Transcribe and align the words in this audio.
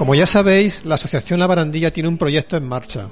Como 0.00 0.14
ya 0.14 0.26
sabéis, 0.26 0.86
la 0.86 0.94
Asociación 0.94 1.40
La 1.40 1.46
Barandilla 1.46 1.90
tiene 1.90 2.08
un 2.08 2.16
proyecto 2.16 2.56
en 2.56 2.66
marcha 2.66 3.10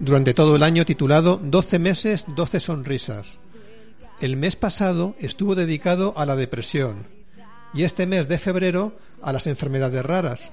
durante 0.00 0.32
todo 0.32 0.56
el 0.56 0.62
año 0.62 0.86
titulado 0.86 1.36
12 1.36 1.78
meses, 1.78 2.24
12 2.34 2.60
sonrisas. 2.60 3.36
El 4.22 4.38
mes 4.38 4.56
pasado 4.56 5.14
estuvo 5.18 5.54
dedicado 5.54 6.14
a 6.16 6.24
la 6.24 6.34
depresión 6.34 7.06
y 7.74 7.82
este 7.82 8.06
mes 8.06 8.26
de 8.26 8.38
febrero 8.38 8.96
a 9.20 9.34
las 9.34 9.46
enfermedades 9.46 10.02
raras. 10.02 10.50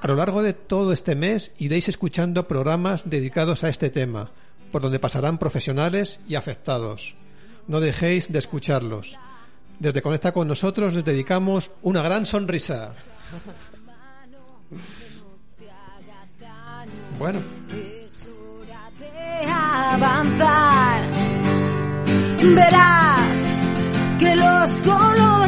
A 0.00 0.08
lo 0.08 0.14
largo 0.14 0.42
de 0.42 0.54
todo 0.54 0.94
este 0.94 1.14
mes 1.14 1.52
iréis 1.58 1.90
escuchando 1.90 2.48
programas 2.48 3.10
dedicados 3.10 3.64
a 3.64 3.68
este 3.68 3.90
tema, 3.90 4.30
por 4.72 4.80
donde 4.80 4.98
pasarán 4.98 5.36
profesionales 5.36 6.18
y 6.26 6.34
afectados. 6.34 7.14
No 7.66 7.80
dejéis 7.80 8.32
de 8.32 8.38
escucharlos. 8.38 9.18
Desde 9.80 10.00
Conecta 10.00 10.32
con 10.32 10.48
nosotros 10.48 10.94
les 10.94 11.04
dedicamos 11.04 11.72
una 11.82 12.00
gran 12.00 12.24
sonrisa. 12.24 12.94
Bueno, 17.18 17.40
de 19.00 19.50
avanzar. 19.50 21.10
Verás 22.54 23.38
que 24.18 24.36
los 24.36 24.70
colores 24.80 25.38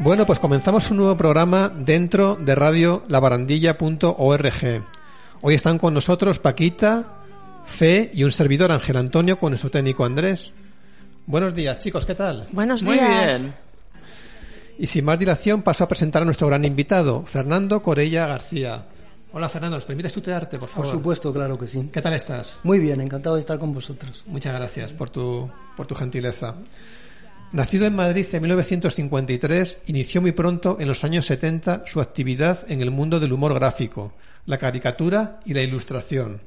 bueno, 0.00 0.24
pues 0.24 0.38
comenzamos 0.38 0.92
un 0.92 0.98
nuevo 0.98 1.16
programa 1.16 1.72
dentro 1.76 2.36
de 2.36 2.54
Radio 2.54 3.02
labarandilla.org. 3.08 4.82
Hoy 5.40 5.54
están 5.54 5.76
con 5.76 5.92
nosotros 5.92 6.38
Paquita, 6.38 7.16
Fe 7.66 8.08
y 8.14 8.22
un 8.22 8.30
servidor 8.30 8.70
Ángel 8.70 8.96
Antonio 8.96 9.38
con 9.40 9.50
nuestro 9.50 9.72
técnico 9.72 10.04
Andrés. 10.04 10.52
Buenos 11.26 11.52
días, 11.52 11.78
chicos, 11.78 12.06
¿qué 12.06 12.14
tal? 12.14 12.46
Buenos 12.52 12.84
Muy 12.84 12.94
días. 12.94 13.40
bien. 13.42 13.54
Y 14.78 14.86
sin 14.86 15.04
más 15.04 15.18
dilación 15.18 15.62
paso 15.62 15.82
a 15.84 15.88
presentar 15.88 16.22
a 16.22 16.24
nuestro 16.24 16.46
gran 16.46 16.64
invitado, 16.64 17.24
Fernando 17.24 17.82
Corella 17.82 18.28
García. 18.28 18.86
Hola 19.32 19.48
Fernando, 19.48 19.76
¿nos 19.76 19.84
permites 19.84 20.12
tutearte, 20.12 20.58
por 20.58 20.68
Por 20.68 20.84
favor? 20.84 20.92
supuesto, 20.92 21.32
claro 21.32 21.58
que 21.58 21.66
sí. 21.66 21.90
¿Qué 21.92 22.00
tal 22.00 22.14
estás? 22.14 22.60
Muy 22.62 22.78
bien, 22.78 23.00
encantado 23.00 23.34
de 23.34 23.40
estar 23.40 23.58
con 23.58 23.74
vosotros. 23.74 24.22
Muchas 24.26 24.54
gracias 24.54 24.92
por 24.92 25.10
tu, 25.10 25.50
por 25.76 25.86
tu 25.86 25.94
gentileza. 25.94 26.54
Nacido 27.50 27.86
en 27.86 27.96
Madrid 27.96 28.26
en 28.32 28.42
1953, 28.42 29.80
inició 29.86 30.22
muy 30.22 30.32
pronto, 30.32 30.76
en 30.80 30.86
los 30.86 31.02
años 31.02 31.26
70, 31.26 31.84
su 31.86 32.00
actividad 32.00 32.70
en 32.70 32.80
el 32.80 32.90
mundo 32.90 33.18
del 33.20 33.32
humor 33.32 33.54
gráfico, 33.54 34.12
la 34.46 34.58
caricatura 34.58 35.40
y 35.44 35.54
la 35.54 35.62
ilustración. 35.62 36.40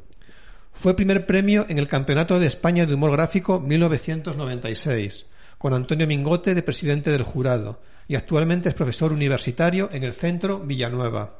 Fue 0.73 0.95
primer 0.95 1.25
premio 1.25 1.65
en 1.67 1.77
el 1.77 1.87
Campeonato 1.87 2.39
de 2.39 2.47
España 2.47 2.85
de 2.85 2.93
Humor 2.93 3.11
Gráfico 3.11 3.59
1996, 3.59 5.25
con 5.57 5.73
Antonio 5.73 6.07
Mingote 6.07 6.55
de 6.55 6.63
presidente 6.63 7.11
del 7.11 7.23
jurado, 7.23 7.79
y 8.11 8.15
actualmente 8.15 8.67
es 8.67 8.75
profesor 8.75 9.13
universitario 9.13 9.89
en 9.93 10.03
el 10.03 10.13
Centro 10.13 10.59
Villanueva. 10.59 11.39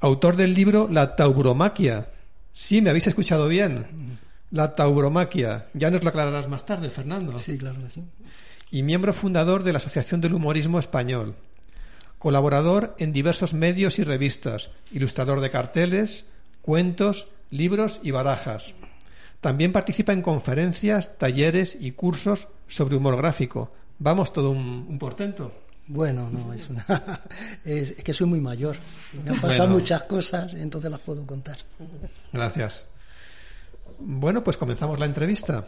Autor 0.00 0.36
del 0.36 0.54
libro 0.54 0.88
La 0.90 1.14
tauromaquia. 1.16 2.06
Sí, 2.50 2.80
me 2.80 2.88
habéis 2.88 3.08
escuchado 3.08 3.46
bien. 3.46 4.18
La 4.52 4.74
tauromaquia. 4.74 5.66
Ya 5.74 5.90
nos 5.90 6.02
lo 6.02 6.08
aclararás 6.08 6.48
más 6.48 6.64
tarde, 6.64 6.88
Fernando. 6.88 7.38
Sí, 7.38 7.58
claro 7.58 7.78
que 7.78 7.90
sí. 7.90 8.04
Y 8.70 8.82
miembro 8.84 9.12
fundador 9.12 9.64
de 9.64 9.72
la 9.72 9.76
Asociación 9.76 10.22
del 10.22 10.32
Humorismo 10.32 10.78
Español. 10.78 11.34
Colaborador 12.18 12.96
en 12.98 13.12
diversos 13.12 13.52
medios 13.52 13.98
y 13.98 14.04
revistas. 14.04 14.70
Ilustrador 14.92 15.40
de 15.40 15.50
carteles, 15.50 16.24
cuentos, 16.62 17.28
libros 17.50 18.00
y 18.02 18.12
barajas. 18.12 18.72
También 19.42 19.72
participa 19.72 20.14
en 20.14 20.22
conferencias, 20.22 21.18
talleres 21.18 21.76
y 21.78 21.90
cursos 21.90 22.48
sobre 22.66 22.96
humor 22.96 23.18
gráfico. 23.18 23.68
Vamos, 23.98 24.32
todo 24.32 24.50
un, 24.50 24.86
un 24.88 24.98
portento. 24.98 25.52
Bueno, 25.88 26.28
no, 26.30 26.52
es 26.52 26.68
una. 26.68 26.84
es, 27.64 27.90
es 27.92 28.02
que 28.04 28.12
soy 28.12 28.26
muy 28.26 28.40
mayor. 28.40 28.76
Me 29.24 29.30
han 29.30 29.40
pasado 29.40 29.64
Bueno. 29.68 29.74
muchas 29.78 30.02
cosas, 30.04 30.54
entonces 30.54 30.90
las 30.90 31.00
puedo 31.00 31.24
contar. 31.26 31.58
Gracias. 32.32 32.86
Bueno, 33.98 34.42
pues 34.42 34.56
comenzamos 34.56 34.98
la 34.98 35.06
entrevista. 35.06 35.66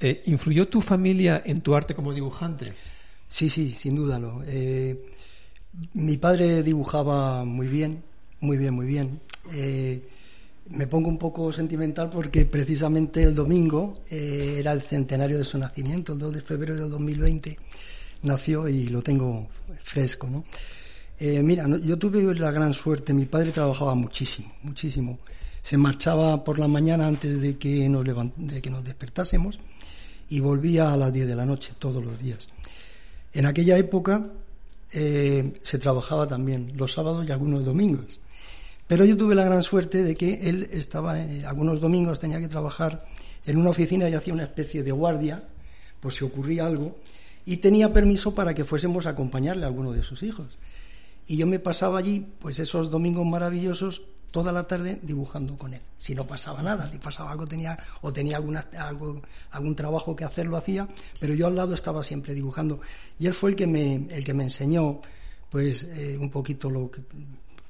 Eh, 0.00 0.22
¿Influyó 0.26 0.68
tu 0.68 0.80
familia 0.80 1.42
en 1.44 1.60
tu 1.60 1.74
arte 1.74 1.94
como 1.94 2.14
dibujante? 2.14 2.72
Sí, 3.28 3.50
sí, 3.50 3.74
sin 3.76 3.96
duda 3.96 4.18
no. 4.18 4.42
Eh, 4.46 5.10
mi 5.94 6.16
padre 6.16 6.62
dibujaba 6.62 7.44
muy 7.44 7.66
bien, 7.66 8.02
muy 8.40 8.56
bien, 8.58 8.74
muy 8.74 8.86
bien. 8.86 9.20
Eh, 9.52 10.08
me 10.70 10.86
pongo 10.86 11.08
un 11.08 11.18
poco 11.18 11.52
sentimental 11.52 12.10
porque 12.10 12.44
precisamente 12.44 13.22
el 13.22 13.34
domingo 13.34 14.02
eh, 14.10 14.56
era 14.58 14.72
el 14.72 14.82
centenario 14.82 15.38
de 15.38 15.44
su 15.44 15.58
nacimiento, 15.58 16.12
el 16.12 16.18
2 16.18 16.34
de 16.34 16.40
febrero 16.42 16.74
del 16.74 16.90
2020 16.90 17.58
nació 18.22 18.68
y 18.68 18.88
lo 18.88 19.02
tengo 19.02 19.48
fresco, 19.82 20.26
¿no? 20.28 20.44
Eh, 21.20 21.42
mira, 21.42 21.66
yo 21.82 21.96
tuve 21.98 22.22
la 22.34 22.50
gran 22.52 22.72
suerte, 22.72 23.12
mi 23.12 23.26
padre 23.26 23.50
trabajaba 23.50 23.94
muchísimo, 23.94 24.52
muchísimo. 24.62 25.18
Se 25.62 25.76
marchaba 25.76 26.44
por 26.44 26.58
la 26.58 26.68
mañana 26.68 27.06
antes 27.06 27.40
de 27.40 27.56
que 27.58 27.88
nos, 27.88 28.04
levant- 28.04 28.34
de 28.36 28.62
que 28.62 28.70
nos 28.70 28.84
despertásemos 28.84 29.58
y 30.30 30.40
volvía 30.40 30.92
a 30.92 30.96
las 30.96 31.12
10 31.12 31.26
de 31.26 31.34
la 31.34 31.44
noche 31.44 31.72
todos 31.78 32.04
los 32.04 32.18
días. 32.20 32.48
En 33.32 33.46
aquella 33.46 33.76
época 33.78 34.26
eh, 34.92 35.54
se 35.62 35.78
trabajaba 35.78 36.26
también 36.28 36.72
los 36.76 36.92
sábados 36.92 37.26
y 37.28 37.32
algunos 37.32 37.64
domingos. 37.64 38.20
Pero 38.88 39.04
yo 39.04 39.16
tuve 39.16 39.34
la 39.34 39.44
gran 39.44 39.62
suerte 39.62 40.02
de 40.02 40.14
que 40.14 40.48
él 40.48 40.70
estaba, 40.72 41.20
eh, 41.20 41.44
algunos 41.44 41.80
domingos 41.80 42.18
tenía 42.18 42.40
que 42.40 42.48
trabajar 42.48 43.04
en 43.44 43.58
una 43.58 43.70
oficina 43.70 44.08
y 44.08 44.14
hacía 44.14 44.32
una 44.32 44.44
especie 44.44 44.82
de 44.82 44.92
guardia, 44.92 45.44
por 46.00 46.12
si 46.12 46.24
ocurría 46.24 46.66
algo, 46.66 46.96
y 47.44 47.58
tenía 47.58 47.92
permiso 47.92 48.34
para 48.34 48.54
que 48.54 48.64
fuésemos 48.64 49.06
a 49.06 49.10
acompañarle 49.10 49.64
a 49.64 49.68
alguno 49.68 49.92
de 49.92 50.02
sus 50.02 50.22
hijos. 50.22 50.56
Y 51.26 51.36
yo 51.36 51.46
me 51.46 51.58
pasaba 51.58 51.98
allí, 51.98 52.26
pues 52.38 52.58
esos 52.60 52.90
domingos 52.90 53.26
maravillosos, 53.26 54.02
toda 54.30 54.52
la 54.52 54.66
tarde 54.66 54.98
dibujando 55.02 55.58
con 55.58 55.74
él. 55.74 55.82
Si 55.98 56.14
no 56.14 56.26
pasaba 56.26 56.62
nada, 56.62 56.88
si 56.88 56.96
pasaba 56.96 57.32
algo 57.32 57.46
tenía 57.46 57.78
o 58.00 58.10
tenía 58.10 58.38
alguna, 58.38 58.68
algo, 58.78 59.20
algún 59.50 59.76
trabajo 59.76 60.16
que 60.16 60.24
hacer 60.24 60.46
lo 60.46 60.56
hacía, 60.56 60.88
pero 61.20 61.34
yo 61.34 61.46
al 61.46 61.56
lado 61.56 61.74
estaba 61.74 62.02
siempre 62.02 62.32
dibujando. 62.32 62.80
Y 63.18 63.26
él 63.26 63.34
fue 63.34 63.50
el 63.50 63.56
que 63.56 63.66
me, 63.66 64.06
el 64.08 64.24
que 64.24 64.32
me 64.32 64.44
enseñó, 64.44 65.02
pues 65.50 65.84
eh, 65.84 66.16
un 66.18 66.30
poquito 66.30 66.70
lo 66.70 66.90
que, 66.90 67.02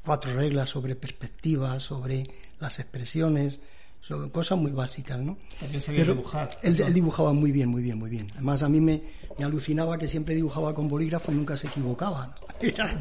cuatro 0.04 0.32
reglas 0.34 0.70
sobre 0.70 0.96
perspectiva, 0.96 1.78
sobre 1.80 2.24
las 2.60 2.78
expresiones, 2.78 3.60
sobre 4.00 4.30
cosas 4.30 4.58
muy 4.58 4.70
básicas, 4.70 5.18
¿no? 5.18 5.36
También 5.60 5.82
sabía 5.82 6.04
dibujar. 6.14 6.48
Él, 6.62 6.80
él 6.80 6.94
dibujaba 6.94 7.32
muy 7.32 7.50
bien, 7.52 7.68
muy 7.68 7.82
bien, 7.82 7.98
muy 7.98 8.08
bien. 8.10 8.28
Además, 8.34 8.62
a 8.62 8.68
mí 8.68 8.80
me, 8.80 9.02
me 9.38 9.44
alucinaba 9.44 9.98
que 9.98 10.06
siempre 10.08 10.34
dibujaba 10.34 10.74
con 10.74 10.88
bolígrafo 10.88 11.32
y 11.32 11.34
nunca 11.34 11.56
se 11.56 11.66
equivocaba. 11.66 12.26
¿no? 12.26 12.34
Era- 12.68 12.98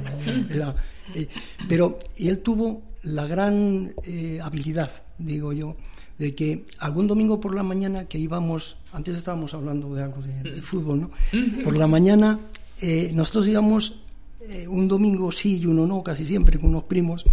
era, 0.49 0.75
eh, 1.15 1.27
pero 1.69 1.99
y 2.17 2.27
él 2.29 2.39
tuvo 2.39 2.81
la 3.03 3.25
gran 3.27 3.93
eh, 4.03 4.39
habilidad, 4.43 4.91
digo 5.17 5.53
yo, 5.53 5.75
de 6.17 6.33
que 6.35 6.65
algún 6.79 7.05
domingo 7.07 7.39
por 7.39 7.53
la 7.55 7.61
mañana 7.63 8.05
que 8.05 8.17
íbamos, 8.17 8.77
antes 8.91 9.15
estábamos 9.15 9.53
hablando 9.53 9.93
de 9.93 10.03
algo 10.03 10.21
de, 10.21 10.41
de 10.51 10.61
fútbol, 10.63 11.01
¿no? 11.01 11.11
Por 11.63 11.77
la 11.77 11.85
mañana 11.87 12.39
eh, 12.81 13.11
nosotros 13.13 13.47
íbamos 13.47 13.99
eh, 14.41 14.67
un 14.67 14.87
domingo 14.87 15.31
sí 15.31 15.59
y 15.59 15.65
uno 15.65 15.87
no, 15.87 16.03
casi 16.03 16.25
siempre 16.25 16.59
con 16.59 16.69
unos 16.69 16.83
primos, 16.83 17.25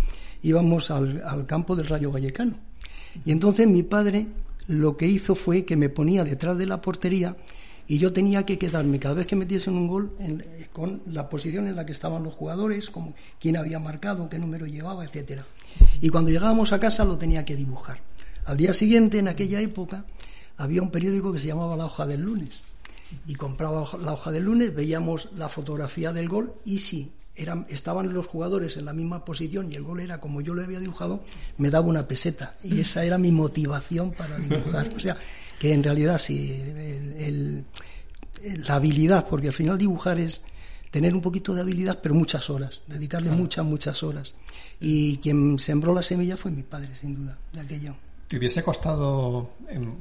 íbamos 0.43 0.91
al, 0.91 1.47
campo 1.47 1.77
del 1.77 1.87
Rayo 1.87 2.11
Vallecano. 2.11 2.57
Y 3.25 3.31
entonces 3.31 3.67
mi 3.69 3.83
padre 3.83 4.27
lo 4.67 4.97
que 4.97 5.07
hizo 5.07 5.35
fue 5.35 5.65
que 5.65 5.77
me 5.77 5.89
ponía 5.89 6.25
detrás 6.25 6.57
de 6.59 6.67
la 6.67 6.81
portería 6.81 7.37
y 7.87 7.99
yo 7.99 8.13
tenía 8.13 8.47
que 8.47 8.59
quedarme 8.59 8.99
cada 8.99 9.15
vez 9.15 9.27
que 9.27 9.37
metiesen 9.37 9.75
un 9.75 9.87
gol 9.87 10.17
eh, 10.19 10.67
con 10.73 11.03
la 11.07 11.29
posición 11.29 11.69
en 11.69 11.77
la 11.77 11.85
que 11.85 11.93
estaban 11.93 12.23
los 12.23 12.35
jugadores, 12.35 12.89
como 12.89 13.15
quién 13.39 13.57
había 13.57 13.79
marcado, 13.79 14.29
qué 14.29 14.39
número 14.39 14.67
llevaba, 14.67 15.05
etcétera. 15.05 15.45
Y 16.01 16.09
cuando 16.09 16.31
llegábamos 16.31 16.73
a 16.73 16.81
casa 16.81 17.05
lo 17.05 17.19
tenía 17.19 17.45
que 17.45 17.57
dibujar. 17.57 18.01
Al 18.47 18.57
día 18.57 18.73
siguiente, 18.73 19.19
en 19.19 19.29
aquella 19.29 19.61
época, 19.61 20.05
había 20.57 20.83
un 20.83 20.91
periódico 20.91 21.33
que 21.33 21.39
se 21.39 21.47
llamaba 21.47 21.77
La 21.77 21.87
Hoja 21.87 22.07
del 22.07 22.23
Lunes. 22.23 22.65
Y 23.27 23.35
compraba 23.35 23.87
la 24.01 24.13
hoja 24.13 24.31
del 24.31 24.45
lunes, 24.45 24.75
veíamos 24.75 25.29
la 25.37 25.49
fotografía 25.49 26.13
del 26.13 26.29
gol 26.29 26.55
y 26.65 26.79
si 26.81 27.13
eran, 27.37 27.67
estaban 27.69 28.13
los 28.15 28.27
jugadores 28.27 28.77
en 28.77 28.85
la 28.85 28.93
misma 28.93 29.25
posición 29.25 29.71
y 29.73 29.75
el 29.75 29.83
gol 29.83 30.01
era 30.01 30.21
como 30.21 30.41
yo 30.41 30.55
lo 30.55 30.63
había 30.63 30.79
dibujado, 30.81 31.25
me 31.59 31.71
daba 31.71 31.87
una 31.89 32.07
peseta. 32.07 32.57
Y 32.63 32.81
esa 32.81 33.05
era 33.05 33.19
mi 33.19 33.33
motivación 33.33 34.13
para 34.13 34.39
dibujar. 34.39 34.93
O 34.97 35.01
sea, 35.01 35.17
que 35.59 35.73
en 35.73 35.83
realidad 35.83 36.19
sí, 36.19 36.61
el- 36.63 37.65
el- 38.43 38.65
la 38.67 38.75
habilidad, 38.77 39.27
porque 39.29 39.49
al 39.49 39.53
final 39.55 39.79
dibujar 39.79 40.19
es 40.19 40.45
tener 40.91 41.15
un 41.15 41.21
poquito 41.23 41.55
de 41.55 41.63
habilidad, 41.63 41.99
pero 42.03 42.15
muchas 42.15 42.49
horas, 42.51 42.83
dedicarle 42.87 43.31
muchas, 43.31 43.65
muchas 43.65 44.03
horas. 44.03 44.35
Y 44.81 45.17
quien 45.19 45.59
sembró 45.59 45.93
la 45.95 46.03
semilla 46.03 46.37
fue 46.37 46.51
mi 46.51 46.63
padre, 46.63 46.91
sin 47.01 47.17
duda, 47.17 47.37
de 47.53 47.61
aquello. 47.61 47.95
¿Te 48.29 48.37
hubiese 48.39 48.63
costado, 48.63 49.51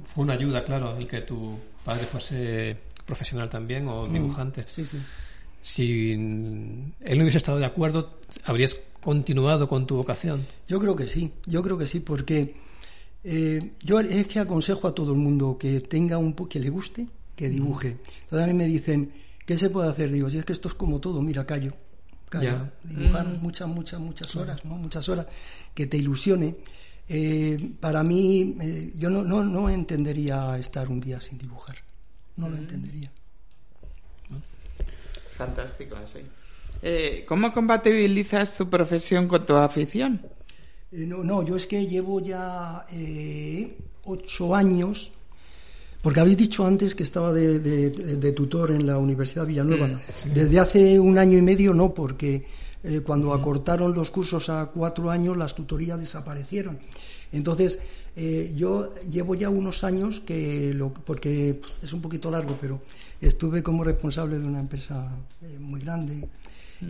fue 0.05 0.23
una 0.23 0.33
ayuda, 0.33 0.63
claro, 0.65 0.95
el 0.97 1.07
que 1.07 1.21
tu 1.21 1.57
padre 1.83 2.05
fuese 2.05 2.77
profesional 3.05 3.49
también 3.49 3.87
o 3.87 4.07
dibujante? 4.07 4.61
Mm, 4.61 4.65
Sí, 4.67 4.85
sí. 4.85 4.97
Si 5.61 6.11
él 6.11 7.17
no 7.17 7.21
hubiese 7.21 7.37
estado 7.37 7.57
de 7.57 7.65
acuerdo, 7.65 8.19
¿habrías 8.43 8.77
continuado 9.01 9.69
con 9.69 9.87
tu 9.87 9.95
vocación? 9.95 10.45
Yo 10.67 10.79
creo 10.79 10.95
que 10.95 11.07
sí, 11.07 11.31
yo 11.45 11.63
creo 11.63 11.77
que 11.77 11.85
sí, 11.85 12.01
porque 12.01 12.55
eh, 13.23 13.71
yo 13.81 13.99
es 14.01 14.27
que 14.27 14.39
aconsejo 14.39 14.87
a 14.89 14.93
todo 14.95 15.13
el 15.13 15.17
mundo 15.19 15.57
que 15.57 15.79
tenga 15.79 16.17
un 16.17 16.33
que 16.33 16.59
le 16.59 16.69
guste, 16.69 17.07
que 17.35 17.49
dibuje. 17.49 17.97
Entonces 18.23 18.43
a 18.43 18.47
mí 18.47 18.53
me 18.53 18.65
dicen, 18.65 19.11
¿qué 19.45 19.57
se 19.57 19.69
puede 19.69 19.89
hacer? 19.89 20.11
Digo, 20.11 20.29
si 20.29 20.37
es 20.37 20.45
que 20.45 20.51
esto 20.53 20.67
es 20.67 20.73
como 20.73 20.99
todo, 20.99 21.21
mira, 21.21 21.45
callo. 21.45 21.73
callo. 22.27 22.69
Dibujar 22.83 23.27
muchas, 23.27 23.67
muchas, 23.69 23.99
muchas 24.01 24.35
horas, 24.35 24.65
¿no? 24.65 24.75
Muchas 24.75 25.07
horas, 25.07 25.27
que 25.73 25.87
te 25.87 25.95
ilusione. 25.97 26.57
Eh, 27.07 27.71
para 27.79 28.03
mí, 28.03 28.57
eh, 28.61 28.93
yo 28.97 29.09
no, 29.09 29.23
no, 29.23 29.43
no 29.43 29.69
entendería 29.69 30.57
estar 30.59 30.89
un 30.89 30.99
día 30.99 31.21
sin 31.21 31.37
dibujar. 31.37 31.77
No 32.37 32.49
lo 32.49 32.57
entendería. 32.57 33.11
Fantástico, 35.37 35.95
sí. 36.11 36.19
Eh, 36.81 37.25
¿Cómo 37.27 37.51
compatibilizas 37.51 38.55
tu 38.57 38.69
profesión 38.69 39.27
con 39.27 39.45
tu 39.45 39.55
afición? 39.55 40.21
Eh, 40.91 41.05
no, 41.07 41.23
no, 41.23 41.43
yo 41.43 41.55
es 41.55 41.65
que 41.65 41.87
llevo 41.87 42.19
ya 42.19 42.85
eh, 42.91 43.77
ocho 44.03 44.53
años, 44.53 45.11
porque 46.01 46.19
habéis 46.19 46.37
dicho 46.37 46.65
antes 46.65 46.93
que 46.93 47.03
estaba 47.03 47.31
de, 47.33 47.59
de- 47.59 47.89
de 47.89 48.31
tutor 48.33 48.71
en 48.71 48.85
la 48.85 48.97
Universidad 48.97 49.43
de 49.43 49.49
Villanueva. 49.49 49.89
Desde 50.33 50.59
hace 50.59 50.99
un 50.99 51.17
año 51.17 51.37
y 51.37 51.41
medio 51.41 51.73
no, 51.73 51.93
porque 51.93 52.45
eh, 52.83 52.99
cuando 53.05 53.33
acortaron 53.33 53.93
los 53.95 54.11
cursos 54.11 54.49
a 54.49 54.65
cuatro 54.67 55.09
años, 55.09 55.37
las 55.37 55.55
tutorías 55.55 55.99
desaparecieron. 55.99 56.77
Entonces, 57.31 57.79
eh, 58.15 58.53
yo 58.55 58.93
llevo 59.09 59.33
ya 59.35 59.49
unos 59.49 59.83
años 59.83 60.19
que, 60.19 60.73
lo, 60.73 60.93
porque 60.93 61.61
es 61.81 61.93
un 61.93 62.01
poquito 62.01 62.29
largo, 62.29 62.57
pero 62.59 62.79
estuve 63.19 63.63
como 63.63 63.83
responsable 63.83 64.37
de 64.37 64.45
una 64.45 64.59
empresa 64.59 65.09
eh, 65.41 65.57
muy 65.59 65.81
grande. 65.81 66.27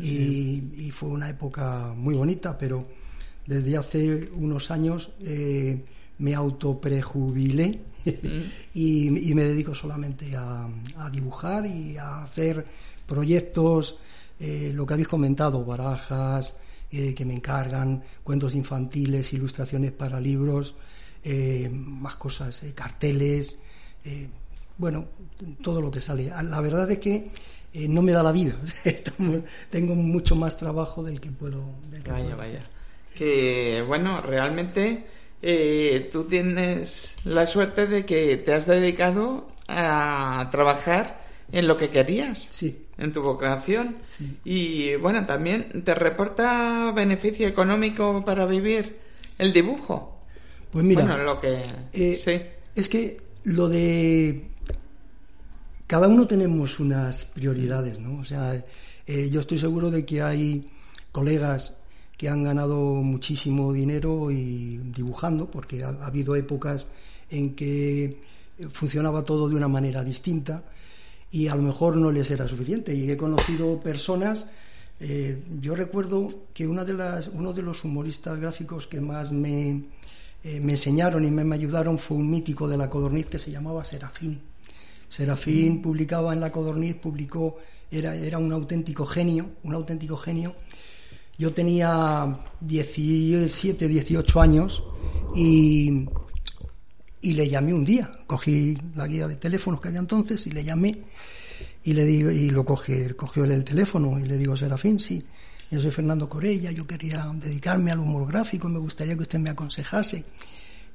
Y, 0.02 0.64
y 0.76 0.90
fue 0.90 1.10
una 1.10 1.30
época 1.30 1.94
muy 1.96 2.16
bonita, 2.16 2.58
pero 2.58 2.88
desde 3.46 3.78
hace 3.78 4.28
unos 4.36 4.72
años 4.72 5.12
eh, 5.22 5.84
me 6.18 6.36
autoprejubilé. 6.36 7.80
Y, 8.74 9.30
y 9.30 9.36
me 9.36 9.44
dedico 9.44 9.74
solamente 9.76 10.36
a, 10.36 10.68
a 10.98 11.10
dibujar 11.12 11.68
y 11.68 11.96
a 11.96 12.24
hacer 12.24 12.66
proyectos, 13.06 13.98
eh, 14.40 14.72
lo 14.74 14.86
que 14.86 14.96
habéis 14.96 15.08
comentado, 15.08 15.64
barajas 15.64 16.58
que 16.90 17.26
me 17.26 17.34
encargan, 17.34 18.04
cuentos 18.24 18.54
infantiles, 18.54 19.34
ilustraciones 19.34 19.92
para 19.92 20.20
libros, 20.20 20.76
eh, 21.24 21.70
más 21.72 22.16
cosas, 22.16 22.64
eh, 22.64 22.74
carteles, 22.74 23.60
eh, 24.06 24.28
bueno, 24.78 25.06
todo 25.62 25.82
lo 25.82 25.92
que 25.92 26.00
sale. 26.00 26.30
La 26.30 26.62
verdad 26.62 26.90
es 26.92 27.00
que 27.00 27.30
eh, 27.74 27.88
no 27.88 28.02
me 28.02 28.12
da 28.12 28.24
la 28.24 28.32
vida, 28.32 28.56
tengo 29.70 29.96
mucho 29.96 30.36
más 30.36 30.58
trabajo 30.58 31.04
del 31.04 31.20
que 31.20 31.32
puedo. 31.32 31.64
Del 31.90 32.04
que 32.04 32.12
Vaya, 32.12 32.26
puedo 32.26 32.38
vaya. 32.38 32.64
Que, 33.16 33.84
bueno, 33.86 34.22
realmente 34.22 35.06
eh, 35.42 36.10
tú 36.12 36.24
tienes 36.26 37.16
la 37.26 37.46
suerte 37.46 37.88
de 37.88 38.06
que 38.06 38.38
te 38.38 38.54
has 38.54 38.66
dedicado 38.66 39.48
a 39.68 40.50
trabajar 40.52 41.22
en 41.52 41.68
lo 41.68 41.78
que 41.78 41.90
querías, 41.90 42.48
Sí, 42.52 42.88
en 42.98 43.12
tu 43.12 43.22
vocación. 43.22 43.98
Y, 44.44 44.96
bueno, 44.96 45.26
también 45.26 45.84
te 45.84 45.94
reporta 45.94 46.92
beneficio 46.96 47.48
económico 47.48 48.24
para 48.26 48.46
vivir 48.46 48.98
el 49.38 49.54
dibujo. 49.54 50.13
Pues 50.74 50.84
mira. 50.84 51.06
bueno, 51.06 51.24
lo 51.24 51.40
que... 51.40 51.62
Eh, 51.94 52.16
sí. 52.16 52.42
Es 52.76 52.90
que 52.90 53.18
lo 53.46 53.70
de... 53.70 54.50
Cada 55.88 56.08
uno 56.08 56.26
tenemos 56.26 56.80
unas 56.80 57.26
prioridades, 57.26 58.00
¿no? 58.00 58.20
O 58.20 58.26
sea, 58.26 58.62
eh, 59.06 59.30
yo 59.30 59.40
estoy 59.40 59.60
seguro 59.60 59.92
de 59.92 60.04
que 60.06 60.22
hay 60.22 60.66
colegas 61.12 61.78
que 62.18 62.28
han 62.28 62.44
ganado 62.44 62.96
muchísimo 62.96 63.72
dinero 63.72 64.32
y 64.32 64.78
dibujando, 64.78 65.50
porque 65.50 65.84
ha, 65.84 65.90
ha 65.90 66.08
habido 66.08 66.36
épocas 66.36 66.90
en 67.30 67.54
que 67.56 68.18
funcionaba 68.72 69.24
todo 69.24 69.48
de 69.48 69.56
una 69.56 69.68
manera 69.68 70.04
distinta 70.04 70.64
y 71.34 71.48
a 71.48 71.56
lo 71.56 71.64
mejor 71.64 71.98
no 71.98 72.12
les 72.12 72.30
era 72.30 72.48
suficiente. 72.48 72.94
Y 72.94 73.10
he 73.10 73.18
conocido 73.18 73.80
personas, 73.80 74.48
eh, 75.00 75.44
yo 75.60 75.76
recuerdo 75.76 76.46
que 76.54 76.68
una 76.68 76.86
de 76.86 76.94
las, 76.94 77.28
uno 77.28 77.54
de 77.54 77.64
los 77.64 77.84
humoristas 77.84 78.40
gráficos 78.40 78.86
que 78.86 79.02
más 79.02 79.32
me, 79.32 79.82
eh, 80.44 80.60
me 80.60 80.74
enseñaron 80.74 81.24
y 81.26 81.32
me, 81.32 81.44
me 81.44 81.56
ayudaron 81.56 81.98
fue 81.98 82.18
un 82.18 82.30
mítico 82.30 82.68
de 82.68 82.78
la 82.78 82.90
Codorniz 82.90 83.28
que 83.28 83.40
se 83.40 83.52
llamaba 83.52 83.86
Serafín. 83.86 84.42
Serafín 85.10 85.82
publicaba 85.82 86.34
en 86.34 86.40
la 86.40 86.52
Codorniz, 86.52 86.96
publicó, 86.96 87.58
era, 87.92 88.16
era 88.16 88.40
un 88.40 88.52
auténtico 88.52 89.06
genio, 89.06 89.52
un 89.64 89.74
auténtico 89.74 90.18
genio. 90.18 90.56
Yo 91.38 91.54
tenía 91.54 92.40
17, 92.62 93.88
18 93.88 94.42
años 94.42 94.84
y, 95.36 96.08
y 97.22 97.34
le 97.34 97.48
llamé 97.48 97.74
un 97.74 97.86
día. 97.86 98.10
Cogí 98.28 98.78
la 98.96 99.08
guía 99.08 99.28
de 99.28 99.36
teléfonos 99.36 99.80
que 99.80 99.90
había 99.90 100.00
entonces 100.00 100.46
y 100.48 100.52
le 100.52 100.64
llamé 100.64 101.04
y 101.84 101.94
le 101.94 102.06
digo 102.06 102.32
y 102.32 102.50
lo 102.50 102.66
coge, 102.66 103.16
cogió 103.16 103.44
el 103.44 103.64
teléfono 103.64 104.20
y 104.20 104.26
le 104.26 104.38
digo 104.38 104.56
Serafín, 104.56 105.00
sí, 105.00 105.24
yo 105.74 105.82
soy 105.82 105.90
Fernando 105.90 106.30
Corella, 106.30 106.70
yo 106.70 106.86
quería 106.86 107.32
dedicarme 107.34 107.92
al 107.92 107.98
humor 107.98 108.28
gráfico, 108.28 108.70
me 108.70 108.78
gustaría 108.78 109.16
que 109.16 109.24
usted 109.24 109.40
me 109.40 109.50
aconsejase. 109.50 110.24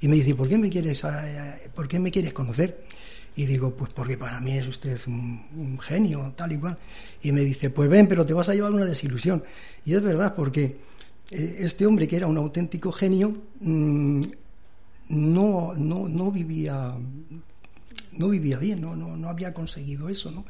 Y 0.01 0.07
me 0.07 0.15
dice, 0.15 0.37
¿por 0.37 0.49
qué 0.49 0.57
me 0.57 0.71
quieres, 0.71 1.03
eh, 1.03 1.71
por 1.75 1.89
qué 1.89 1.99
me 1.99 2.13
quieres 2.13 2.33
conocer? 2.33 2.85
Y 3.35 3.47
digo, 3.47 3.75
pues 3.75 3.93
porque 3.93 4.17
para 4.17 4.41
mí 4.41 4.53
es 4.57 4.69
usted 4.69 4.97
un, 5.09 5.43
un 5.57 5.79
genio, 5.81 6.33
tal 6.37 6.53
y 6.53 6.59
cual. 6.59 6.79
Y 7.23 7.33
me 7.33 7.41
dice, 7.41 7.71
pues 7.71 7.89
ven, 7.89 8.07
pero 8.07 8.25
te 8.25 8.33
vas 8.33 8.49
a 8.51 8.55
llevar 8.55 8.73
una 8.73 8.85
desilusión. 8.85 9.43
Y 9.85 9.95
es 9.95 10.01
verdad, 10.03 10.37
porque 10.37 10.77
eh, 11.33 11.57
este 11.59 11.85
hombre 11.85 12.07
que 12.07 12.17
era 12.17 12.29
un 12.29 12.37
auténtico 12.37 12.93
genio, 12.93 13.37
mm, 13.61 14.21
no, 15.09 15.75
no, 15.75 16.09
no 16.09 16.31
vivía 16.31 16.95
no 18.13 18.29
vivía 18.29 18.59
bien, 18.59 18.81
no, 18.81 18.95
no, 18.95 19.17
no 19.17 19.29
había 19.29 19.53
conseguido 19.55 20.09
eso, 20.09 20.31
¿no? 20.31 20.45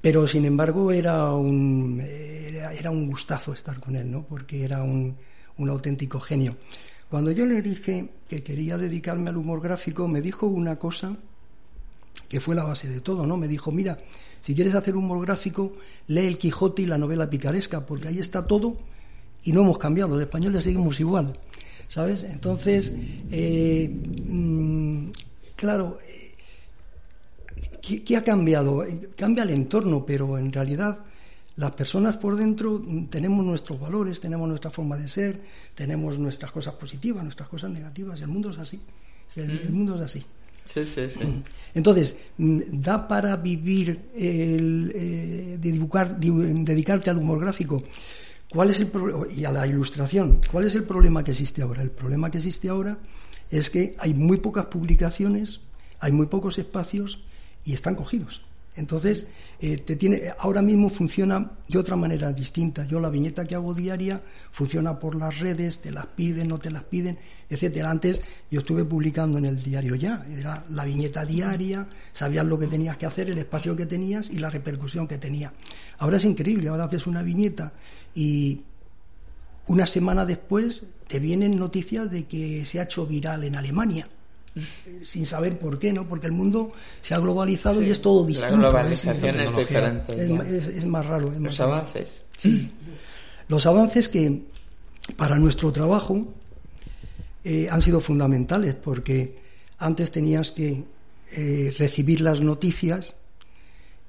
Pero 0.00 0.26
sin 0.26 0.44
embargo 0.44 0.92
era 0.92 1.34
un, 1.34 2.00
era, 2.00 2.90
un 2.90 3.06
gustazo 3.06 3.52
estar 3.52 3.80
con 3.80 3.96
él, 3.96 4.10
¿no? 4.10 4.24
Porque 4.24 4.64
era 4.64 4.82
un, 4.82 5.16
un 5.58 5.68
auténtico 5.70 6.20
genio. 6.20 6.56
Cuando 7.08 7.30
yo 7.30 7.46
le 7.46 7.62
dije 7.62 8.08
que 8.28 8.42
quería 8.42 8.76
dedicarme 8.76 9.30
al 9.30 9.36
humor 9.36 9.60
gráfico, 9.60 10.08
me 10.08 10.20
dijo 10.20 10.46
una 10.46 10.78
cosa 10.78 11.16
que 12.28 12.40
fue 12.40 12.54
la 12.54 12.64
base 12.64 12.88
de 12.88 13.00
todo, 13.00 13.26
¿no? 13.26 13.36
Me 13.36 13.48
dijo, 13.48 13.70
mira, 13.70 13.98
si 14.40 14.54
quieres 14.54 14.74
hacer 14.74 14.96
humor 14.96 15.24
gráfico, 15.24 15.72
lee 16.08 16.26
el 16.26 16.38
Quijote 16.38 16.82
y 16.82 16.86
la 16.86 16.98
novela 16.98 17.30
picaresca, 17.30 17.86
porque 17.86 18.08
ahí 18.08 18.18
está 18.18 18.46
todo 18.46 18.76
y 19.44 19.52
no 19.52 19.62
hemos 19.62 19.78
cambiado, 19.78 20.10
los 20.10 20.22
españoles 20.22 20.64
seguimos 20.64 20.98
igual, 21.00 21.32
¿sabes? 21.88 22.24
Entonces, 22.24 22.94
eh, 23.30 23.88
mm, 24.26 25.10
claro, 25.56 25.98
¿qué, 27.86 28.02
qué 28.02 28.16
ha 28.16 28.24
cambiado? 28.24 28.84
Cambia 29.16 29.44
el 29.44 29.50
entorno, 29.50 30.04
pero 30.06 30.38
en 30.38 30.52
realidad 30.52 30.98
las 31.56 31.72
personas 31.72 32.16
por 32.16 32.36
dentro 32.36 32.82
mm, 32.84 33.06
tenemos 33.06 33.44
nuestros 33.44 33.78
valores, 33.80 34.20
tenemos 34.20 34.48
nuestra 34.48 34.70
forma 34.70 34.96
de 34.96 35.08
ser, 35.08 35.40
tenemos 35.74 36.18
nuestras 36.18 36.50
cosas 36.50 36.74
positivas, 36.74 37.22
nuestras 37.22 37.48
cosas 37.48 37.70
negativas, 37.70 38.20
el 38.20 38.28
mundo 38.28 38.50
es 38.50 38.58
así, 38.58 38.80
el, 39.36 39.50
el 39.50 39.72
mundo 39.72 39.94
es 39.96 40.00
así. 40.00 40.24
Sí, 40.66 40.84
sí, 40.86 41.10
sí. 41.10 41.42
Entonces, 41.74 42.16
mm, 42.38 42.60
da 42.72 43.06
para 43.06 43.36
vivir, 43.36 44.10
el, 44.16 44.90
eh, 44.94 45.56
dedicarte 45.60 47.10
al 47.10 47.18
humor 47.18 47.40
gráfico. 47.40 47.82
¿Cuál 48.48 48.70
es 48.70 48.80
el 48.80 48.86
problema? 48.86 49.26
Y 49.30 49.44
a 49.44 49.52
la 49.52 49.66
ilustración. 49.66 50.40
¿Cuál 50.50 50.64
es 50.64 50.74
el 50.74 50.84
problema 50.84 51.22
que 51.22 51.32
existe 51.32 51.60
ahora? 51.60 51.82
El 51.82 51.90
problema 51.90 52.30
que 52.30 52.38
existe 52.38 52.68
ahora 52.68 52.98
es 53.50 53.68
que 53.68 53.94
hay 53.98 54.14
muy 54.14 54.38
pocas 54.38 54.66
publicaciones, 54.66 55.60
hay 56.00 56.12
muy 56.12 56.26
pocos 56.26 56.58
espacios 56.58 57.20
y 57.64 57.72
están 57.72 57.94
cogidos. 57.94 58.42
Entonces, 58.76 59.28
eh, 59.60 59.78
te 59.78 59.94
tiene, 59.94 60.32
ahora 60.36 60.60
mismo 60.60 60.88
funciona 60.88 61.52
de 61.68 61.78
otra 61.78 61.94
manera 61.94 62.32
distinta. 62.32 62.84
Yo 62.84 62.98
la 62.98 63.08
viñeta 63.08 63.44
que 63.44 63.54
hago 63.54 63.72
diaria 63.72 64.20
funciona 64.50 64.98
por 64.98 65.14
las 65.14 65.38
redes, 65.38 65.80
te 65.80 65.92
las 65.92 66.06
piden, 66.06 66.48
no 66.48 66.58
te 66.58 66.72
las 66.72 66.82
piden, 66.82 67.16
etcétera. 67.48 67.90
Antes 67.90 68.20
yo 68.50 68.60
estuve 68.60 68.84
publicando 68.84 69.38
en 69.38 69.44
el 69.44 69.62
diario 69.62 69.94
ya, 69.94 70.26
era 70.28 70.64
la 70.70 70.84
viñeta 70.84 71.24
diaria, 71.24 71.86
sabías 72.12 72.44
lo 72.46 72.58
que 72.58 72.66
tenías 72.66 72.96
que 72.96 73.06
hacer, 73.06 73.30
el 73.30 73.38
espacio 73.38 73.76
que 73.76 73.86
tenías 73.86 74.28
y 74.30 74.40
la 74.40 74.50
repercusión 74.50 75.06
que 75.06 75.18
tenía. 75.18 75.52
Ahora 75.98 76.16
es 76.16 76.24
increíble, 76.24 76.66
ahora 76.66 76.84
haces 76.84 77.06
una 77.06 77.22
viñeta 77.22 77.72
y 78.12 78.62
una 79.68 79.86
semana 79.86 80.26
después 80.26 80.82
te 81.06 81.20
vienen 81.20 81.56
noticias 81.56 82.10
de 82.10 82.24
que 82.24 82.64
se 82.64 82.80
ha 82.80 82.84
hecho 82.84 83.06
viral 83.06 83.44
en 83.44 83.54
Alemania. 83.54 84.04
Sin 85.02 85.26
saber 85.26 85.58
por 85.58 85.78
qué, 85.78 85.92
¿no? 85.92 86.08
Porque 86.08 86.26
el 86.26 86.32
mundo 86.32 86.72
se 87.00 87.14
ha 87.14 87.18
globalizado 87.18 87.82
y 87.82 87.90
es 87.90 88.00
todo 88.00 88.24
distinto. 88.24 88.56
La 88.56 88.66
¿eh? 88.66 88.70
globalización 88.70 89.40
es 89.40 89.56
diferente. 89.56 90.14
Es, 90.76 90.84
más 90.86 91.06
raro. 91.06 91.32
es 91.32 91.38
más 91.38 91.50
Los 91.50 91.58
raro. 91.58 91.72
avances. 91.72 92.22
Los 93.48 93.66
avances 93.66 94.08
que 94.08 94.42
para 95.16 95.38
nuestro 95.38 95.70
trabajo 95.70 96.26
eh, 97.44 97.68
han 97.70 97.82
sido 97.82 98.00
fundamentales 98.00 98.74
porque 98.74 99.36
antes 99.78 100.10
tenías 100.10 100.52
que 100.52 100.84
eh, 101.32 101.74
recibir 101.78 102.20
las 102.20 102.40
noticias, 102.40 103.14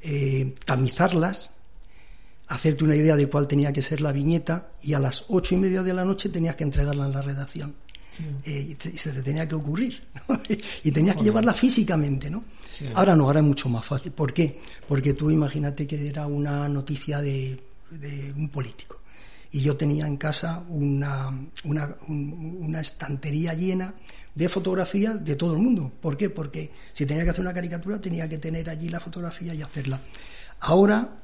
eh, 0.02 0.56
tamizarlas, 0.66 1.52
hacerte 2.48 2.84
una 2.84 2.96
idea 2.96 3.16
de 3.16 3.28
cuál 3.28 3.48
tenía 3.48 3.74
que 3.74 3.82
ser 3.82 4.02
la 4.02 4.12
viñeta 4.12 4.72
y 4.82 4.94
a 4.94 5.00
las 5.00 5.26
ocho 5.30 5.56
y 5.56 5.58
media 5.58 5.84
de 5.84 5.94
la 5.94 6.06
noche 6.06 6.30
tenías 6.30 6.56
que 6.56 6.64
entregarla 6.64 7.08
en 7.08 7.12
la 7.12 7.22
redacción. 7.22 7.76
Eh, 8.46 8.76
y, 8.94 8.98
se 8.98 9.12
te 9.12 9.22
tenía 9.22 9.48
que 9.48 9.56
ocurrir 9.56 10.02
¿no? 10.30 10.40
y 10.84 10.92
tenías 10.92 11.16
que 11.18 11.24
llevarla 11.24 11.54
físicamente 11.54 12.30
¿no? 12.30 12.44
ahora 12.94 13.16
no, 13.16 13.26
ahora 13.26 13.40
es 13.42 13.46
mucho 13.46 13.68
más 13.70 13.86
fácil 13.86 14.12
¿por 14.12 14.32
qué? 14.34 14.60
porque 14.88 15.14
tú 15.14 15.30
imagínate 15.32 15.86
que 15.86 16.08
era 16.08 16.26
una 16.28 16.70
noticia 16.70 17.20
de, 17.22 17.60
de 17.92 18.32
un 18.38 18.50
político 18.50 19.02
y 19.52 19.62
yo 19.62 19.76
tenía 19.78 20.06
en 20.08 20.18
casa 20.18 20.64
una, 20.70 21.30
una, 21.64 21.96
un- 22.08 22.58
una 22.62 22.82
estantería 22.82 23.54
llena 23.54 23.94
de 24.34 24.50
fotografías 24.50 25.24
de 25.24 25.36
todo 25.38 25.54
el 25.54 25.60
mundo. 25.62 25.90
¿Por 26.02 26.18
qué? 26.18 26.30
Porque 26.30 26.70
si 26.92 27.06
tenía 27.06 27.24
que 27.24 27.30
hacer 27.30 27.40
una 27.42 27.54
caricatura 27.54 28.02
tenía 28.02 28.28
que 28.28 28.38
tener 28.38 28.70
allí 28.70 28.90
la 28.90 29.00
fotografía 29.00 29.54
y 29.54 29.62
hacerla. 29.62 30.02
Ahora 30.60 31.20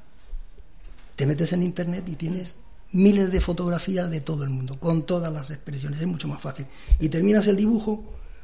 te 1.17 1.25
metes 1.25 1.51
en 1.51 1.63
internet 1.63 2.07
y 2.07 2.15
tienes 2.15 2.55
miles 2.93 3.31
de 3.31 3.39
fotografías 3.41 4.09
de 4.09 4.21
todo 4.21 4.43
el 4.43 4.49
mundo, 4.49 4.79
con 4.79 5.05
todas 5.05 5.31
las 5.31 5.49
expresiones, 5.51 6.01
es 6.01 6.07
mucho 6.07 6.27
más 6.27 6.41
fácil. 6.41 6.65
Y 6.99 7.09
terminas 7.09 7.47
el 7.47 7.55
dibujo, 7.55 8.03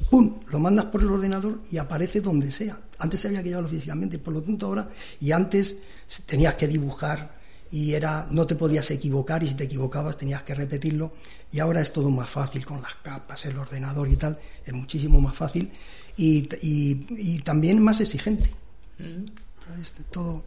¡pum!, 0.09 0.39
lo 0.47 0.59
mandas 0.59 0.85
por 0.85 1.01
el 1.01 1.07
ordenador 1.11 1.59
y 1.71 1.77
aparece 1.77 2.21
donde 2.21 2.51
sea. 2.51 2.79
Antes 2.99 3.25
había 3.25 3.41
que 3.43 3.49
llevarlo 3.49 3.69
físicamente, 3.69 4.19
por 4.19 4.33
lo 4.33 4.41
tanto 4.41 4.67
ahora, 4.67 4.87
y 5.19 5.31
antes 5.31 5.77
tenías 6.25 6.55
que 6.55 6.67
dibujar 6.67 7.35
y 7.69 7.93
era 7.93 8.25
no 8.31 8.47
te 8.47 8.55
podías 8.55 8.89
equivocar 8.91 9.43
y 9.43 9.49
si 9.49 9.55
te 9.55 9.65
equivocabas 9.65 10.15
tenías 10.15 10.41
que 10.43 10.55
repetirlo 10.55 11.11
y 11.51 11.59
ahora 11.59 11.81
es 11.81 11.91
todo 11.91 12.09
más 12.09 12.29
fácil 12.29 12.65
con 12.65 12.81
las 12.81 12.95
capas, 12.95 13.45
el 13.45 13.57
ordenador 13.57 14.07
y 14.07 14.15
tal, 14.15 14.39
es 14.65 14.73
muchísimo 14.73 15.19
más 15.19 15.35
fácil 15.35 15.69
y, 16.15 16.47
y- 16.65 17.05
y 17.09 17.39
también 17.39 17.81
más 17.83 17.99
exigente. 17.99 18.49
Entonces, 18.97 19.93
todo, 20.11 20.43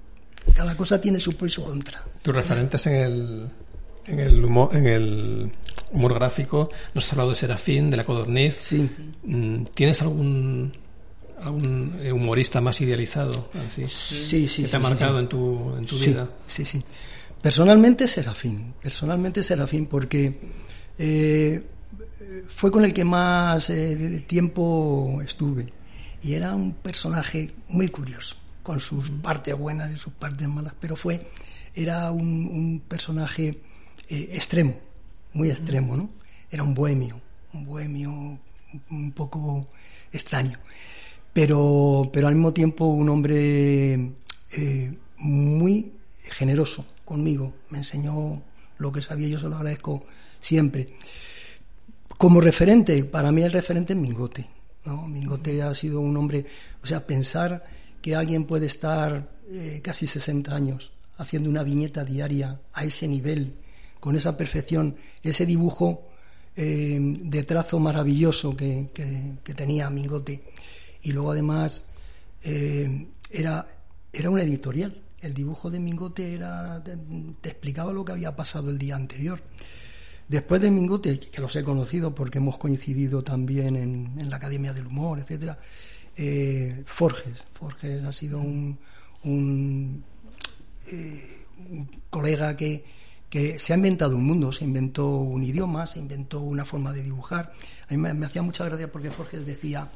cada 0.55 0.75
cosa 0.77 0.99
tiene 1.01 1.21
su 1.21 1.35
pro 1.35 1.47
y 1.47 1.51
su 1.51 1.63
contra. 1.63 2.03
Tus 2.23 2.35
referentes 2.35 2.87
en 2.87 2.95
el, 2.95 3.51
en 4.11 4.21
el 4.21 4.45
humor, 4.45 4.75
en 4.77 4.87
el 4.87 5.53
humor 5.93 6.15
gráfico, 6.15 6.71
nos 6.95 7.05
has 7.07 7.13
hablado 7.13 7.31
de 7.31 7.37
Serafín, 7.37 7.91
de 7.91 7.97
la 7.97 8.05
Codorniz. 8.05 8.57
Sí. 8.61 8.89
Mm, 9.25 9.65
¿Tienes 9.75 10.01
algún 10.03 10.73
algún 11.43 11.97
eh, 12.03 12.13
humorista 12.13 12.61
más 12.61 12.79
idealizado 12.83 13.49
así, 13.67 13.87
Sí, 13.87 14.27
sí, 14.27 14.43
que 14.43 14.49
sí, 14.49 14.65
te 14.65 14.77
ha 14.77 14.79
marcado 14.81 15.19
en 15.19 15.27
tu 15.27 15.75
en 15.79 15.87
tu 15.87 15.97
Sí, 15.99 16.11
vida? 16.11 16.29
sí, 16.47 16.65
sí. 16.67 16.85
Personalmente 17.41 18.07
Serafín, 18.07 18.75
personalmente 18.83 19.43
Serafín, 19.43 19.87
porque 19.87 20.39
eh, 20.99 21.63
fue 22.47 22.71
con 22.71 22.85
el 22.85 22.93
que 22.93 23.05
más 23.05 23.71
eh, 23.71 23.97
de 23.97 24.21
tiempo 24.21 25.21
estuve 25.25 25.73
y 26.23 26.35
era 26.35 26.55
un 26.55 26.75
personaje 26.75 27.51
muy 27.69 27.89
curioso, 27.89 28.37
con 28.63 28.79
sus 28.79 29.09
partes 29.09 29.57
buenas 29.57 29.91
y 29.91 29.97
sus 29.97 30.13
partes 30.13 30.47
malas, 30.47 30.75
pero 30.79 30.95
fue 30.97 31.19
era 31.75 32.11
un, 32.11 32.47
un 32.53 32.83
personaje 32.87 33.63
eh, 34.11 34.29
extremo, 34.33 34.77
muy 35.33 35.51
extremo, 35.51 35.97
¿no? 35.97 36.11
Era 36.51 36.63
un 36.63 36.75
bohemio, 36.75 37.21
un 37.55 37.65
bohemio 37.65 38.39
un 38.91 39.13
poco 39.13 39.67
extraño 40.13 40.59
pero, 41.33 42.03
pero 42.13 42.29
al 42.29 42.35
mismo 42.35 42.53
tiempo 42.53 42.87
un 42.87 43.09
hombre 43.09 43.95
eh, 44.53 44.95
muy 45.19 45.93
generoso 46.25 46.85
conmigo. 47.05 47.55
Me 47.71 47.79
enseñó 47.79 48.43
lo 48.79 48.93
que 48.93 49.03
sabía, 49.03 49.29
yo 49.29 49.39
se 49.39 49.49
lo 49.49 49.57
agradezco 49.57 50.05
siempre. 50.41 50.87
Como 52.19 52.41
referente, 52.41 53.05
para 53.05 53.33
mí 53.33 53.43
el 53.43 53.53
referente 53.53 53.93
es 53.93 53.99
Mingote. 53.99 54.49
¿no? 54.85 55.07
Mingote 55.07 55.63
ha 55.63 55.75
sido 55.75 56.01
un 56.01 56.17
hombre, 56.17 56.45
o 56.83 56.87
sea, 56.87 57.07
pensar 57.07 57.65
que 58.03 58.15
alguien 58.15 58.45
puede 58.45 58.67
estar 58.67 59.31
eh, 59.51 59.81
casi 59.83 60.07
60 60.07 60.55
años 60.55 60.93
haciendo 61.19 61.51
una 61.51 61.63
viñeta 61.63 62.05
diaria 62.05 62.61
a 62.73 62.85
ese 62.85 63.07
nivel, 63.07 63.55
con 64.01 64.17
esa 64.17 64.37
perfección, 64.37 64.97
ese 65.23 65.47
dibujo 65.47 66.09
eh, 66.57 66.99
de 67.01 67.43
trazo 67.45 67.79
maravilloso 67.79 68.57
que, 68.57 68.89
que- 68.93 69.55
tenía 69.55 69.89
Mingote. 69.91 70.43
Y 71.03 71.13
luego 71.13 71.33
además 71.33 71.85
eh, 72.43 73.07
era, 73.31 73.67
era 74.13 74.31
una 74.31 74.43
editorial. 74.43 75.01
El 75.21 75.35
dibujo 75.35 75.71
de 75.71 75.81
Mingote 75.81 76.35
era, 76.35 76.83
te, 76.83 76.93
explicaba 77.49 77.93
lo 77.93 78.05
que 78.05 78.13
había 78.13 78.35
pasado 78.35 78.71
el 78.71 78.79
día 78.79 78.97
anterior. 78.97 79.43
Después 80.29 80.61
de 80.61 80.71
Mingote, 80.71 81.19
que 81.19 81.41
los 81.41 81.55
he 81.57 81.63
conocido 81.63 82.15
porque 82.15 82.39
hemos 82.39 82.57
coincidido 82.59 83.23
también 83.23 83.77
en, 83.77 84.19
en 84.19 84.31
la 84.31 84.37
Academia 84.37 84.73
del 84.73 84.87
Humor, 84.87 85.19
etcétera, 85.19 85.59
eh, 86.17 86.83
Forges. 86.87 87.47
Forges 87.53 88.03
ha 88.05 88.13
sido 88.13 88.39
un, 88.41 88.79
un 89.25 90.05
colega 92.11 92.57
que, 92.57 92.85
que 93.31 93.59
se 93.61 93.73
ha 93.73 93.77
inventado 93.77 94.17
un 94.17 94.25
mundo, 94.27 94.51
se 94.53 94.65
inventó 94.65 95.07
un 95.17 95.43
idioma, 95.45 95.87
se 95.87 96.01
inventó 96.01 96.41
una 96.41 96.65
forma 96.65 96.93
de 96.93 97.03
dibujar. 97.05 97.53
A 97.89 97.93
mí 97.93 97.97
me, 97.97 98.13
me 98.13 98.27
hacía 98.27 98.43
mucha 98.43 98.65
gracia 98.65 98.91
porque 98.91 99.11
Forges 99.11 99.47
decía, 99.47 99.89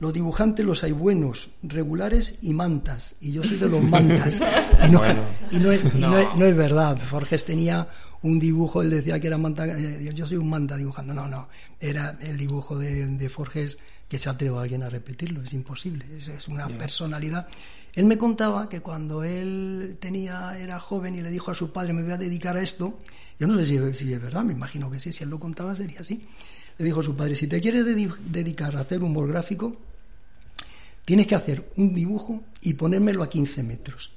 los 0.00 0.12
dibujantes 0.12 0.64
los 0.66 0.82
hay 0.82 0.92
buenos, 0.92 1.50
regulares 1.62 2.34
y 2.42 2.52
mantas. 2.54 3.14
Y 3.20 3.32
yo 3.32 3.44
soy 3.44 3.56
de 3.56 3.68
los 3.68 3.82
mantas. 3.82 4.40
Y 4.86 4.90
no, 4.90 4.98
Bueno. 4.98 5.22
y 5.50 5.58
no 5.58 5.70
es, 5.72 5.84
y 5.94 5.98
no 6.00 6.08
No. 6.10 6.18
es- 6.18 6.36
no 6.36 6.44
es 6.46 6.56
verdad. 6.56 6.96
Forges 6.98 7.44
tenía 7.44 7.86
un 8.22 8.38
dibujo, 8.38 8.80
él 8.82 8.90
decía 8.90 9.20
que 9.20 9.26
era 9.28 9.36
manta. 9.38 9.66
eh, 9.66 10.10
Yo 10.14 10.26
soy 10.26 10.38
un 10.38 10.48
manta 10.48 10.76
dibujando. 10.76 11.12
No, 11.14 11.28
no. 11.28 11.48
Era 11.78 12.18
el 12.22 12.36
dibujo 12.38 12.78
de, 12.78 13.06
de 13.06 13.28
Forges 13.28 13.78
que 14.08 14.18
se 14.18 14.28
atreva 14.30 14.62
alguien 14.62 14.82
a 14.82 14.88
repetirlo. 14.88 15.42
Es 15.42 15.52
imposible. 15.52 16.04
Es, 16.16 16.28
es 16.28 16.48
una 16.48 16.66
personalidad. 16.66 17.46
Él 17.94 18.04
me 18.04 18.16
contaba 18.16 18.68
que 18.68 18.80
cuando 18.80 19.24
él 19.24 19.96
tenía 20.00 20.58
era 20.58 20.78
joven 20.78 21.16
y 21.16 21.22
le 21.22 21.30
dijo 21.30 21.50
a 21.50 21.54
su 21.54 21.72
padre 21.72 21.92
me 21.92 22.02
voy 22.02 22.12
a 22.12 22.16
dedicar 22.16 22.56
a 22.56 22.62
esto, 22.62 22.98
yo 23.38 23.46
no 23.46 23.56
sé 23.56 23.66
si, 23.94 24.12
es 24.12 24.22
verdad, 24.22 24.44
me 24.44 24.52
imagino 24.52 24.90
que 24.90 25.00
sí, 25.00 25.12
si 25.12 25.24
él 25.24 25.30
lo 25.30 25.40
contaba 25.40 25.74
sería 25.74 26.00
así. 26.00 26.20
Le 26.78 26.84
dijo 26.84 27.00
a 27.00 27.02
su 27.02 27.16
padre, 27.16 27.34
si 27.34 27.46
te 27.46 27.60
quieres 27.60 27.84
dedi- 27.84 28.14
dedicar 28.26 28.76
a 28.76 28.80
hacer 28.80 29.02
humor 29.02 29.28
gráfico, 29.28 29.76
tienes 31.04 31.26
que 31.26 31.34
hacer 31.34 31.70
un 31.76 31.94
dibujo 31.94 32.42
y 32.62 32.74
ponérmelo 32.74 33.22
a 33.22 33.28
15 33.28 33.62
metros. 33.62 34.12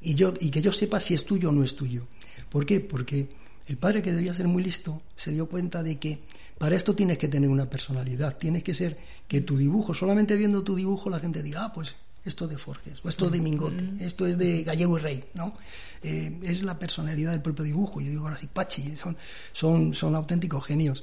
Y, 0.00 0.14
yo, 0.14 0.32
y 0.40 0.50
que 0.50 0.62
yo 0.62 0.72
sepa 0.72 1.00
si 1.00 1.14
es 1.14 1.24
tuyo 1.24 1.48
o 1.48 1.52
no 1.52 1.64
es 1.64 1.74
tuyo. 1.74 2.06
¿Por 2.48 2.64
qué? 2.64 2.80
Porque 2.80 3.28
el 3.66 3.76
padre, 3.76 4.00
que 4.00 4.12
debía 4.12 4.32
ser 4.32 4.46
muy 4.46 4.62
listo, 4.62 5.02
se 5.16 5.32
dio 5.32 5.48
cuenta 5.48 5.82
de 5.82 5.98
que 5.98 6.20
para 6.56 6.76
esto 6.76 6.94
tienes 6.94 7.18
que 7.18 7.28
tener 7.28 7.50
una 7.50 7.68
personalidad. 7.68 8.38
Tienes 8.38 8.62
que 8.62 8.74
ser 8.74 8.96
que 9.26 9.40
tu 9.40 9.56
dibujo, 9.58 9.92
solamente 9.92 10.36
viendo 10.36 10.62
tu 10.62 10.76
dibujo, 10.76 11.10
la 11.10 11.20
gente 11.20 11.42
diga, 11.42 11.64
ah, 11.64 11.72
pues 11.72 11.96
esto 12.28 12.44
es 12.44 12.50
de 12.50 12.58
Forges, 12.58 13.04
o 13.04 13.08
esto 13.08 13.26
es 13.26 13.32
de 13.32 13.40
Mingote, 13.40 13.84
esto 14.00 14.26
es 14.26 14.38
de 14.38 14.62
Gallego 14.62 14.98
y 14.98 15.00
Rey, 15.00 15.24
¿no? 15.34 15.56
Eh, 16.02 16.38
es 16.42 16.62
la 16.62 16.78
personalidad 16.78 17.32
del 17.32 17.42
propio 17.42 17.64
dibujo. 17.64 18.00
Yo 18.00 18.10
digo 18.10 18.24
ahora 18.24 18.38
sí, 18.38 18.48
Pachi, 18.52 18.96
son, 18.96 19.16
son, 19.52 19.94
son 19.94 20.14
auténticos 20.14 20.64
genios. 20.64 21.02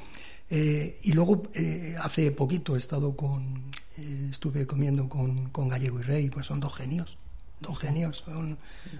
Eh, 0.49 0.99
y 1.03 1.13
luego, 1.13 1.43
eh, 1.55 1.95
hace 1.99 2.31
poquito 2.31 2.75
he 2.75 2.77
estado 2.77 3.15
con, 3.15 3.71
eh, 3.97 4.27
estuve 4.29 4.65
comiendo 4.65 5.09
con, 5.09 5.49
con 5.49 5.69
Gallego 5.69 5.99
y 5.99 6.03
Rey, 6.03 6.29
pues 6.29 6.45
son 6.45 6.59
dos 6.59 6.75
genios, 6.75 7.17
dos 7.59 7.79
genios, 7.79 8.23
son 8.25 8.57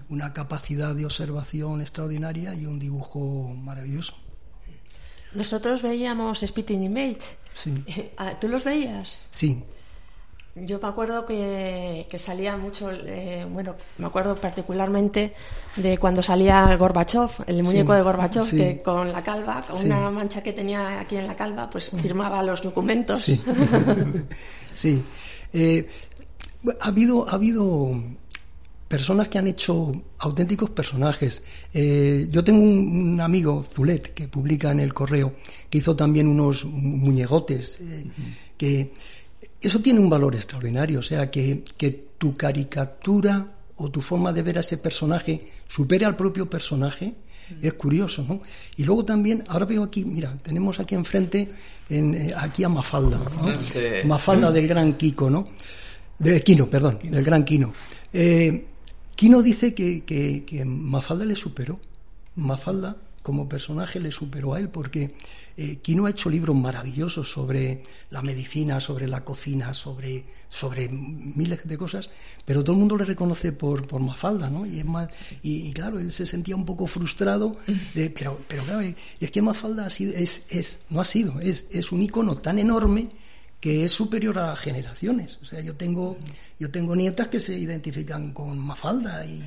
una 0.08 0.32
capacidad 0.32 0.94
de 0.94 1.04
observación 1.04 1.80
extraordinaria 1.80 2.54
y 2.54 2.66
un 2.66 2.78
dibujo 2.78 3.54
maravilloso. 3.54 4.16
Nosotros 5.34 5.82
veíamos 5.82 6.40
Spitting 6.40 6.82
Image. 6.82 7.20
Sí. 7.54 7.84
Ah, 8.18 8.38
¿Tú 8.40 8.48
los 8.48 8.64
veías? 8.64 9.18
Sí, 9.30 9.62
Yo 10.58 10.78
me 10.80 10.88
acuerdo 10.88 11.26
que, 11.26 12.06
que 12.08 12.18
salía 12.18 12.56
mucho, 12.56 12.90
eh, 12.90 13.46
bueno, 13.52 13.74
me 13.98 14.06
acuerdo 14.06 14.34
particularmente 14.36 15.34
de 15.76 15.98
cuando 15.98 16.22
salía 16.22 16.74
Gorbachev, 16.76 17.28
el 17.46 17.62
muñeco 17.62 17.92
de 17.92 18.00
Gorbachev, 18.00 18.46
sí. 18.46 18.56
que 18.56 18.82
con 18.82 19.12
la 19.12 19.22
calva, 19.22 19.60
con 19.66 19.76
Sí. 19.76 19.84
una 19.86 20.10
mancha 20.10 20.42
que 20.42 20.54
tenía 20.54 20.98
aquí 21.00 21.16
en 21.16 21.26
la 21.26 21.36
calva, 21.36 21.68
pues 21.68 21.90
firmaba 21.90 22.42
los 22.42 22.62
documentos. 22.62 23.20
Sí. 23.22 23.38
sí. 24.74 25.02
Eh, 25.52 25.86
ha 26.80 26.88
habido, 26.88 27.28
ha 27.28 27.32
habido 27.32 27.90
personas 28.88 29.28
que 29.28 29.36
han 29.38 29.48
hecho 29.48 29.92
auténticos 30.20 30.70
personajes. 30.70 31.42
Eh, 31.74 32.28
yo 32.30 32.42
tengo 32.42 32.62
un, 32.62 33.12
un 33.12 33.20
amigo, 33.20 33.62
Zulet, 33.74 34.14
que 34.14 34.26
publica 34.28 34.70
en 34.72 34.80
el 34.80 34.94
correo, 34.94 35.34
que 35.68 35.78
hizo 35.78 35.94
también 35.94 36.28
unos 36.28 36.64
mu- 36.64 36.96
muñegotes, 36.96 37.76
eh, 37.80 38.06
que 38.56 38.92
eso 39.60 39.80
tiene 39.80 40.00
un 40.00 40.08
valor 40.08 40.34
extraordinario, 40.34 41.00
o 41.00 41.02
sea, 41.02 41.30
que, 41.30 41.62
que 41.76 42.06
tu 42.18 42.36
caricatura 42.36 43.52
o 43.76 43.90
tu 43.90 44.00
forma 44.00 44.32
de 44.32 44.42
ver 44.42 44.58
a 44.58 44.60
ese 44.60 44.78
personaje 44.78 45.48
supere 45.68 46.04
al 46.04 46.16
propio 46.16 46.48
personaje, 46.48 47.14
Es 47.62 47.74
curioso, 47.74 48.24
¿no? 48.28 48.40
Y 48.76 48.84
luego 48.84 49.04
también, 49.04 49.44
ahora 49.46 49.66
veo 49.66 49.84
aquí, 49.84 50.04
mira, 50.04 50.36
tenemos 50.42 50.80
aquí 50.80 50.96
enfrente, 50.96 51.48
en, 51.88 52.14
eh, 52.14 52.34
aquí 52.36 52.64
a 52.64 52.68
Mafalda, 52.68 53.18
¿no? 53.18 53.60
Sí. 53.60 54.02
Mafalda 54.04 54.50
del 54.50 54.66
gran 54.66 54.94
Kiko, 54.94 55.30
¿no? 55.30 55.44
De 56.18 56.42
Kino, 56.42 56.66
perdón, 56.68 56.98
del 57.04 57.22
gran 57.22 57.44
Kino. 57.44 57.72
Eh, 58.12 58.66
Kino 59.14 59.42
dice 59.42 59.74
que, 59.74 60.02
que, 60.04 60.44
que 60.44 60.64
Mafalda 60.64 61.24
le 61.24 61.36
superó. 61.36 61.78
Mafalda, 62.34 62.96
como 63.26 63.48
personaje, 63.48 63.98
le 63.98 64.12
superó 64.12 64.54
a 64.54 64.60
él 64.60 64.68
porque 64.68 65.16
eh, 65.56 65.78
Kino 65.78 66.06
ha 66.06 66.10
hecho 66.10 66.30
libros 66.30 66.54
maravillosos 66.54 67.28
sobre 67.28 67.82
la 68.10 68.22
medicina, 68.22 68.78
sobre 68.78 69.08
la 69.08 69.24
cocina, 69.24 69.74
sobre, 69.74 70.24
sobre 70.48 70.88
miles 70.88 71.58
de 71.64 71.76
cosas, 71.76 72.08
pero 72.44 72.62
todo 72.62 72.74
el 72.74 72.78
mundo 72.78 72.96
le 72.96 73.04
reconoce 73.04 73.50
por, 73.50 73.84
por 73.84 74.00
Mafalda, 74.00 74.48
¿no? 74.48 74.64
Y 74.64 74.78
es 74.78 74.84
más, 74.84 75.08
y, 75.42 75.66
y 75.66 75.72
claro, 75.72 75.98
él 75.98 76.12
se 76.12 76.24
sentía 76.24 76.54
un 76.54 76.64
poco 76.64 76.86
frustrado, 76.86 77.56
de, 77.94 78.10
pero, 78.16 78.38
pero 78.46 78.62
claro, 78.62 78.84
y 78.84 78.94
es 79.18 79.30
que 79.32 79.42
Mafalda 79.42 79.86
ha 79.86 79.90
sido, 79.90 80.14
es, 80.14 80.44
es, 80.48 80.78
no 80.88 81.00
ha 81.00 81.04
sido, 81.04 81.40
es, 81.40 81.66
es 81.72 81.90
un 81.90 82.02
icono 82.02 82.36
tan 82.36 82.60
enorme 82.60 83.08
que 83.58 83.84
es 83.84 83.90
superior 83.90 84.38
a 84.38 84.54
generaciones. 84.54 85.40
O 85.42 85.46
sea, 85.46 85.60
yo 85.60 85.74
tengo, 85.74 86.16
yo 86.60 86.70
tengo 86.70 86.94
nietas 86.94 87.26
que 87.26 87.40
se 87.40 87.58
identifican 87.58 88.32
con 88.32 88.56
Mafalda 88.56 89.26
y, 89.26 89.42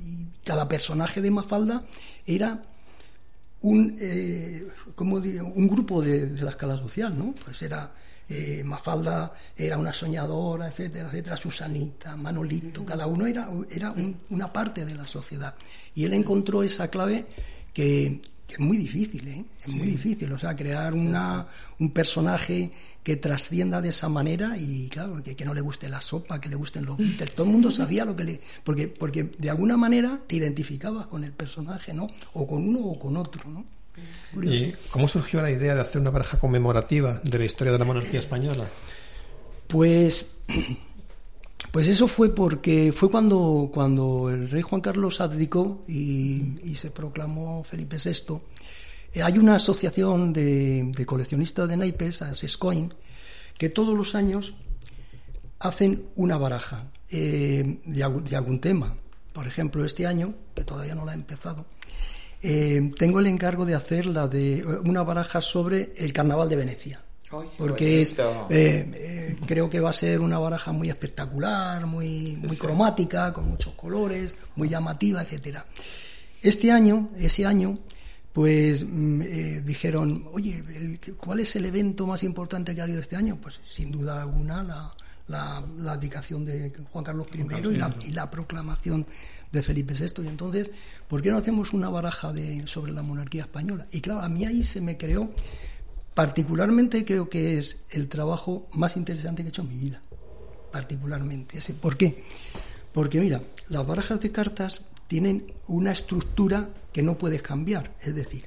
y 0.00 0.26
cada 0.44 0.68
personaje 0.68 1.20
de 1.20 1.32
Mafalda 1.32 1.82
era 2.24 2.62
un, 3.64 3.96
eh, 3.98 4.66
¿cómo 4.94 5.20
diría? 5.20 5.42
un 5.42 5.68
grupo 5.68 6.02
de, 6.02 6.26
de, 6.26 6.42
la 6.42 6.50
escala 6.50 6.76
social, 6.76 7.16
¿no? 7.16 7.34
Pues 7.44 7.62
era 7.62 7.92
eh, 8.28 8.62
Mafalda 8.64 9.32
era 9.56 9.78
una 9.78 9.92
soñadora, 9.92 10.68
etcétera, 10.68 11.08
etcétera, 11.08 11.36
Susanita, 11.36 12.16
Manolito, 12.16 12.84
cada 12.84 13.06
uno 13.06 13.26
era, 13.26 13.48
era 13.70 13.90
un, 13.90 14.20
una 14.30 14.52
parte 14.52 14.84
de 14.84 14.94
la 14.94 15.06
sociedad. 15.06 15.54
Y 15.94 16.04
él 16.04 16.14
encontró 16.14 16.62
esa 16.62 16.88
clave 16.88 17.26
que, 17.72 18.20
que 18.54 18.62
es 18.62 18.68
muy 18.68 18.76
difícil, 18.76 19.26
¿eh? 19.26 19.44
Es 19.64 19.72
sí. 19.72 19.76
muy 19.76 19.88
difícil, 19.88 20.32
o 20.32 20.38
sea, 20.38 20.54
crear 20.54 20.94
una, 20.94 21.46
un 21.80 21.90
personaje 21.90 22.70
que 23.02 23.16
trascienda 23.16 23.80
de 23.80 23.88
esa 23.88 24.08
manera 24.08 24.56
y, 24.56 24.88
claro, 24.88 25.20
que, 25.22 25.34
que, 25.34 25.44
no 25.44 25.54
le 25.54 25.60
guste 25.60 25.88
la 25.88 26.00
sopa, 26.00 26.40
que 26.40 26.48
le 26.48 26.54
gusten 26.54 26.84
los 26.84 26.96
Beatles. 26.98 27.34
Todo 27.34 27.46
el 27.46 27.52
mundo 27.52 27.70
sabía 27.70 28.04
lo 28.04 28.14
que 28.14 28.24
le... 28.24 28.40
Porque, 28.62 28.86
porque 28.88 29.24
de 29.24 29.50
alguna 29.50 29.76
manera 29.76 30.20
te 30.26 30.36
identificabas 30.36 31.08
con 31.08 31.24
el 31.24 31.32
personaje, 31.32 31.92
¿no? 31.92 32.06
O 32.34 32.46
con 32.46 32.68
uno 32.68 32.80
o 32.80 32.98
con 32.98 33.16
otro, 33.16 33.50
¿no? 33.50 33.64
Curioso. 34.32 34.64
¿Y 34.64 34.74
cómo 34.90 35.08
surgió 35.08 35.42
la 35.42 35.50
idea 35.50 35.74
de 35.74 35.80
hacer 35.80 36.00
una 36.00 36.10
baraja 36.10 36.38
conmemorativa 36.38 37.20
de 37.24 37.38
la 37.38 37.44
historia 37.44 37.72
de 37.72 37.78
la 37.78 37.84
monarquía 37.84 38.20
española? 38.20 38.68
Pues... 39.66 40.26
Pues 41.70 41.88
eso 41.88 42.06
fue 42.06 42.34
porque 42.34 42.92
fue 42.92 43.10
cuando, 43.10 43.70
cuando 43.72 44.30
el 44.30 44.48
rey 44.50 44.62
Juan 44.62 44.80
Carlos 44.80 45.20
abdicó 45.20 45.84
y, 45.88 46.74
se 46.76 46.90
proclamó 46.90 47.64
Felipe 47.64 47.96
VI. 47.96 48.40
Eh, 49.12 49.22
hay 49.22 49.38
una 49.38 49.56
asociación 49.56 50.32
de, 50.32 50.92
de 50.96 51.06
coleccionistas 51.06 51.68
de 51.68 51.76
naipes, 51.76 52.22
Sescoin, 52.32 52.92
que 53.58 53.68
todos 53.68 53.96
los 53.96 54.14
años 54.14 54.54
hacen 55.58 56.06
una 56.16 56.36
baraja 56.36 56.90
eh, 57.10 57.80
de, 57.84 58.20
de, 58.22 58.36
algún 58.36 58.60
tema. 58.60 58.96
Por 59.32 59.46
ejemplo, 59.46 59.84
este 59.84 60.06
año, 60.06 60.34
que 60.54 60.64
todavía 60.64 60.94
no 60.94 61.04
la 61.04 61.12
he 61.12 61.16
empezado, 61.16 61.66
eh, 62.42 62.92
tengo 62.98 63.20
el 63.20 63.26
encargo 63.26 63.64
de 63.64 63.74
hacer 63.74 64.06
la 64.06 64.28
de 64.28 64.64
una 64.84 65.02
baraja 65.02 65.40
sobre 65.40 65.92
el 65.96 66.12
Carnaval 66.12 66.48
de 66.48 66.56
Venecia 66.56 67.00
porque 67.58 68.02
es, 68.02 68.12
eh, 68.12 68.16
eh, 68.50 69.36
creo 69.46 69.68
que 69.70 69.80
va 69.80 69.90
a 69.90 69.94
ser 69.94 70.20
una 70.20 70.38
baraja 70.38 70.72
muy 70.72 70.88
espectacular, 70.88 71.86
muy, 71.86 72.36
muy 72.36 72.56
cromática, 72.56 73.32
con 73.32 73.48
muchos 73.48 73.74
colores, 73.74 74.34
muy 74.56 74.68
llamativa, 74.68 75.22
etcétera. 75.22 75.66
Este 76.42 76.70
año, 76.70 77.10
ese 77.16 77.46
año, 77.46 77.78
pues 78.32 78.84
mm, 78.84 79.22
eh, 79.22 79.62
dijeron, 79.64 80.24
oye, 80.32 80.62
el, 80.74 81.00
¿cuál 81.16 81.40
es 81.40 81.54
el 81.56 81.64
evento 81.66 82.06
más 82.06 82.22
importante 82.22 82.74
que 82.74 82.80
ha 82.80 82.84
habido 82.84 83.00
este 83.00 83.16
año? 83.16 83.38
Pues 83.40 83.60
sin 83.64 83.90
duda 83.90 84.20
alguna 84.22 84.62
la, 84.62 84.94
la, 85.28 85.64
la 85.78 85.92
abdicación 85.92 86.44
de 86.44 86.72
Juan 86.92 87.04
Carlos 87.04 87.28
I 87.32 87.40
y 87.40 87.76
la, 87.76 87.94
y 88.04 88.12
la, 88.12 88.30
proclamación 88.30 89.06
de 89.52 89.62
Felipe 89.62 89.94
VI. 89.94 90.24
Y 90.24 90.28
entonces, 90.28 90.72
¿por 91.08 91.22
qué 91.22 91.30
no 91.30 91.38
hacemos 91.38 91.72
una 91.72 91.88
baraja 91.88 92.32
de, 92.32 92.66
sobre 92.66 92.92
la 92.92 93.02
monarquía 93.02 93.42
española? 93.42 93.86
Y 93.92 94.00
claro, 94.00 94.20
a 94.20 94.28
mí 94.28 94.44
ahí 94.44 94.64
se 94.64 94.80
me 94.80 94.96
creó 94.96 95.30
particularmente 96.14 97.04
creo 97.04 97.28
que 97.28 97.58
es 97.58 97.84
el 97.90 98.08
trabajo 98.08 98.68
más 98.72 98.96
interesante 98.96 99.42
que 99.42 99.48
he 99.48 99.50
hecho 99.50 99.62
en 99.62 99.68
mi 99.68 99.76
vida. 99.76 100.00
Particularmente. 100.72 101.58
Ese. 101.58 101.74
¿Por 101.74 101.96
qué? 101.96 102.24
Porque 102.92 103.20
mira, 103.20 103.42
las 103.68 103.86
barajas 103.86 104.20
de 104.20 104.30
cartas 104.30 104.82
tienen 105.08 105.52
una 105.68 105.92
estructura 105.92 106.70
que 106.92 107.02
no 107.02 107.18
puedes 107.18 107.42
cambiar. 107.42 107.94
Es 108.00 108.14
decir, 108.14 108.44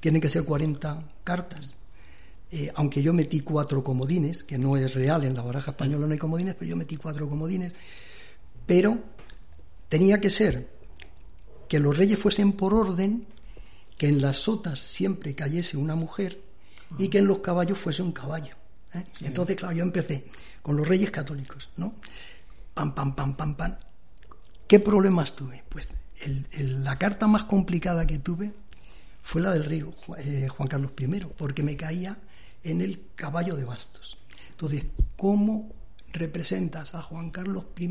tienen 0.00 0.20
que 0.20 0.28
ser 0.28 0.44
40 0.44 1.04
cartas. 1.24 1.74
Eh, 2.50 2.70
aunque 2.76 3.02
yo 3.02 3.12
metí 3.12 3.40
cuatro 3.40 3.82
comodines, 3.82 4.44
que 4.44 4.58
no 4.58 4.76
es 4.76 4.94
real, 4.94 5.24
en 5.24 5.34
la 5.34 5.42
baraja 5.42 5.72
española 5.72 6.06
no 6.06 6.12
hay 6.12 6.18
comodines, 6.18 6.54
pero 6.54 6.68
yo 6.68 6.76
metí 6.76 6.96
cuatro 6.96 7.28
comodines. 7.28 7.72
Pero 8.66 8.98
tenía 9.88 10.20
que 10.20 10.30
ser 10.30 10.68
que 11.68 11.80
los 11.80 11.96
reyes 11.96 12.18
fuesen 12.18 12.52
por 12.52 12.74
orden, 12.74 13.26
que 13.98 14.06
en 14.06 14.22
las 14.22 14.36
sotas 14.36 14.78
siempre 14.78 15.34
cayese 15.34 15.76
una 15.76 15.96
mujer 15.96 16.40
y 16.98 17.08
que 17.08 17.18
en 17.18 17.26
los 17.26 17.38
caballos 17.40 17.78
fuese 17.78 18.02
un 18.02 18.12
caballo. 18.12 18.54
¿eh? 18.94 19.04
Sí. 19.12 19.26
Entonces, 19.26 19.56
claro, 19.56 19.74
yo 19.74 19.82
empecé 19.82 20.24
con 20.62 20.76
los 20.76 20.86
reyes 20.86 21.10
católicos, 21.10 21.68
¿no? 21.76 21.94
Pam, 22.74 22.94
pam, 22.94 23.14
pam, 23.14 23.36
pam, 23.36 23.54
pam. 23.54 23.76
¿Qué 24.66 24.80
problemas 24.80 25.36
tuve? 25.36 25.62
Pues 25.68 25.88
el, 26.22 26.46
el, 26.52 26.84
la 26.84 26.98
carta 26.98 27.26
más 27.26 27.44
complicada 27.44 28.06
que 28.06 28.18
tuve 28.18 28.52
fue 29.22 29.40
la 29.40 29.52
del 29.52 29.64
rey 29.64 29.84
eh, 30.18 30.48
Juan 30.48 30.68
Carlos 30.68 30.92
I, 30.98 31.26
porque 31.36 31.62
me 31.62 31.76
caía 31.76 32.18
en 32.62 32.80
el 32.80 33.06
caballo 33.14 33.56
de 33.56 33.64
bastos. 33.64 34.18
Entonces, 34.50 34.86
¿cómo 35.16 35.72
representas 36.12 36.94
a 36.94 37.02
Juan 37.02 37.30
Carlos 37.30 37.64
I 37.78 37.88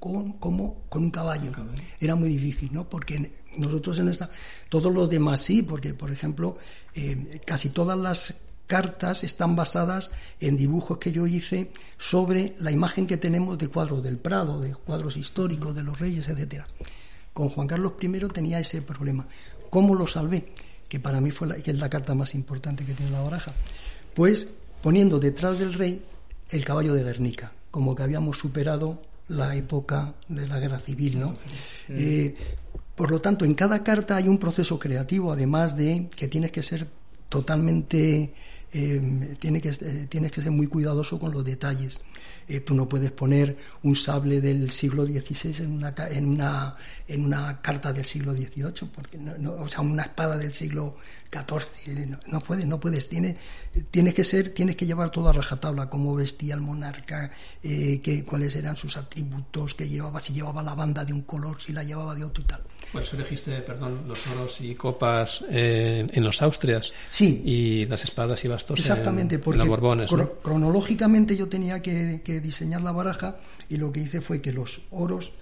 con, 0.00 0.32
como, 0.32 0.82
con 0.88 1.04
un 1.04 1.10
caballo. 1.10 1.52
Era 2.00 2.16
muy 2.16 2.30
difícil, 2.30 2.70
¿no? 2.72 2.88
Porque 2.88 3.30
nosotros 3.58 3.98
en 3.98 4.08
esta, 4.08 4.30
todos 4.68 4.92
los 4.92 5.08
demás 5.08 5.40
sí, 5.40 5.62
porque 5.62 5.94
por 5.94 6.10
ejemplo, 6.10 6.56
eh, 6.94 7.40
casi 7.44 7.68
todas 7.68 7.98
las 7.98 8.34
cartas 8.66 9.24
están 9.24 9.56
basadas 9.56 10.10
en 10.40 10.56
dibujos 10.56 10.98
que 10.98 11.12
yo 11.12 11.26
hice 11.26 11.70
sobre 11.98 12.54
la 12.58 12.70
imagen 12.70 13.06
que 13.06 13.16
tenemos 13.16 13.58
de 13.58 13.68
cuadros 13.68 14.02
del 14.02 14.16
Prado, 14.16 14.60
de 14.60 14.74
cuadros 14.74 15.16
históricos, 15.16 15.74
de 15.74 15.82
los 15.82 15.98
reyes, 15.98 16.28
etcétera. 16.28 16.66
Con 17.34 17.48
Juan 17.50 17.66
Carlos 17.66 17.94
I 18.00 18.08
tenía 18.32 18.58
ese 18.58 18.80
problema. 18.82 19.26
¿Cómo 19.70 19.94
lo 19.94 20.06
salvé? 20.06 20.52
Que 20.88 20.98
para 20.98 21.20
mí 21.20 21.30
fue 21.30 21.48
la, 21.48 21.56
que 21.56 21.72
es 21.72 21.78
la 21.78 21.90
carta 21.90 22.14
más 22.14 22.34
importante 22.34 22.84
que 22.84 22.94
tiene 22.94 23.12
la 23.12 23.20
baraja. 23.20 23.52
Pues 24.14 24.48
poniendo 24.82 25.18
detrás 25.18 25.58
del 25.58 25.74
rey 25.74 26.02
el 26.50 26.64
caballo 26.64 26.94
de 26.94 27.04
Guernica, 27.04 27.52
como 27.70 27.94
que 27.94 28.02
habíamos 28.02 28.38
superado 28.38 29.00
la 29.30 29.54
época 29.54 30.14
de 30.28 30.46
la 30.48 30.58
guerra 30.58 30.80
civil, 30.80 31.18
¿no? 31.18 31.36
Eh, 31.88 32.34
por 32.94 33.10
lo 33.10 33.20
tanto, 33.20 33.44
en 33.44 33.54
cada 33.54 33.82
carta 33.82 34.16
hay 34.16 34.28
un 34.28 34.38
proceso 34.38 34.78
creativo, 34.78 35.32
además 35.32 35.76
de 35.76 36.08
que 36.14 36.28
tienes 36.28 36.50
que 36.52 36.62
ser 36.62 36.88
totalmente, 37.28 38.34
eh, 38.72 39.36
tiene 39.38 39.60
que, 39.60 39.70
eh, 39.70 40.06
tienes 40.08 40.32
que 40.32 40.40
ser 40.40 40.50
muy 40.50 40.66
cuidadoso 40.66 41.18
con 41.18 41.32
los 41.32 41.44
detalles. 41.44 42.00
Eh, 42.50 42.60
tú 42.60 42.74
no 42.74 42.88
puedes 42.88 43.12
poner 43.12 43.56
un 43.84 43.94
sable 43.94 44.40
del 44.40 44.70
siglo 44.70 45.06
XVI 45.06 45.62
en 45.62 45.72
una, 45.72 45.94
en 46.10 46.26
una, 46.26 46.76
en 47.06 47.24
una 47.24 47.60
carta 47.60 47.92
del 47.92 48.04
siglo 48.04 48.32
XVIII, 48.32 48.90
porque 48.92 49.18
no, 49.18 49.38
no, 49.38 49.52
o 49.52 49.68
sea, 49.68 49.82
una 49.82 50.02
espada 50.02 50.36
del 50.36 50.52
siglo 50.52 50.96
XIV, 51.30 52.08
no, 52.08 52.18
no 52.26 52.40
puedes, 52.40 52.66
no 52.66 52.80
puedes, 52.80 53.08
tienes, 53.08 53.36
tienes 53.90 54.14
que 54.14 54.24
ser, 54.24 54.50
tienes 54.50 54.74
que 54.74 54.84
llevar 54.84 55.10
toda 55.10 55.32
rajatabla, 55.32 55.88
cómo 55.88 56.14
vestía 56.14 56.54
el 56.54 56.60
monarca, 56.60 57.30
eh, 57.62 58.00
que, 58.02 58.24
cuáles 58.24 58.56
eran 58.56 58.76
sus 58.76 58.96
atributos, 58.96 59.74
que 59.74 59.88
llevaba, 59.88 60.18
si 60.18 60.32
llevaba 60.32 60.62
la 60.62 60.74
banda 60.74 61.04
de 61.04 61.12
un 61.12 61.22
color, 61.22 61.62
si 61.62 61.72
la 61.72 61.84
llevaba 61.84 62.16
de 62.16 62.24
otro 62.24 62.42
y 62.42 62.46
tal. 62.46 62.62
Por 62.92 63.02
eso 63.02 63.14
elegiste, 63.14 63.60
perdón, 63.60 64.02
los 64.08 64.26
oros 64.26 64.60
y 64.60 64.74
copas 64.74 65.44
eh, 65.48 66.04
en 66.10 66.24
los 66.24 66.42
Austrias. 66.42 66.92
Sí. 67.08 67.42
Y 67.44 67.84
las 67.86 68.02
espadas 68.02 68.44
y 68.44 68.48
Exactamente, 68.68 69.36
en, 69.36 69.40
porque 69.40 69.60
en 69.60 69.66
la 69.66 69.70
Borbones. 69.70 70.08
Cro 70.08 70.18
¿no? 70.18 70.32
Cronológicamente 70.42 71.36
yo 71.36 71.48
tenía 71.48 71.82
que, 71.82 72.22
que, 72.24 72.40
diseñar 72.40 72.82
la 72.82 72.92
baraja 72.92 73.36
y 73.68 73.76
lo 73.76 73.92
que 73.92 74.00
hice 74.00 74.20
fue 74.20 74.40
que 74.40 74.52
los 74.52 74.82
oros 74.90 75.32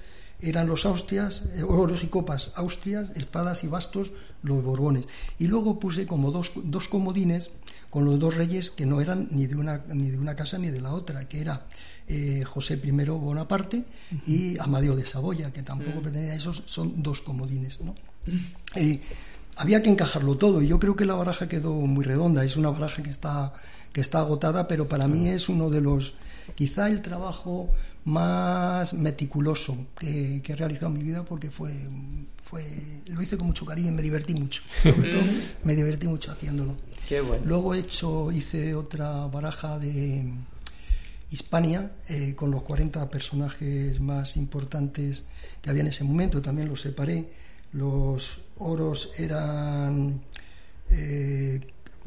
eran 0.41 0.69
los 0.69 0.87
Austrias, 0.87 1.43
eh, 1.55 1.63
oros 1.63 2.05
y 2.05 2.09
copas 2.09 2.51
Austrias, 2.55 3.11
espadas 3.17 3.65
y 3.65 3.69
bastos 3.69 4.13
los 4.43 4.63
Borbones. 4.63 5.05
Y 5.39 5.47
luego 5.47 5.79
puse 5.79 6.07
como 6.07 6.31
dos, 6.31 6.53
dos 6.55 6.89
comodines 6.89 7.51
con 7.91 8.05
los 8.05 8.19
dos 8.19 8.37
reyes 8.37 8.71
que 8.71 8.87
no 8.87 9.01
eran 9.01 9.29
ni 9.31 9.47
de 9.47 9.57
una, 9.57 9.83
ni 9.89 10.11
de 10.11 10.19
una 10.19 10.37
casa 10.37 10.59
ni 10.59 10.71
de 10.71 10.81
la 10.81 10.93
otra, 10.93 11.27
que 11.27 11.41
era 11.41 11.67
eh, 12.07 12.45
José 12.45 12.81
I 12.83 12.91
Bonaparte 12.91 13.85
y 14.27 14.59
Amadeo 14.59 14.95
de 14.95 15.07
Saboya, 15.07 15.53
que 15.53 15.63
tampoco 15.63 15.99
uh 15.99 16.01
-huh. 16.01 16.03
pertenecía 16.03 16.35
a 16.35 16.37
esos, 16.37 16.63
son 16.67 17.03
dos 17.03 17.23
comodines. 17.23 17.81
¿no? 17.81 17.95
Eh, 18.75 19.01
había 19.59 19.83
que 19.83 19.91
encajarlo 19.91 20.37
todo 20.37 20.63
y 20.63 20.69
yo 20.69 20.79
creo 20.79 20.97
que 20.97 21.05
la 21.05 21.15
baraja 21.15 21.49
quedó 21.49 21.73
muy 21.75 22.05
redonda, 22.05 22.45
es 22.45 22.57
una 22.57 22.71
baraja 22.71 23.03
que 23.03 23.11
está, 23.11 23.53
que 23.93 24.01
está 24.01 24.21
agotada, 24.21 24.69
pero 24.69 24.89
para 24.89 25.09
mí 25.09 25.29
es 25.29 25.49
uno 25.49 25.69
de 25.69 25.81
los, 25.81 26.15
quizá 26.55 26.89
el 26.89 27.03
trabajo 27.03 27.69
más 28.05 28.95
meticuloso 28.95 29.77
que, 29.99 30.41
que 30.43 30.53
he 30.53 30.57
realizado 30.57 30.93
en 30.93 30.99
mi 30.99 31.03
vida 31.03 31.25
porque 31.25 31.51
fue, 31.51 31.73
fue 32.45 32.65
lo 33.09 33.21
hice 33.21 33.37
con 33.37 33.49
mucho 33.49 33.67
cariño 33.67 33.89
y 33.89 33.95
me 33.95 34.03
divertí 34.03 34.33
mucho. 34.35 34.63
Sobre 34.83 35.11
todo, 35.11 35.23
me 35.65 35.75
divertí 35.75 36.07
mucho 36.07 36.33
haciéndolo. 36.33 36.77
Qué 37.09 37.21
bueno. 37.21 37.43
Luego 37.45 37.75
he 37.75 37.81
hecho, 37.81 38.31
hice 38.31 38.75
otra 38.75 39.27
baraja 39.27 39.79
de 39.79 40.25
Hispania 41.31 41.93
eh, 42.09 42.35
con 42.35 42.51
los 42.51 42.63
40 42.63 43.11
personajes 43.11 44.01
más 44.01 44.37
importantes 44.37 45.27
que 45.61 45.71
había 45.71 45.83
en 45.83 45.89
ese 45.89 46.05
momento. 46.05 46.41
También 46.41 46.69
los 46.69 46.81
separé. 46.81 47.48
Los 47.73 48.41
oros 48.59 49.11
eran 49.19 50.21
eh, 50.91 51.61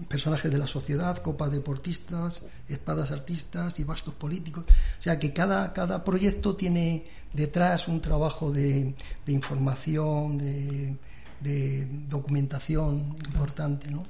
personajes 0.07 0.51
de 0.51 0.57
la 0.57 0.67
sociedad, 0.67 1.17
copas 1.19 1.51
deportistas, 1.51 2.43
espadas 2.67 3.11
artistas 3.11 3.79
y 3.79 3.83
bastos 3.83 4.13
políticos. 4.15 4.63
O 4.67 5.01
sea 5.01 5.19
que 5.19 5.31
cada, 5.33 5.71
cada 5.73 6.03
proyecto 6.03 6.55
tiene 6.55 7.05
detrás 7.33 7.87
un 7.87 8.01
trabajo 8.01 8.51
de, 8.51 8.95
de 9.25 9.31
información, 9.33 10.37
de, 10.37 10.95
de 11.41 11.87
documentación 12.09 13.15
importante, 13.25 13.89
¿no? 13.91 14.03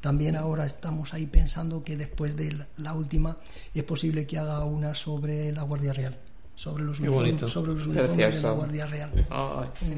También 0.00 0.36
ahora 0.36 0.66
estamos 0.66 1.14
ahí 1.14 1.26
pensando 1.26 1.82
que 1.82 1.96
después 1.96 2.36
de 2.36 2.66
la- 2.76 2.92
última 2.94 3.38
es 3.72 3.84
posible 3.84 4.26
que 4.26 4.38
haga 4.38 4.62
una 4.64 4.94
sobre 4.94 5.50
la 5.52 5.62
Guardia 5.62 5.94
Real, 5.94 6.18
sobre 6.54 6.84
los 6.84 7.00
uniformes, 7.00 7.52
sobre 7.52 7.72
los 7.72 7.86
uniformes 7.86 8.16
de 8.36 8.42
la. 8.42 8.50
Guardia 8.52 8.86
Real. 8.86 9.26
Oh, 9.30 9.64
sí. 9.74 9.92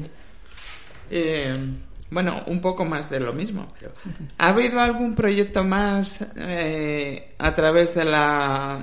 Eh, 1.09 1.53
bueno, 2.09 2.43
un 2.47 2.61
poco 2.61 2.85
más 2.85 3.09
de 3.09 3.19
lo 3.19 3.33
mismo. 3.33 3.67
¿Ha 4.37 4.49
habido 4.49 4.79
algún 4.79 5.13
proyecto 5.15 5.63
más 5.63 6.25
eh, 6.35 7.33
a 7.37 7.53
través 7.53 7.95
de 7.95 8.05
la 8.05 8.81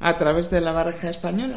a 0.00 0.18
través 0.18 0.50
de 0.50 0.60
la 0.60 0.72
baraja 0.72 1.10
española? 1.10 1.56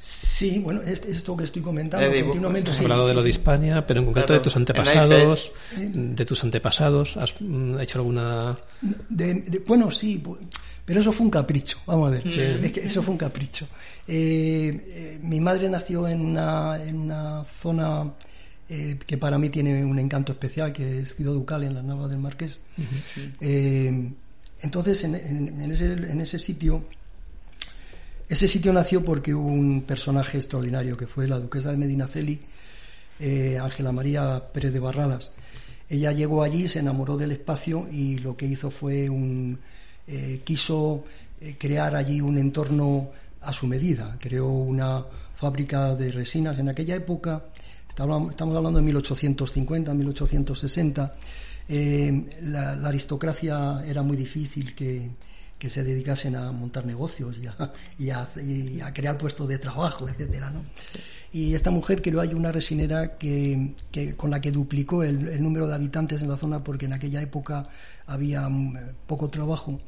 Sí, 0.00 0.60
bueno, 0.60 0.80
es- 0.82 1.04
esto 1.04 1.36
que 1.36 1.44
estoy 1.44 1.60
comentando 1.60 2.06
continuamente. 2.20 2.70
Has 2.70 2.76
sí, 2.76 2.84
hablado 2.84 3.08
de 3.08 3.14
lo 3.14 3.22
de 3.22 3.32
sí. 3.32 3.38
Hispania, 3.38 3.84
pero 3.86 4.00
en 4.00 4.06
concreto 4.06 4.28
Claro, 4.28 4.40
de 4.40 4.44
tus 4.44 4.56
antepasados, 4.56 5.52
iPad. 5.72 5.88
de 5.94 6.24
tus 6.24 6.44
antepasados, 6.44 7.16
¿has 7.16 7.34
mm, 7.40 7.80
hecho 7.80 7.98
alguna...? 7.98 8.56
De- 8.80 9.34
de- 9.34 9.58
bueno, 9.66 9.90
sí, 9.90 10.22
pu- 10.24 10.38
pero 10.88 11.02
eso 11.02 11.12
fue 11.12 11.24
un 11.26 11.30
capricho, 11.30 11.76
vamos 11.86 12.08
a 12.08 12.10
ver, 12.12 12.26
es 12.64 12.72
que 12.72 12.80
eso 12.80 13.02
fue 13.02 13.12
un 13.12 13.18
capricho. 13.18 13.68
Eh, 14.06 14.86
eh, 14.88 15.18
mi 15.22 15.38
madre 15.38 15.68
nació 15.68 16.08
en 16.08 16.20
una, 16.22 16.82
en 16.82 16.98
una 16.98 17.44
zona 17.44 18.14
eh, 18.70 18.98
que 19.06 19.18
para 19.18 19.36
mí 19.38 19.50
tiene 19.50 19.84
un 19.84 19.98
encanto 19.98 20.32
especial, 20.32 20.72
que 20.72 21.00
es 21.00 21.14
Ciudad 21.14 21.32
Ducal, 21.34 21.64
en 21.64 21.74
las 21.74 21.84
Navas 21.84 22.08
del 22.08 22.18
Marqués. 22.20 22.60
Entonces, 24.60 25.04
en, 25.04 25.14
en- 25.14 25.60
en 25.60 25.70
ese, 25.70 25.92
en 25.92 26.20
ese 26.22 26.38
sitio, 26.38 26.82
ese 28.28 28.48
sitio 28.48 28.72
nació 28.72 29.04
porque 29.04 29.34
hubo 29.34 29.46
un 29.48 29.82
personaje 29.82 30.38
extraordinario, 30.38 30.96
que 30.96 31.06
fue 31.06 31.28
la 31.28 31.38
duquesa 31.38 31.70
de 31.70 31.76
Medinaceli, 31.76 32.40
Ángela 33.60 33.92
María 33.92 34.42
Pérez 34.52 34.72
de 34.72 34.80
Barradas. 34.80 35.32
Ella 35.90 36.12
llegó 36.12 36.42
allí, 36.42 36.68
se 36.68 36.78
enamoró 36.80 37.16
del 37.16 37.32
espacio 37.32 37.86
y 37.92 38.18
lo 38.18 38.36
que 38.36 38.46
hizo 38.46 38.70
fue 38.70 39.08
un 39.08 39.58
eh, 40.08 40.40
quiso 40.42 41.04
eh, 41.40 41.56
crear 41.58 41.94
allí 41.94 42.20
un 42.20 42.38
entorno 42.38 43.10
a 43.42 43.52
su 43.52 43.66
medida. 43.66 44.16
Creó 44.18 44.48
una 44.48 45.04
fábrica 45.36 45.94
de 45.94 46.10
resinas 46.10 46.58
en 46.58 46.68
aquella 46.68 46.96
época. 46.96 47.44
Estamos, 47.88 48.34
hablando 48.56 48.78
de 48.78 48.82
1850, 48.82 49.94
1860. 49.94 51.14
eh, 51.68 52.38
la, 52.42 52.74
la 52.74 52.88
aristocracia 52.88 53.84
era 53.86 54.02
muy 54.02 54.16
difícil 54.16 54.74
que, 54.74 55.10
se 55.68 55.82
dedicasen 55.82 56.36
a 56.36 56.52
montar 56.52 56.86
negocios 56.86 57.36
y 57.98 58.10
a, 58.10 58.92
crear 58.94 59.18
puestos 59.18 59.48
de 59.48 59.58
trabajo, 59.58 60.08
etcétera. 60.08 60.52
Y 61.32 61.54
esta 61.54 61.70
mujer 61.70 62.00
creó 62.00 62.20
ahí 62.20 62.32
una 62.32 62.50
resinera 62.52 63.18
que, 63.18 63.74
con 64.16 64.30
la 64.30 64.40
que 64.40 64.50
duplicó 64.50 65.02
el, 65.02 65.28
el 65.28 65.42
número 65.42 65.66
de 65.66 65.74
habitantes 65.74 66.22
en 66.22 66.28
la 66.28 66.36
zona 66.36 66.64
porque 66.64 66.86
en 66.86 66.94
aquella 66.94 67.20
época 67.20 67.68
había 68.06 68.48
mm, 68.48 68.78
poco 69.06 69.28
trabajo 69.28 69.78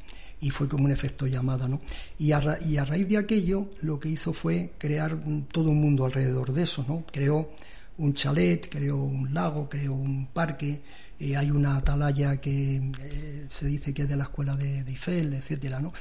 y 0.41 0.49
fue 0.49 0.67
como 0.67 0.85
un 0.85 0.91
efecto 0.91 1.27
llamada, 1.27 1.67
¿no? 1.67 1.81
Y 2.17 2.31
a, 2.31 2.37
a 2.37 2.85
raíz 2.85 3.07
de 3.07 3.17
aquello 3.17 3.69
lo 3.81 3.99
que 3.99 4.09
hizo 4.09 4.33
fue 4.33 4.73
crear 4.77 5.17
todo 5.51 5.69
un 5.69 5.79
mundo 5.79 6.05
alrededor 6.05 6.51
de 6.51 6.63
eso, 6.63 6.83
¿no? 6.87 7.05
Creó 7.11 7.51
un 7.99 8.13
chalet, 8.15 8.67
creó 8.67 8.97
un 8.97 9.33
lago, 9.33 9.69
creó 9.69 9.93
un 9.93 10.27
parque, 10.27 10.81
eh, 11.19 11.37
hay 11.37 11.51
una 11.51 11.77
atalaya 11.77 12.41
que 12.41 12.77
eh, 12.77 13.47
se 13.51 13.67
dice 13.67 13.93
que 13.93 14.01
es 14.03 14.09
de 14.09 14.15
la 14.15 14.23
escuela 14.23 14.55
de, 14.55 14.83
de 14.83 14.91
Eiffel, 14.91 15.33
etcétera, 15.33 15.79
¿no? 15.79 15.93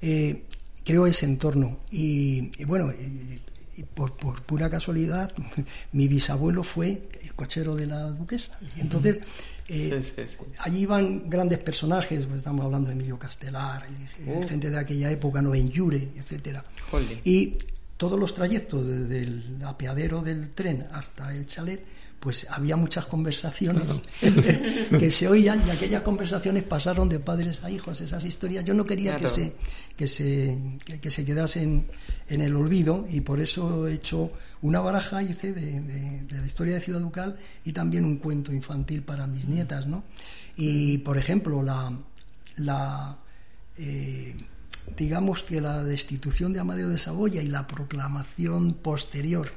Eh, 0.00 0.44
creó 0.82 1.06
ese 1.06 1.26
entorno 1.26 1.80
y, 1.90 2.64
bueno, 2.64 2.90
por, 3.94 4.16
por 4.16 4.42
pura 4.42 4.70
casualidad, 4.70 5.32
mi 5.92 6.08
bisabuelo 6.08 6.62
fue 6.62 7.08
el 7.22 7.34
cochero 7.34 7.74
de 7.74 7.86
la 7.86 8.10
duquesa. 8.10 8.58
Y 8.76 8.80
entonces, 8.80 9.20
eh, 9.68 10.00
Sí, 10.02 10.12
sí, 10.16 10.28
sí. 10.28 10.36
allí 10.58 10.80
iban 10.80 11.28
grandes 11.28 11.58
personajes, 11.58 12.26
pues 12.26 12.38
estamos 12.38 12.64
hablando 12.64 12.88
de 12.88 12.94
Emilio 12.94 13.18
Castelar, 13.18 13.86
eh, 14.26 14.46
gente 14.48 14.70
de 14.70 14.78
aquella 14.78 15.10
época, 15.10 15.40
no 15.42 15.54
Yure, 15.54 16.10
etcétera. 16.16 16.62
Jolín. 16.90 17.20
Y 17.24 17.56
todos 17.96 18.18
los 18.18 18.34
trayectos 18.34 18.86
desde 18.86 19.22
el 19.22 19.58
apeadero 19.64 20.20
del 20.20 20.50
tren 20.50 20.86
hasta 20.92 21.34
el 21.34 21.46
chalet, 21.46 21.84
pues 22.24 22.46
había 22.50 22.74
muchas 22.76 23.04
conversaciones 23.06 23.92
que 24.98 25.10
se 25.10 25.28
oían 25.28 25.62
y 25.66 25.70
aquellas 25.70 26.02
conversaciones 26.02 26.62
pasaron 26.64 27.08
de 27.08 27.20
padres 27.20 27.62
a 27.62 27.70
hijos, 27.70 28.00
esas 28.00 28.24
historias. 28.24 28.64
Yo 28.64 28.74
no 28.74 28.84
quería 28.84 29.12
que 29.16 29.28
se 29.28 29.54
que 29.96 30.06
se 30.08 30.58
que, 30.84 30.98
que 31.00 31.10
se 31.10 31.24
quedasen 31.24 31.86
en 32.28 32.40
el 32.40 32.56
olvido 32.56 33.06
y 33.08 33.20
por 33.20 33.38
eso 33.40 33.86
he 33.86 33.92
hecho 33.94 34.32
una 34.62 34.80
baraja 34.80 35.22
hice 35.22 35.52
de, 35.52 35.80
de- 35.82 36.22
de 36.22 36.38
la 36.38 36.46
historia 36.46 36.74
de 36.74 36.80
Ciudad 36.80 37.00
Ducal 37.00 37.36
y 37.64 37.72
también 37.72 38.04
un 38.04 38.16
cuento 38.16 38.52
infantil 38.52 39.02
para 39.02 39.26
mis 39.26 39.46
nietas, 39.46 39.86
¿no? 39.86 40.02
Y 40.56 40.98
por 40.98 41.18
ejemplo 41.18 41.62
la 41.62 41.92
la 42.56 43.18
eh, 43.76 44.34
digamos 44.96 45.42
que 45.42 45.60
la 45.60 45.82
destitución 45.84 46.52
de 46.52 46.60
Amadeo 46.60 46.88
de 46.88 46.98
Saboya 46.98 47.42
y 47.42 47.48
la 47.48 47.66
proclamación 47.66 48.72
posterior 48.74 49.50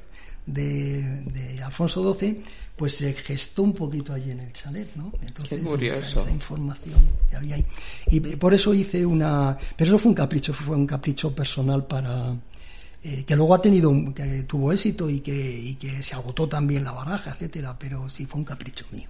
de, 0.48 1.22
de 1.22 1.62
Alfonso 1.62 2.14
XII, 2.14 2.42
pues 2.76 2.96
se 2.96 3.14
gestó 3.14 3.64
un 3.64 3.74
poquito 3.74 4.14
allí 4.14 4.32
en 4.32 4.40
el 4.40 4.54
chalet, 4.54 4.88
¿no? 4.96 5.12
Entonces, 5.26 5.60
Qué 5.60 5.64
curioso. 5.66 6.00
Esa, 6.04 6.20
esa 6.22 6.32
información 6.32 6.96
que 7.30 7.36
había 7.36 7.56
ahí. 7.56 7.66
Y 8.08 8.20
por 8.20 8.54
eso 8.54 8.74
hice 8.74 9.06
una... 9.06 9.56
Pero 9.76 9.90
eso 9.92 10.00
fue 10.00 10.10
un 10.10 10.16
capricho, 10.16 10.54
fue 10.54 10.76
un 10.76 10.88
capricho 10.88 11.34
personal 11.36 11.86
para... 11.86 12.32
eh, 13.04 13.24
que 13.26 13.36
luego 13.36 13.54
ha 13.56 13.62
tenido, 13.62 13.92
que 14.16 14.44
tuvo 14.44 14.72
éxito 14.72 15.10
y 15.10 15.20
que, 15.22 15.34
y 15.60 15.76
que 15.76 16.02
se 16.04 16.16
agotó 16.16 16.48
también 16.48 16.84
la 16.84 16.92
baraja, 16.94 17.32
etcétera, 17.32 17.76
pero 17.78 18.08
sí 18.10 18.26
fue 18.26 18.40
un 18.40 18.46
capricho 18.46 18.86
mío. 18.92 19.08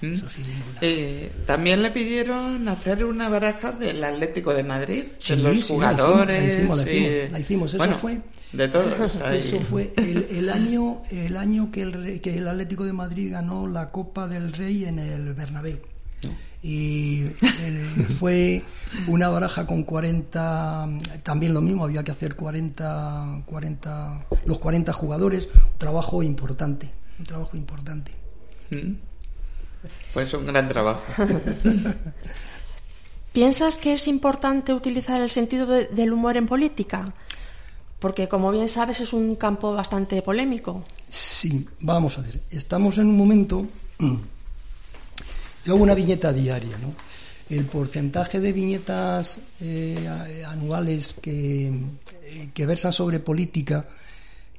¿Mm? 0.00 0.12
Eso 0.14 0.28
sí, 0.28 0.40
ninguna. 0.42 0.78
Eh, 0.80 1.30
también 1.46 1.80
le 1.82 1.90
pidieron 1.92 2.66
hacer 2.66 3.04
una 3.04 3.28
baraja 3.28 3.70
del 3.72 4.02
Atlético 4.02 4.52
de 4.52 4.64
Madrid, 4.64 5.04
Sí, 5.20 5.36
de 5.36 5.42
los 5.42 5.54
sí, 5.54 5.62
jugadores. 5.74 6.42
la 6.42 6.50
hicimos, 6.50 6.76
la 6.78 6.82
hicimos, 6.90 7.30
la 7.32 7.38
hicimos. 7.40 7.68
Eso 7.74 7.78
bueno, 7.78 7.98
fue- 7.98 8.20
De 8.52 8.68
todos. 8.68 9.16
ahí. 9.22 9.38
Eso 9.38 9.60
fue 9.60 9.92
el, 9.96 10.26
el 10.30 10.48
año 10.50 11.02
el 11.10 11.36
año 11.36 11.70
que 11.72 11.82
el, 11.82 11.92
Re- 11.92 12.20
que 12.20 12.36
el 12.36 12.46
Atlético 12.48 12.84
de 12.84 12.92
Madrid 12.92 13.32
ganó 13.32 13.66
la 13.66 13.90
Copa 13.90 14.28
del 14.28 14.52
Rey 14.52 14.84
en 14.84 14.98
el 14.98 15.32
Bernabéu. 15.34 15.78
Y 16.64 17.22
eh, 17.42 18.06
fue 18.20 18.62
una 19.08 19.28
baraja 19.28 19.66
con 19.66 19.82
40, 19.82 20.88
también 21.24 21.54
lo 21.54 21.60
mismo, 21.60 21.84
había 21.84 22.04
que 22.04 22.12
hacer 22.12 22.36
40, 22.36 23.42
40, 23.46 24.26
los 24.46 24.58
40 24.60 24.92
jugadores, 24.92 25.48
un 25.52 25.78
trabajo 25.78 26.22
importante, 26.22 26.88
un 27.18 27.24
trabajo 27.24 27.56
importante. 27.56 28.12
¿Mm? 28.70 28.92
Pues 30.14 30.32
un 30.34 30.46
gran 30.46 30.68
trabajo. 30.68 31.02
¿Piensas 33.32 33.78
que 33.78 33.94
es 33.94 34.06
importante 34.08 34.74
utilizar 34.74 35.20
el 35.22 35.30
sentido 35.30 35.66
de- 35.66 35.86
del 35.86 36.12
humor 36.12 36.36
en 36.36 36.46
política? 36.46 37.12
Porque, 38.02 38.26
como 38.26 38.50
bien 38.50 38.68
sabes, 38.68 39.00
es 39.00 39.12
un 39.12 39.36
campo 39.36 39.72
bastante 39.72 40.20
polémico. 40.22 40.82
Sí, 41.08 41.64
vamos 41.78 42.18
a 42.18 42.22
ver. 42.22 42.40
Estamos 42.50 42.98
en 42.98 43.06
un 43.06 43.16
momento. 43.16 43.64
Yo 45.64 45.74
hago 45.74 45.84
una 45.84 45.94
viñeta 45.94 46.32
diaria, 46.32 46.76
¿no? 46.78 46.96
El 47.48 47.64
porcentaje 47.66 48.40
de 48.40 48.52
viñetas 48.52 49.38
eh, 49.60 50.04
anuales 50.48 51.14
que, 51.22 51.68
eh, 51.68 52.50
que 52.52 52.66
versan 52.66 52.92
sobre 52.92 53.20
política, 53.20 53.86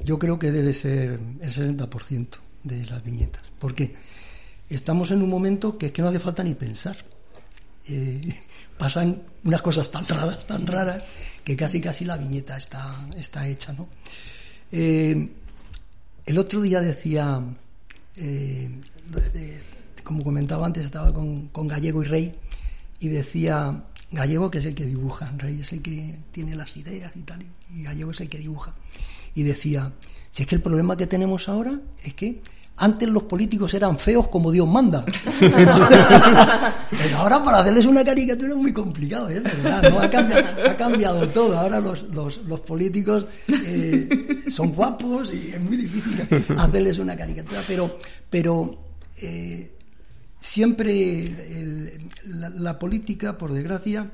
yo 0.06 0.18
creo 0.18 0.40
que 0.40 0.50
debe 0.50 0.74
ser 0.74 1.20
el 1.42 1.52
60% 1.52 2.28
de 2.64 2.86
las 2.86 3.04
viñetas. 3.04 3.52
¿Por 3.60 3.76
qué? 3.76 3.94
Estamos 4.70 5.12
en 5.12 5.22
un 5.22 5.30
momento 5.30 5.78
que 5.78 5.88
es 5.88 5.92
que 5.92 6.02
no 6.02 6.08
hace 6.08 6.22
falta 6.22 6.46
ni 6.46 6.54
pensar. 6.54 6.96
Eh, 7.90 8.22
pasan 8.78 9.22
unas 9.44 9.62
cosas 9.62 9.90
tan 9.92 10.06
raras, 10.08 10.46
tan 10.46 10.66
raras, 10.66 11.08
que 11.44 11.56
casi 11.56 11.82
casi 11.82 12.06
la 12.06 12.18
viñeta 12.18 12.58
está, 12.58 13.08
está 13.18 13.48
hecha, 13.48 13.74
¿no? 13.74 13.88
Eh, 14.72 15.30
el 16.26 16.38
otro 16.38 16.62
día 16.62 16.80
decía, 16.80 17.42
eh, 18.16 18.70
como 20.04 20.24
comentaba 20.24 20.66
antes, 20.66 20.86
estaba 20.86 21.14
con, 21.14 21.50
con 21.50 21.68
Gallego 21.68 22.04
y 22.04 22.06
Rey, 22.06 22.32
y 23.00 23.10
decía 23.10 23.84
Gallego 24.12 24.50
que 24.50 24.60
es 24.60 24.66
el 24.66 24.76
que 24.76 24.86
dibuja, 24.86 25.34
Rey 25.38 25.60
es 25.60 25.74
el 25.74 25.82
que 25.82 26.18
tiene 26.32 26.56
las 26.56 26.78
ideas 26.78 27.12
y 27.16 27.22
tal, 27.24 27.46
y 27.74 27.84
Gallego 27.84 28.12
es 28.12 28.22
el 28.22 28.30
que 28.30 28.38
dibuja. 28.40 28.74
Y 29.36 29.44
decía, 29.44 29.92
si 30.32 30.44
es 30.44 30.48
que 30.48 30.56
el 30.56 30.62
problema 30.62 30.96
que 30.96 31.08
tenemos 31.08 31.50
ahora 31.50 31.80
es 32.04 32.14
que 32.14 32.42
antes 32.78 33.08
los 33.10 33.24
políticos 33.24 33.74
eran 33.74 33.98
feos 33.98 34.28
como 34.30 34.52
Dios 34.52 34.68
manda. 34.68 35.06
Pero 35.40 37.18
ahora 37.18 37.44
para 37.44 37.60
hacerles 37.60 37.86
una 37.86 38.04
caricatura 38.04 38.52
es 38.52 38.58
muy 38.58 38.74
complicado, 38.74 39.30
¿eh? 39.30 39.38
es 39.38 39.44
verdad. 39.44 39.90
¿no? 39.90 40.00
Ha, 40.00 40.10
cambiado, 40.10 40.70
ha 40.70 40.78
cambiado 40.78 41.30
todo. 41.30 41.58
Ahora 41.58 41.80
los, 41.80 42.04
los, 42.04 42.38
los 42.46 42.62
políticos 42.62 43.26
eh, 43.48 44.44
son 44.50 44.72
guapos 44.74 45.32
y 45.34 45.50
es 45.52 45.62
muy 45.62 45.78
difícil 45.78 46.22
hacerles 46.58 46.98
una 46.98 47.16
caricatura. 47.16 47.62
Pero, 47.68 47.98
pero 48.30 48.78
eh, 49.22 49.72
siempre 50.40 51.28
el- 51.60 52.10
la, 52.26 52.50
la 52.50 52.80
política, 52.80 53.38
por 53.38 53.54
desgracia, 53.54 54.12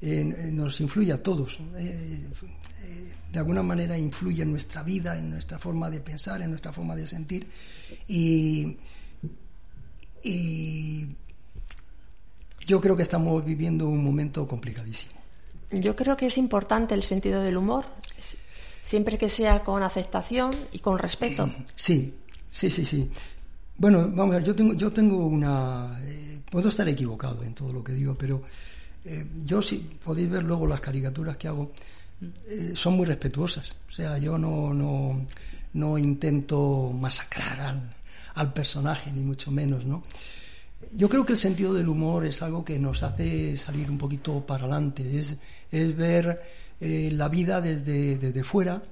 eh, 0.00 0.50
nos 0.52 0.80
influye 0.80 1.12
a 1.12 1.22
todos. 1.22 1.58
Eh, 1.78 2.26
eh, 2.84 3.12
de 3.32 3.38
alguna 3.38 3.62
manera 3.62 3.96
influye 3.96 4.42
en 4.42 4.50
nuestra 4.50 4.82
vida, 4.82 5.16
en 5.16 5.30
nuestra 5.30 5.58
forma 5.58 5.88
de 5.90 6.00
pensar, 6.00 6.42
en 6.42 6.50
nuestra 6.50 6.72
forma 6.72 6.94
de 6.96 7.06
sentir. 7.06 7.46
Y, 8.08 8.76
y 10.22 11.08
yo 12.66 12.80
creo 12.80 12.96
que 12.96 13.02
estamos 13.02 13.44
viviendo 13.44 13.88
un 13.88 14.02
momento 14.02 14.46
complicadísimo. 14.46 15.12
Yo 15.70 15.96
creo 15.96 16.16
que 16.16 16.26
es 16.26 16.36
importante 16.36 16.94
el 16.94 17.02
sentido 17.02 17.40
del 17.40 17.56
humor, 17.56 17.86
siempre 18.84 19.16
que 19.16 19.28
sea 19.28 19.64
con 19.64 19.82
aceptación 19.82 20.50
y 20.70 20.80
con 20.80 20.98
respeto. 20.98 21.50
Sí, 21.76 22.14
sí, 22.50 22.68
sí, 22.68 22.84
sí. 22.84 23.10
Bueno, 23.78 24.00
vamos 24.08 24.34
a 24.34 24.38
ver, 24.38 24.44
yo 24.44 24.54
tengo, 24.54 24.74
yo 24.74 24.92
tengo 24.92 25.26
una... 25.26 25.98
eh, 26.04 26.40
puedo 26.50 26.68
estar 26.68 26.86
equivocado 26.88 27.42
en 27.42 27.54
todo 27.54 27.72
lo 27.72 27.82
que 27.82 27.94
digo, 27.94 28.14
pero 28.14 28.42
eh, 29.04 29.26
yo 29.46 29.62
si 29.62 29.78
podéis 29.78 30.30
ver 30.30 30.44
luego 30.44 30.66
las 30.66 30.80
caricaturas 30.80 31.38
que 31.38 31.48
hago, 31.48 31.72
eh, 32.46 32.72
son 32.74 32.94
muy 32.94 33.06
respetuosas. 33.06 33.74
O 33.88 33.92
sea, 33.92 34.18
yo 34.18 34.36
no, 34.36 34.74
no, 34.74 35.26
no 35.74 35.98
intento 35.98 36.92
masacrar 36.92 37.60
al, 38.34 38.52
personaje, 38.52 39.10
ni 39.12 39.22
mucho 39.22 39.50
menos, 39.50 39.84
¿no? 39.84 40.02
Yo 40.94 41.08
creo 41.08 41.24
que 41.24 41.32
el 41.32 41.38
sentido 41.38 41.72
del 41.74 41.88
humor 41.88 42.26
es 42.26 42.42
algo 42.42 42.64
que 42.64 42.78
nos 42.78 43.02
hace 43.02 43.56
salir 43.56 43.90
un 43.90 43.98
poquito 43.98 44.44
para 44.44 44.64
adelante, 44.64 45.18
es, 45.18 45.36
es 45.70 45.96
ver 45.96 46.42
eh, 46.80 47.10
la 47.12 47.28
vida 47.28 47.60
desde, 47.60 48.18
desde 48.18 48.42
fuera 48.44 48.82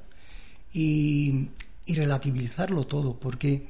y, 0.73 1.49
y 1.87 1.95
relativizarlo 1.95 2.87
todo, 2.87 3.19
porque 3.19 3.67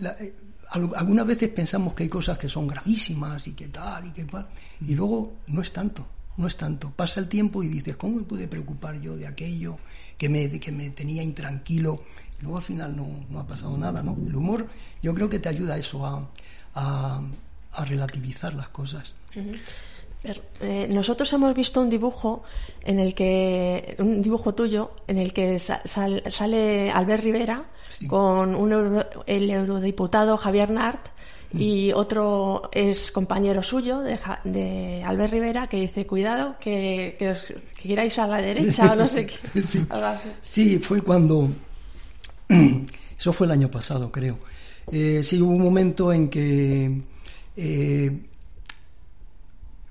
la- 0.00 0.12
eh, 0.20 0.34
al- 0.70 0.90
algunas 0.96 1.26
veces 1.26 1.48
pensamos 1.50 1.94
que 1.94 2.04
hay 2.04 2.08
cosas 2.08 2.38
que 2.38 2.48
son 2.48 2.66
gravísimas 2.66 3.46
y 3.46 3.52
que 3.52 3.68
tal 3.68 4.06
y 4.06 4.10
que 4.12 4.26
cual, 4.26 4.48
y 4.86 4.94
luego 4.94 5.36
no 5.48 5.62
es 5.62 5.72
tanto, 5.72 6.06
no 6.36 6.46
es 6.46 6.56
tanto. 6.56 6.90
Pasa 6.90 7.20
el 7.20 7.28
tiempo 7.28 7.62
y 7.62 7.68
dices, 7.68 7.96
¿cómo 7.96 8.16
me 8.16 8.22
pude 8.24 8.48
preocupar 8.48 9.00
yo 9.00 9.16
de 9.16 9.26
aquello 9.26 9.78
que 10.18 10.28
me, 10.28 10.60
que 10.60 10.72
me 10.72 10.90
tenía 10.90 11.22
intranquilo? 11.22 12.02
Y 12.38 12.42
luego 12.42 12.58
al 12.58 12.62
final 12.64 12.96
no, 12.96 13.06
no 13.30 13.40
ha 13.40 13.46
pasado 13.46 13.76
nada, 13.78 14.02
¿no? 14.02 14.16
El 14.26 14.34
humor 14.34 14.66
yo 15.02 15.14
creo 15.14 15.28
que 15.28 15.38
te 15.38 15.48
ayuda 15.48 15.74
a 15.74 15.78
eso, 15.78 16.04
a, 16.06 16.28
a, 16.74 17.22
a 17.72 17.84
relativizar 17.84 18.54
las 18.54 18.68
cosas. 18.70 19.14
Pero, 20.22 20.40
eh, 20.60 20.86
nosotros 20.88 21.30
hemos 21.34 21.54
visto 21.54 21.80
un 21.82 21.90
dibujo 21.90 22.44
en 22.82 22.98
el 22.98 23.14
que 23.14 23.94
un 23.98 24.22
dibujo 24.22 24.54
tuyo 24.54 24.96
en 25.06 25.18
el 25.18 25.32
que 25.34 25.58
sa- 25.58 25.82
sal- 25.84 26.22
sale 26.30 26.90
Albert 26.90 27.22
Rivera 27.22 27.64
Sí. 27.90 28.08
con 28.08 28.54
un 28.56 28.72
euro- 28.72 29.06
el 29.26 29.48
eurodiputado 29.50 30.36
Javier 30.36 30.70
Nart 30.70 31.08
y 31.58 31.92
otro 31.92 32.68
es 32.72 33.10
compañero 33.10 33.62
suyo 33.62 34.00
de, 34.00 34.16
Ja- 34.18 34.40
de 34.44 35.02
Albert 35.04 35.32
Rivera 35.32 35.66
que 35.68 35.80
dice 35.80 36.06
cuidado 36.06 36.56
que, 36.60 37.16
que 37.18 37.30
os 37.30 37.38
que 37.46 37.88
queráis 37.88 38.18
a 38.18 38.26
la 38.26 38.38
derecha 38.42 38.92
o 38.92 38.96
no 38.96 39.08
sé 39.08 39.26
qué 39.26 39.36
Sí. 40.42 40.78
fue 40.78 41.02
cuando. 41.02 41.48
Eso 43.18 43.32
fue 43.32 43.46
el 43.46 43.52
año 43.52 43.70
pasado, 43.70 44.10
creo. 44.10 44.38
Eh, 44.92 45.22
sí, 45.24 45.40
hubo 45.40 45.52
un 45.52 45.62
momento 45.62 46.12
en 46.12 46.28
que. 46.28 47.00
eh, 47.56 48.10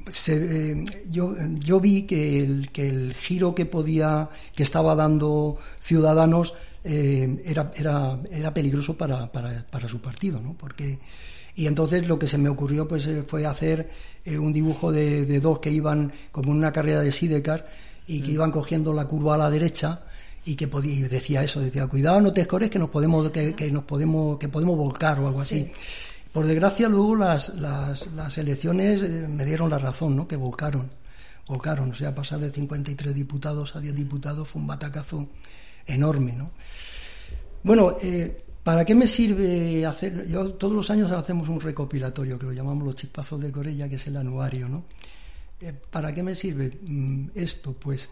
se, 0.10 0.72
eh, 0.72 0.86
yo, 1.10 1.34
yo 1.60 1.80
vi 1.80 2.04
que 2.04 2.40
el, 2.42 2.70
que 2.72 2.90
el 2.90 3.14
giro 3.14 3.56
que 3.56 3.66
podía. 3.66 4.30
que 4.54 4.64
estaba 4.64 4.96
dando 4.96 5.58
Ciudadanos 5.82 6.54
eh, 6.84 7.42
era, 7.46 7.72
era, 7.76 8.20
era 8.30 8.54
peligroso 8.54 8.96
para, 8.98 9.32
para, 9.32 9.66
para 9.70 9.88
su 9.88 10.00
partido, 10.02 10.42
¿no? 10.42 10.54
Porque. 10.54 11.00
Y 11.56 11.68
entonces 11.68 12.08
lo 12.08 12.18
que 12.18 12.28
se 12.28 12.38
me 12.38 12.50
ocurrió 12.50 12.88
pues 12.88 13.06
eh, 13.08 13.24
fue 13.28 13.46
hacer 13.46 13.90
eh, 14.26 14.38
un 14.38 14.52
dibujo 14.52 14.92
de, 14.92 15.26
de 15.26 15.40
dos 15.40 15.60
que 15.60 15.70
iban 15.70 16.12
como 16.32 16.52
en 16.52 16.58
una 16.58 16.72
carrera 16.72 17.02
de 17.02 17.12
sidecar 17.12 17.68
y 18.08 18.22
que 18.22 18.32
iban 18.32 18.52
cogiendo 18.52 18.92
la 18.94 19.06
curva 19.06 19.36
a 19.36 19.38
la 19.38 19.50
derecha 19.50 20.02
y 20.46 20.56
que 20.56 20.68
podía, 20.68 20.94
y 20.94 21.02
decía 21.04 21.44
eso, 21.44 21.62
decía 21.62 21.88
cuidado 21.88 22.20
no 22.20 22.34
te 22.34 22.42
escores 22.42 22.70
que 22.70 22.80
nos 22.80 22.90
podemos 22.90 23.30
que, 23.32 23.54
que 23.54 23.72
nos 23.72 23.84
podemos 23.84 24.38
que 24.38 24.50
podemos 24.50 24.78
volcar 24.78 25.20
o 25.20 25.28
algo 25.28 25.42
así. 25.42 25.72
Por 26.32 26.48
desgracia 26.48 26.90
luego 26.90 27.16
las, 27.16 27.50
las, 27.56 28.08
las 28.08 28.38
elecciones 28.38 29.02
eh, 29.04 29.28
me 29.30 29.46
dieron 29.46 29.70
la 29.70 29.78
razón, 29.78 30.16
¿no? 30.16 30.28
Que 30.28 30.36
volcaron, 30.36 30.90
volcaron, 31.48 31.92
o 31.92 31.96
sea, 31.96 32.16
pasar 32.16 32.40
de 32.40 32.50
53 32.50 33.14
diputados 33.14 33.76
a 33.76 33.80
10 33.80 33.94
diputados 33.94 34.50
fue 34.50 34.62
un 34.62 34.68
batacazo 34.68 35.28
enorme, 35.86 36.34
¿no? 36.34 36.50
Bueno, 37.62 37.96
eh, 38.02 38.44
¿para 38.64 38.86
qué 38.86 38.96
me 38.96 39.08
sirve 39.08 39.86
hacer? 39.86 40.28
Yo 40.28 40.54
todos 40.54 40.74
los 40.74 40.90
años 40.90 41.12
hacemos 41.12 41.50
un 41.50 41.60
recopilatorio 41.60 42.40
que 42.40 42.46
lo 42.46 42.54
llamamos 42.54 42.86
los 42.86 42.96
chispazos 42.96 43.42
de 43.42 43.52
Corella, 43.52 43.90
que 43.90 43.96
es 43.96 44.08
el 44.08 44.18
anuario, 44.18 44.70
¿no? 44.70 44.86
Eh, 45.62 45.74
¿Para 45.74 46.14
qué 46.14 46.24
me 46.24 46.36
sirve 46.36 46.72
mm, 46.82 47.28
esto? 47.36 47.74
Pues 47.74 48.10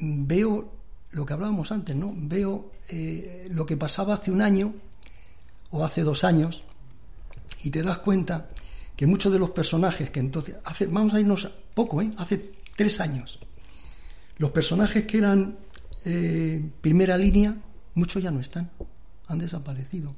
mm, 0.00 0.26
veo 0.26 0.72
lo 1.12 1.26
que 1.26 1.32
hablábamos 1.32 1.72
antes, 1.72 1.94
¿no? 1.96 2.12
Veo 2.16 2.72
eh, 2.90 3.48
lo 3.50 3.66
que 3.66 3.76
pasaba 3.76 4.14
hace 4.14 4.30
un 4.30 4.42
año 4.42 4.74
o 5.70 5.84
hace 5.84 6.02
dos 6.02 6.24
años 6.24 6.62
y 7.64 7.70
te 7.70 7.82
das 7.82 7.98
cuenta 7.98 8.48
que 8.96 9.06
muchos 9.06 9.32
de 9.32 9.38
los 9.38 9.50
personajes 9.50 10.10
que 10.10 10.20
entonces, 10.20 10.56
hace, 10.64 10.86
vamos 10.86 11.14
a 11.14 11.20
irnos 11.20 11.50
poco, 11.74 12.00
¿eh? 12.00 12.10
Hace 12.16 12.52
tres 12.76 13.00
años, 13.00 13.38
los 14.38 14.50
personajes 14.50 15.04
que 15.06 15.18
eran 15.18 15.56
eh, 16.04 16.62
primera 16.80 17.18
línea, 17.18 17.56
muchos 17.94 18.22
ya 18.22 18.30
no 18.30 18.40
están, 18.40 18.70
han 19.28 19.38
desaparecido. 19.38 20.14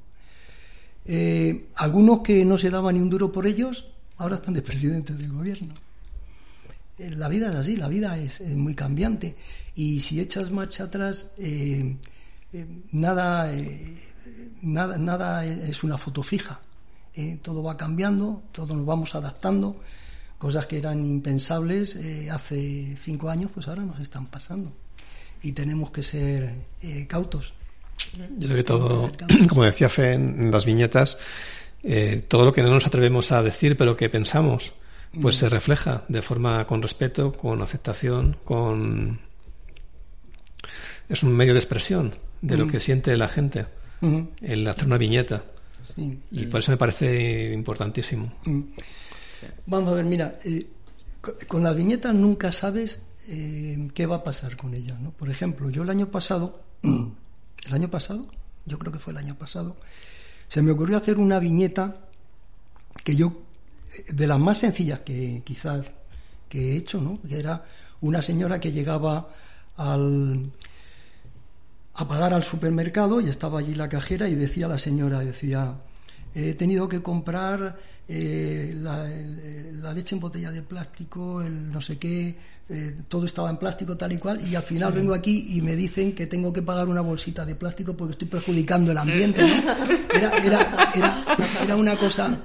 Eh, 1.05 1.69
algunos 1.75 2.21
que 2.21 2.45
no 2.45 2.57
se 2.57 2.69
daban 2.69 2.95
ni 2.95 3.01
un 3.01 3.09
duro 3.09 3.31
por 3.31 3.47
ellos, 3.47 3.85
ahora 4.17 4.35
están 4.35 4.53
de 4.53 4.61
presidentes 4.61 5.17
del 5.17 5.31
gobierno. 5.31 5.73
Eh, 6.97 7.11
La 7.11 7.27
vida 7.27 7.49
es 7.49 7.55
así, 7.55 7.75
la 7.77 7.87
vida 7.87 8.17
es, 8.17 8.41
muy 8.41 8.75
cambiante 8.75 9.35
y 9.75 9.99
si 10.01 10.19
echas 10.19 10.51
marcha 10.51 10.83
atrás, 10.85 11.31
eh, 11.37 11.97
nada, 12.91 13.51
nada, 14.61 14.97
nada 14.97 15.45
es 15.45 15.83
una 15.83 15.97
foto 15.97 16.23
fija. 16.23 16.61
Todo 17.41 17.61
va 17.61 17.75
cambiando, 17.75 18.43
todos 18.53 18.77
nos 18.77 18.85
vamos 18.85 19.13
adaptando. 19.13 19.77
Cosas 20.37 20.67
que 20.67 20.77
eran 20.77 21.03
impensables 21.03 21.97
hace 22.31 22.95
cinco 22.97 23.29
años, 23.29 23.51
pues 23.53 23.67
ahora 23.67 23.83
nos 23.83 23.99
están 23.99 24.27
pasando. 24.27 24.71
Y 25.43 25.51
tenemos 25.51 25.91
que 25.91 26.01
ser 26.01 26.55
cautos. 27.07 27.53
Yo 28.37 28.47
creo 28.47 28.55
que 28.57 28.63
todo, 28.63 29.11
como 29.49 29.63
decía 29.63 29.89
Fe 29.89 30.13
en 30.13 30.51
las 30.51 30.65
viñetas, 30.65 31.17
eh, 31.83 32.21
todo 32.27 32.45
lo 32.45 32.51
que 32.51 32.61
no 32.63 32.69
nos 32.71 32.85
atrevemos 32.85 33.31
a 33.31 33.41
decir, 33.43 33.77
pero 33.77 33.95
que 33.97 34.09
pensamos, 34.09 34.73
pues 35.21 35.37
se 35.37 35.49
refleja 35.49 36.05
de 36.07 36.21
forma 36.21 36.65
con 36.67 36.81
respeto, 36.81 37.31
con 37.33 37.61
aceptación, 37.61 38.37
con... 38.43 39.19
Es 41.07 41.23
un 41.23 41.33
medio 41.35 41.53
de 41.53 41.59
expresión 41.59 42.15
de 42.41 42.57
lo 42.57 42.67
que 42.67 42.79
siente 42.79 43.15
la 43.17 43.27
gente, 43.27 43.65
el 44.41 44.67
hacer 44.67 44.85
una 44.85 44.97
viñeta. 44.97 45.43
Y 46.31 46.45
por 46.45 46.59
eso 46.59 46.71
me 46.71 46.77
parece 46.77 47.51
importantísimo. 47.53 48.31
Mm. 48.45 48.61
Vamos 49.65 49.91
a 49.91 49.95
ver, 49.95 50.05
mira, 50.05 50.35
eh, 50.45 50.65
co- 51.21 51.33
con 51.47 51.63
las 51.63 51.75
viñetas 51.75 52.13
nunca 52.13 52.51
sabes 52.51 53.01
eh, 53.27 53.89
qué 53.93 54.05
va 54.05 54.17
a 54.17 54.23
pasar 54.23 54.55
con 54.55 54.73
ellas, 54.73 54.99
¿no? 54.99 55.11
Por 55.11 55.29
ejemplo, 55.29 55.69
yo 55.69 55.83
el 55.83 55.89
año 55.89 56.09
pasado, 56.11 56.61
el 57.67 57.73
año 57.73 57.89
pasado, 57.89 58.27
yo 58.65 58.79
creo 58.79 58.91
que 58.91 58.99
fue 58.99 59.11
el 59.11 59.17
año 59.17 59.35
pasado, 59.35 59.75
se 60.47 60.61
me 60.61 60.71
ocurrió 60.71 60.97
hacer 60.97 61.17
una 61.17 61.39
viñeta 61.39 61.95
que 63.03 63.15
yo, 63.15 63.41
de 64.07 64.27
las 64.27 64.39
más 64.39 64.59
sencillas 64.59 65.01
que 65.01 65.41
quizás 65.45 65.85
que 66.47 66.73
he 66.73 66.77
hecho, 66.77 67.01
¿no? 67.01 67.19
Que 67.27 67.39
era 67.39 67.63
una 68.01 68.21
señora 68.21 68.59
que 68.59 68.71
llegaba 68.71 69.29
al, 69.77 70.51
a 71.93 72.07
pagar 72.07 72.33
al 72.33 72.43
supermercado 72.43 73.21
y 73.21 73.29
estaba 73.29 73.59
allí 73.59 73.75
la 73.75 73.89
cajera 73.89 74.27
y 74.27 74.35
decía 74.35 74.67
la 74.67 74.79
señora, 74.79 75.19
decía, 75.19 75.75
he 76.33 76.53
tenido 76.53 76.87
que 76.87 77.01
comprar 77.01 77.77
eh, 78.07 78.75
la, 78.79 79.93
leche 79.93 80.15
en 80.15 80.19
botella 80.19 80.51
de 80.51 80.61
plástico, 80.61 81.41
el 81.41 81.71
no 81.71 81.81
sé 81.81 81.97
qué, 81.97 82.35
eh, 82.69 82.95
todo 83.07 83.25
estaba 83.25 83.49
en 83.49 83.57
plástico 83.57 83.97
tal 83.97 84.11
y 84.11 84.17
cual, 84.17 84.45
y 84.47 84.55
al 84.55 84.63
final 84.63 84.93
vengo 84.93 85.13
aquí 85.13 85.57
y 85.57 85.61
me 85.61 85.75
dicen 85.75 86.13
que 86.13 86.27
tengo 86.27 86.53
que 86.53 86.61
pagar 86.61 86.87
una 86.87 87.01
bolsita 87.01 87.45
de 87.45 87.55
plástico 87.55 87.95
porque 87.95 88.11
estoy 88.11 88.27
perjudicando 88.27 88.91
el 88.91 88.97
ambiente. 88.97 89.41
¿no? 89.41 89.47
Era, 90.13 90.37
era, 90.37 90.91
era, 90.95 91.37
era 91.63 91.75
una 91.75 91.97
cosa 91.97 92.39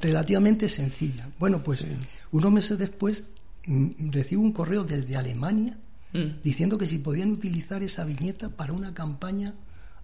relativamente 0.00 0.68
sencilla. 0.68 1.28
Bueno, 1.38 1.62
pues 1.62 1.84
unos 2.32 2.52
meses 2.52 2.78
después 2.78 3.24
mm, 3.66 4.10
recibo 4.10 4.42
un 4.42 4.52
correo 4.52 4.84
desde 4.84 5.16
Alemania 5.16 5.78
Mm. 6.14 6.40
diciendo 6.44 6.78
que 6.78 6.86
si 6.86 6.98
podían 6.98 7.32
utilizar 7.32 7.82
esa 7.82 8.04
viñeta 8.04 8.48
para 8.48 8.72
una 8.72 8.94
campaña 8.94 9.52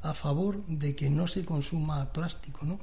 a 0.02 0.14
favor 0.14 0.64
de 0.66 0.94
que 0.96 1.10
no 1.10 1.26
se 1.26 1.44
consuma 1.44 2.12
plástico, 2.12 2.64
¿no? 2.64 2.80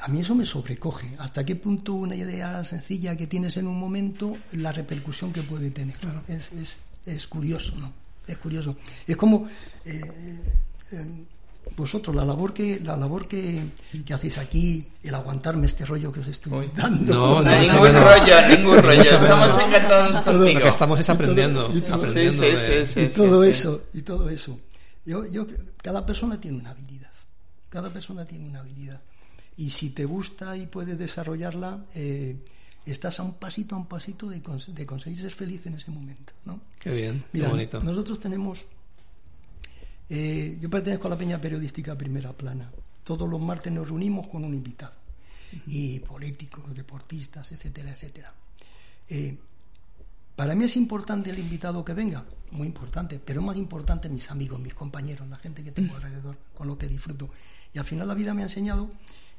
A 0.00 0.08
mí 0.08 0.20
eso 0.20 0.34
me 0.34 0.44
sobrecoge. 0.44 1.14
¿Hasta 1.18 1.44
qué 1.44 1.54
punto 1.54 1.92
una 1.94 2.16
idea 2.16 2.64
sencilla 2.64 3.16
que 3.16 3.26
tienes 3.26 3.56
en 3.58 3.66
un 3.66 3.78
momento, 3.78 4.36
la 4.52 4.72
repercusión 4.72 5.32
que 5.32 5.42
puede 5.42 5.70
tener? 5.70 5.96
Es, 6.26 6.50
es, 6.52 6.76
es 7.06 7.26
curioso, 7.26 7.74
¿no? 7.76 7.92
Es 8.26 8.38
curioso. 8.38 8.76
Es 9.06 9.16
como 9.16 9.46
eh, 9.84 10.00
eh, 10.92 11.06
vosotros, 11.76 12.16
la 12.16 12.24
labor 12.24 12.52
que 12.54 12.80
la 12.82 12.96
labor 12.96 13.28
que, 13.28 13.62
que 14.04 14.14
hacéis 14.14 14.38
aquí, 14.38 14.86
el 15.02 15.14
aguantarme 15.14 15.66
este 15.66 15.84
rollo 15.84 16.10
que 16.10 16.20
os 16.20 16.26
estoy 16.26 16.52
Uy. 16.52 16.70
dando. 16.74 17.14
No, 17.14 17.42
no, 17.42 17.60
ningún 17.60 17.78
bueno. 17.78 18.00
rollo, 18.02 18.48
ningún 18.56 18.78
rollo. 18.82 19.02
Estamos 19.02 19.58
encantados 19.62 20.22
contigo. 20.22 20.58
Lo 20.58 20.60
que 20.64 20.68
estamos 20.68 21.00
es 21.00 21.10
aprendiendo. 21.10 21.70
y 21.74 21.80
todo- 21.82 21.94
aprendiendo 21.96 22.32
sí, 22.42 22.50
sí, 22.50 22.56
de- 22.56 22.86
sí, 22.86 22.92
sí. 22.94 23.00
y 23.02 23.08
todo 23.08 23.44
eso, 23.44 23.82
y 23.92 24.02
todo 24.02 24.28
eso. 24.30 24.58
Yo, 25.08 25.24
yo, 25.26 25.46
cada 25.78 26.04
persona 26.04 26.38
tiene 26.40 26.58
una 26.58 26.70
habilidad. 26.70 27.10
Cada 27.70 27.90
persona 27.92 28.26
tiene 28.26 28.46
una 28.46 28.60
habilidad. 28.60 29.00
Y 29.56 29.70
si 29.70 29.90
te 29.90 30.04
gusta 30.04 30.56
y 30.56 30.66
puedes 30.66 30.98
desarrollarla, 30.98 31.86
eh, 31.94 32.36
estás 32.84 33.18
a 33.18 33.22
un 33.22 33.34
pasito, 33.34 33.74
a 33.74 33.78
un 33.78 33.86
pasito 33.86 34.28
de, 34.28 34.42
cons- 34.42 34.72
de 34.72 34.84
conseguir 34.86 35.18
ser 35.18 35.32
feliz 35.32 35.64
en 35.66 35.74
ese 35.74 35.90
momento. 35.90 36.32
¿no? 36.44 36.60
Qué 36.78 36.92
bien, 36.94 37.20
qué 37.32 37.38
Mira, 37.38 37.48
bonito. 37.48 37.80
nosotros 37.82 38.20
tenemos. 38.20 38.66
eh, 40.10 40.58
yo 40.60 40.70
pertenezco 40.70 41.06
a 41.06 41.10
la 41.10 41.18
Peña 41.18 41.40
Periodística 41.40 41.96
Primera 41.96 42.32
Plana. 42.32 42.70
Todos 43.04 43.28
los 43.28 43.40
martes 43.40 43.72
nos 43.72 43.88
reunimos 43.88 44.26
con 44.28 44.44
un 44.44 44.54
invitado. 44.54 44.92
Y 45.66 46.00
políticos, 46.00 46.64
deportistas, 46.74 47.50
etcétera, 47.52 47.90
etcétera. 47.92 48.34
Eh, 49.08 49.38
para 50.38 50.54
mí 50.54 50.62
es 50.62 50.76
importante 50.76 51.30
el 51.30 51.38
invitado 51.40 51.84
que 51.84 51.92
venga, 51.94 52.24
muy 52.52 52.68
importante, 52.68 53.18
pero 53.18 53.42
más 53.42 53.56
importante 53.56 54.08
mis 54.08 54.30
amigos, 54.30 54.60
mis 54.60 54.72
compañeros, 54.72 55.28
la 55.28 55.34
gente 55.34 55.64
que 55.64 55.72
tengo 55.72 55.96
alrededor, 55.96 56.38
con 56.54 56.68
lo 56.68 56.78
que 56.78 56.86
disfruto. 56.86 57.28
Y 57.74 57.78
al 57.80 57.84
final 57.84 58.06
la 58.06 58.14
vida 58.14 58.32
me 58.34 58.42
ha 58.42 58.44
enseñado 58.44 58.88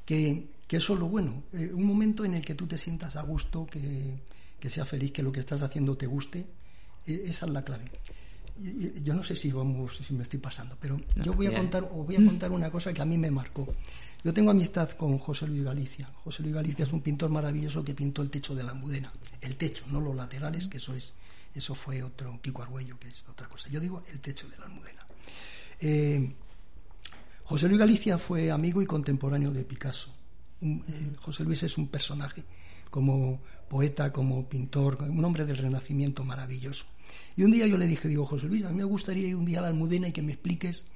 que, 0.04 0.50
que 0.68 0.76
eso 0.76 0.92
es 0.92 1.00
lo 1.00 1.08
bueno, 1.08 1.42
eh, 1.54 1.70
un 1.72 1.86
momento 1.86 2.22
en 2.26 2.34
el 2.34 2.44
que 2.44 2.54
tú 2.54 2.66
te 2.66 2.76
sientas 2.76 3.16
a 3.16 3.22
gusto, 3.22 3.64
que, 3.64 4.18
que 4.60 4.68
seas 4.68 4.86
feliz, 4.86 5.10
que 5.10 5.22
lo 5.22 5.32
que 5.32 5.40
estás 5.40 5.62
haciendo 5.62 5.96
te 5.96 6.06
guste, 6.06 6.40
eh, 7.06 7.22
esa 7.24 7.46
es 7.46 7.52
la 7.52 7.64
clave. 7.64 7.90
Yo 9.02 9.14
no 9.14 9.22
sé 9.22 9.36
si 9.36 9.50
vamos, 9.50 9.96
si 9.96 10.12
me 10.12 10.22
estoy 10.22 10.38
pasando, 10.38 10.76
pero 10.80 11.00
yo 11.24 11.32
voy 11.32 11.46
a 11.46 11.50
contar, 11.56 11.84
os 11.84 12.06
voy 12.06 12.16
a 12.16 12.24
contar 12.24 12.52
una 12.52 12.70
cosa 12.70 12.92
que 12.92 13.00
a 13.00 13.04
mí 13.06 13.16
me 13.16 13.30
marcó. 13.30 13.66
Yo 14.22 14.34
tengo 14.34 14.50
amistad 14.50 14.90
con 14.90 15.18
José 15.18 15.46
Luis 15.46 15.62
Galicia. 15.64 16.06
José 16.24 16.42
Luis 16.42 16.54
Galicia 16.54 16.82
es 16.84 16.92
un 16.92 17.00
pintor 17.00 17.30
maravilloso 17.30 17.82
que 17.82 17.94
pintó 17.94 18.20
el 18.20 18.28
techo 18.28 18.54
de 18.54 18.62
la 18.62 18.72
Almudena. 18.72 19.10
El 19.40 19.56
techo, 19.56 19.84
no 19.90 20.00
los 20.00 20.14
laterales, 20.14 20.68
que 20.68 20.76
eso 20.76 20.94
es, 20.94 21.14
eso 21.54 21.74
fue 21.74 22.02
otro 22.02 22.38
Pico 22.42 22.62
Argüello, 22.62 22.98
que 22.98 23.08
es 23.08 23.24
otra 23.30 23.48
cosa. 23.48 23.68
Yo 23.70 23.80
digo 23.80 24.02
el 24.12 24.20
techo 24.20 24.46
de 24.50 24.58
la 24.58 24.66
Almudena. 24.66 25.06
Eh, 25.80 26.32
José 27.44 27.66
Luis 27.66 27.78
Galicia 27.80 28.18
fue 28.18 28.50
amigo 28.50 28.82
y 28.82 28.86
contemporáneo 28.86 29.50
de 29.52 29.64
Picasso. 29.64 30.10
Un- 30.60 30.84
eh, 30.86 31.16
José 31.22 31.42
Luis 31.44 31.62
es 31.62 31.78
un 31.78 31.88
personaje 31.88 32.44
como 32.90 33.40
poeta, 33.68 34.12
como 34.12 34.46
pintor, 34.48 34.98
un 35.02 35.24
hombre 35.24 35.44
del 35.46 35.56
Renacimiento 35.56 36.24
maravilloso. 36.24 36.84
Y 37.36 37.42
un 37.44 37.50
día 37.50 37.66
yo 37.66 37.76
le 37.78 37.86
dije, 37.86 38.08
digo, 38.08 38.26
José 38.26 38.46
Luis, 38.46 38.64
a 38.64 38.70
mí 38.70 38.76
me 38.76 38.84
gustaría 38.84 39.28
ir 39.28 39.36
un 39.36 39.44
día 39.44 39.58
a 39.58 39.62
la 39.62 39.68
Almudena 39.68 40.08
y 40.08 40.12
que 40.12 40.22
me 40.22 40.32
expliques 40.32 40.86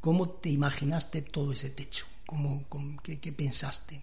cómo 0.00 0.28
te 0.28 0.50
imaginaste 0.50 1.22
todo 1.22 1.52
ese 1.52 1.70
techo, 1.70 2.06
cómo, 2.26 2.64
cómo- 2.68 3.00
qué, 3.02 3.20
qué 3.20 3.32
pensaste. 3.32 4.02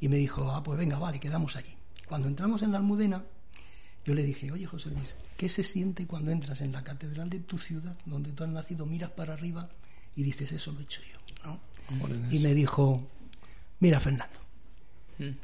Y 0.00 0.08
me 0.08 0.16
dijo, 0.16 0.50
ah, 0.52 0.62
pues 0.62 0.78
venga, 0.78 0.98
vale, 0.98 1.18
quedamos 1.20 1.56
allí. 1.56 1.74
Cuando 2.08 2.28
entramos 2.28 2.62
en 2.62 2.72
la 2.72 2.78
Almudena, 2.78 3.24
yo 4.04 4.14
le 4.14 4.22
dije, 4.22 4.50
oye 4.52 4.64
José 4.66 4.90
Luis, 4.90 5.16
¿qué 5.36 5.48
se 5.48 5.62
siente 5.62 6.06
cuando 6.06 6.30
entras 6.30 6.60
en 6.62 6.72
la 6.72 6.82
catedral 6.82 7.28
de 7.28 7.40
tu 7.40 7.58
ciudad, 7.58 7.96
donde 8.06 8.32
tú 8.32 8.44
has 8.44 8.50
nacido, 8.50 8.86
miras 8.86 9.10
para 9.10 9.34
arriba 9.34 9.68
y 10.16 10.22
dices, 10.22 10.52
eso 10.52 10.72
lo 10.72 10.80
he 10.80 10.84
hecho 10.84 11.02
yo? 11.02 11.18
¿no? 11.44 11.60
Y 12.32 12.38
me 12.38 12.54
dijo, 12.54 13.06
mira 13.80 14.00
Fernando, 14.00 14.40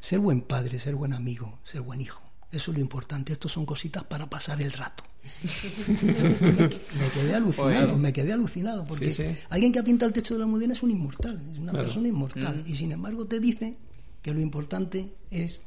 ser 0.01 0.19
buen 0.19 0.41
padre, 0.41 0.79
ser 0.79 0.95
buen 0.95 1.13
amigo, 1.13 1.59
ser 1.63 1.81
buen 1.81 2.01
hijo, 2.01 2.21
eso 2.57 2.71
es 2.71 2.77
lo 2.77 2.81
importante, 2.81 3.33
esto 3.33 3.47
son 3.49 3.65
cositas 3.65 4.03
para 4.03 4.29
pasar 4.29 4.61
el 4.61 4.71
rato. 4.71 5.03
me 6.01 7.09
quedé 7.13 7.35
alucinado, 7.35 7.93
Oye. 7.93 7.97
me 7.97 8.13
quedé 8.13 8.33
alucinado, 8.33 8.85
porque 8.85 9.11
Sí, 9.11 9.23
sí. 9.25 9.37
alguien 9.49 9.71
que 9.71 9.79
ha 9.79 9.83
pintado 9.83 10.07
el 10.09 10.13
techo 10.13 10.33
de 10.35 10.39
la 10.39 10.45
Almudena 10.45 10.73
es 10.73 10.83
un 10.83 10.91
inmortal, 10.91 11.35
es 11.51 11.57
una 11.59 11.71
Claro. 11.71 11.85
persona 11.87 12.07
inmortal, 12.07 12.63
y 12.65 12.75
sin 12.75 12.91
embargo 12.91 13.25
te 13.25 13.39
dice 13.39 13.77
que 14.21 14.33
lo 14.33 14.39
importante 14.39 15.09
es 15.31 15.61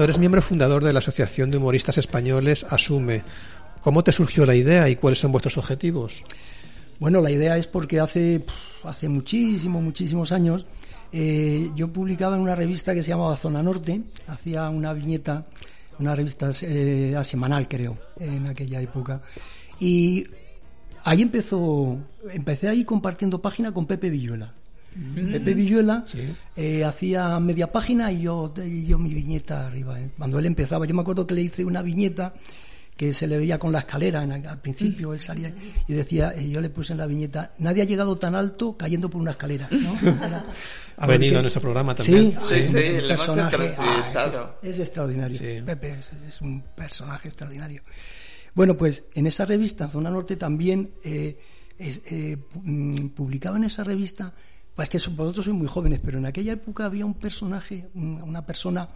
Eres 0.00 0.18
miembro 0.18 0.40
fundador 0.40 0.82
de 0.82 0.92
la 0.92 1.00
Asociación 1.00 1.50
de 1.50 1.58
Humoristas 1.58 1.98
Españoles 1.98 2.64
Asume. 2.68 3.22
¿Cómo 3.82 4.02
te 4.02 4.12
surgió 4.12 4.46
la 4.46 4.54
idea 4.54 4.88
y 4.88 4.96
cuáles 4.96 5.18
son 5.18 5.32
vuestros 5.32 5.58
objetivos? 5.58 6.24
Bueno, 6.98 7.20
la 7.20 7.30
idea 7.30 7.58
es 7.58 7.66
porque 7.66 8.00
hace, 8.00 8.44
hace 8.84 9.08
muchísimos, 9.08 9.82
muchísimos 9.82 10.32
años 10.32 10.64
eh, 11.12 11.70
yo 11.74 11.92
publicaba 11.92 12.36
en 12.36 12.42
una 12.42 12.54
revista 12.54 12.94
que 12.94 13.02
se 13.02 13.10
llamaba 13.10 13.36
Zona 13.36 13.62
Norte, 13.62 14.00
hacía 14.28 14.70
una 14.70 14.94
viñeta, 14.94 15.44
una 15.98 16.16
revista 16.16 16.50
eh, 16.62 17.14
semanal 17.22 17.68
creo, 17.68 17.98
en 18.18 18.46
aquella 18.46 18.80
época. 18.80 19.20
Y 19.78 20.26
ahí 21.04 21.20
empezó, 21.20 21.98
empecé 22.30 22.68
ahí 22.68 22.84
compartiendo 22.84 23.42
página 23.42 23.72
con 23.72 23.86
Pepe 23.86 24.08
Villuela. 24.08 24.54
Pepe 25.32 25.54
Villuela 25.54 26.04
eh, 26.56 26.84
hacía 26.84 27.38
media 27.40 27.70
página 27.72 28.12
y 28.12 28.22
yo, 28.22 28.52
y 28.64 28.84
yo 28.84 28.98
mi 28.98 29.14
viñeta 29.14 29.66
arriba. 29.66 30.00
eh. 30.00 30.10
Cuando 30.18 30.38
él 30.38 30.46
empezaba, 30.46 30.86
yo 30.86 30.94
me 30.94 31.00
acuerdo 31.02 31.26
que 31.26 31.34
le 31.34 31.42
hice 31.42 31.64
una 31.64 31.82
viñeta 31.82 32.34
que 32.96 33.14
se 33.14 33.26
le 33.26 33.38
veía 33.38 33.58
con 33.58 33.72
la 33.72 33.80
escalera 33.80 34.22
en- 34.22 34.46
al 34.46 34.60
principio, 34.60 35.14
él 35.14 35.20
salía 35.20 35.52
y 35.88 35.92
decía, 35.94 36.34
y 36.38 36.50
yo 36.50 36.60
le 36.60 36.68
puse 36.68 36.92
en 36.92 36.98
la 36.98 37.06
viñeta, 37.06 37.52
nadie 37.58 37.82
ha 37.82 37.86
llegado 37.86 38.16
tan 38.16 38.34
alto 38.34 38.76
cayendo 38.76 39.08
por 39.08 39.20
una 39.20 39.30
escalera. 39.32 39.66
¿no? 39.70 39.98
Era- 40.26 40.44
Ha 40.98 41.06
venido 41.06 41.38
a 41.38 41.42
nuestro 41.42 41.62
programa 41.62 41.94
también. 41.94 42.32
Sí, 42.32 42.38
Sí, 42.48 42.64
sí, 42.66 42.76
un 42.76 43.08
personaje- 43.08 43.74
ah, 43.78 44.52
es, 44.62 44.74
es 44.74 44.80
extraordinario. 44.80 45.38
Sí. 45.38 45.62
Pepe 45.64 45.92
es, 45.98 46.12
es 46.28 46.40
un 46.42 46.62
personaje 46.76 47.28
extraordinario. 47.28 47.82
Bueno, 48.54 48.76
pues 48.76 49.04
en 49.14 49.26
esa 49.26 49.46
revista, 49.46 49.88
Zona 49.88 50.10
Norte, 50.10 50.36
también 50.36 50.90
eh, 51.02 51.38
es- 51.78 52.02
eh, 52.12 52.36
mm, 52.62 53.06
publicaba 53.08 53.56
en 53.56 53.64
esa 53.64 53.82
revista, 53.82 54.34
pues 54.74 54.88
que 54.88 54.98
vosotros 55.10 55.44
sois 55.44 55.56
muy 55.56 55.66
jóvenes, 55.68 56.00
pero 56.04 56.18
en 56.18 56.26
aquella 56.26 56.52
época 56.54 56.86
había 56.86 57.04
un 57.06 57.14
personaje, 57.14 57.88
un- 57.94 58.22
una 58.22 58.44
persona 58.46 58.88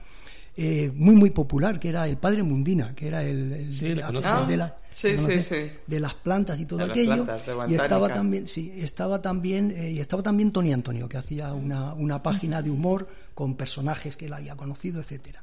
eh, 0.59 0.91
muy 0.95 1.15
muy 1.15 1.29
popular, 1.31 1.79
que 1.79 1.91
era 1.91 2.09
el 2.09 2.17
padre 2.17 2.43
Mundina, 2.43 2.95
que 2.95 3.09
era 3.09 3.23
el, 3.23 3.53
el- 3.53 3.77
Sí, 3.77 3.89
de, 3.93 4.03
Ah, 4.03 4.11
la- 4.57 4.77
sí, 4.91 5.13
¿lo 5.13 5.43
sí, 5.43 5.71
de 5.87 6.01
las 6.01 6.15
plantas 6.15 6.59
y 6.59 6.65
todo 6.65 6.79
De 6.79 6.87
las 6.87 6.97
aquello. 6.97 7.25
plantas, 7.25 7.45
de 7.47 7.73
y 7.73 7.75
estaba 7.75 8.09
también, 8.11 8.49
sí, 8.49 8.73
estaba 8.75 9.21
también, 9.21 9.71
eh, 9.71 9.91
y 9.91 9.99
estaba 10.01 10.23
también 10.23 10.53
Tony 10.53 10.73
Antonio, 10.73 11.11
que 11.11 11.19
hacía 11.19 11.53
una, 11.53 11.93
una 11.93 12.23
página 12.23 12.63
de 12.63 12.71
humor 12.71 13.07
con 13.35 13.55
personajes 13.55 14.17
que 14.17 14.27
él 14.27 14.33
había 14.33 14.57
conocido, 14.57 15.01
etcétera. 15.03 15.43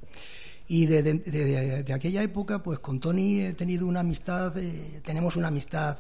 Y 0.68 0.88
de, 0.88 1.04
de- 1.04 1.14
de- 1.14 1.46
de- 1.46 1.84
de 1.84 1.94
aquella 1.94 2.24
época, 2.24 2.64
pues 2.64 2.80
con 2.80 3.00
Tony 3.00 3.42
he 3.42 3.54
tenido 3.54 3.86
una 3.86 4.00
amistad, 4.00 4.58
eh, 4.58 5.00
tenemos 5.06 5.36
una 5.36 5.50
amistad 5.50 6.00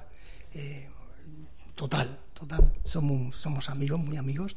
eh, 0.56 0.88
total, 1.76 2.18
total. 2.46 2.72
Somos, 2.86 3.70
amigos, 3.70 4.00
muy 4.00 4.18
amigos. 4.18 4.56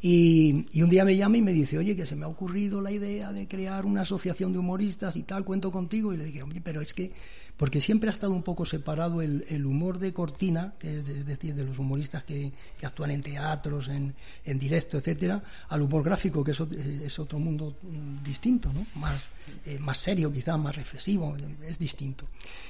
Y, 0.00 0.64
un 0.80 0.88
día 0.88 1.04
me 1.04 1.16
llama 1.16 1.38
y 1.38 1.42
me 1.42 1.52
dice, 1.52 1.76
oye, 1.76 1.96
que 1.96 2.06
se 2.06 2.14
me 2.14 2.24
ha 2.24 2.28
ocurrido 2.28 2.80
la 2.80 2.92
idea 2.92 3.32
de 3.32 3.48
crear 3.48 3.84
una 3.84 4.02
asociación 4.02 4.52
de 4.52 4.60
humoristas 4.60 5.16
y 5.16 5.24
tal, 5.24 5.44
cuento 5.44 5.72
contigo. 5.72 6.14
Y 6.14 6.16
le 6.16 6.24
dije, 6.24 6.42
oye, 6.44 6.60
pero 6.60 6.80
es 6.80 6.94
que, 6.94 7.10
porque 7.56 7.80
siempre 7.80 8.08
ha 8.08 8.12
estado 8.12 8.32
un 8.32 8.44
poco 8.44 8.64
separado 8.64 9.22
el, 9.22 9.66
humor 9.66 9.98
de 9.98 10.12
cortina, 10.12 10.74
que 10.78 10.98
es 10.98 11.04
de- 11.04 11.24
decir, 11.24 11.56
de 11.56 11.64
los 11.64 11.80
humoristas 11.80 12.22
que, 12.22 12.52
actúan 12.80 13.10
en 13.10 13.22
teatros, 13.22 13.88
en, 13.88 14.14
en 14.44 14.58
directo, 14.60 14.98
etcétera, 14.98 15.42
al 15.68 15.82
humor 15.82 16.04
gráfico, 16.04 16.44
que 16.44 16.52
es 16.52 17.18
otro 17.18 17.40
mundo 17.40 17.76
mm, 17.82 18.22
distinto, 18.22 18.72
¿no? 18.72 18.86
Más, 18.94 19.30
eh, 19.66 19.80
más 19.80 19.98
serio, 19.98 20.32
quizás, 20.32 20.56
más 20.60 20.76
reflexivo, 20.76 21.36
es 21.66 21.76
distinto. 21.76 22.28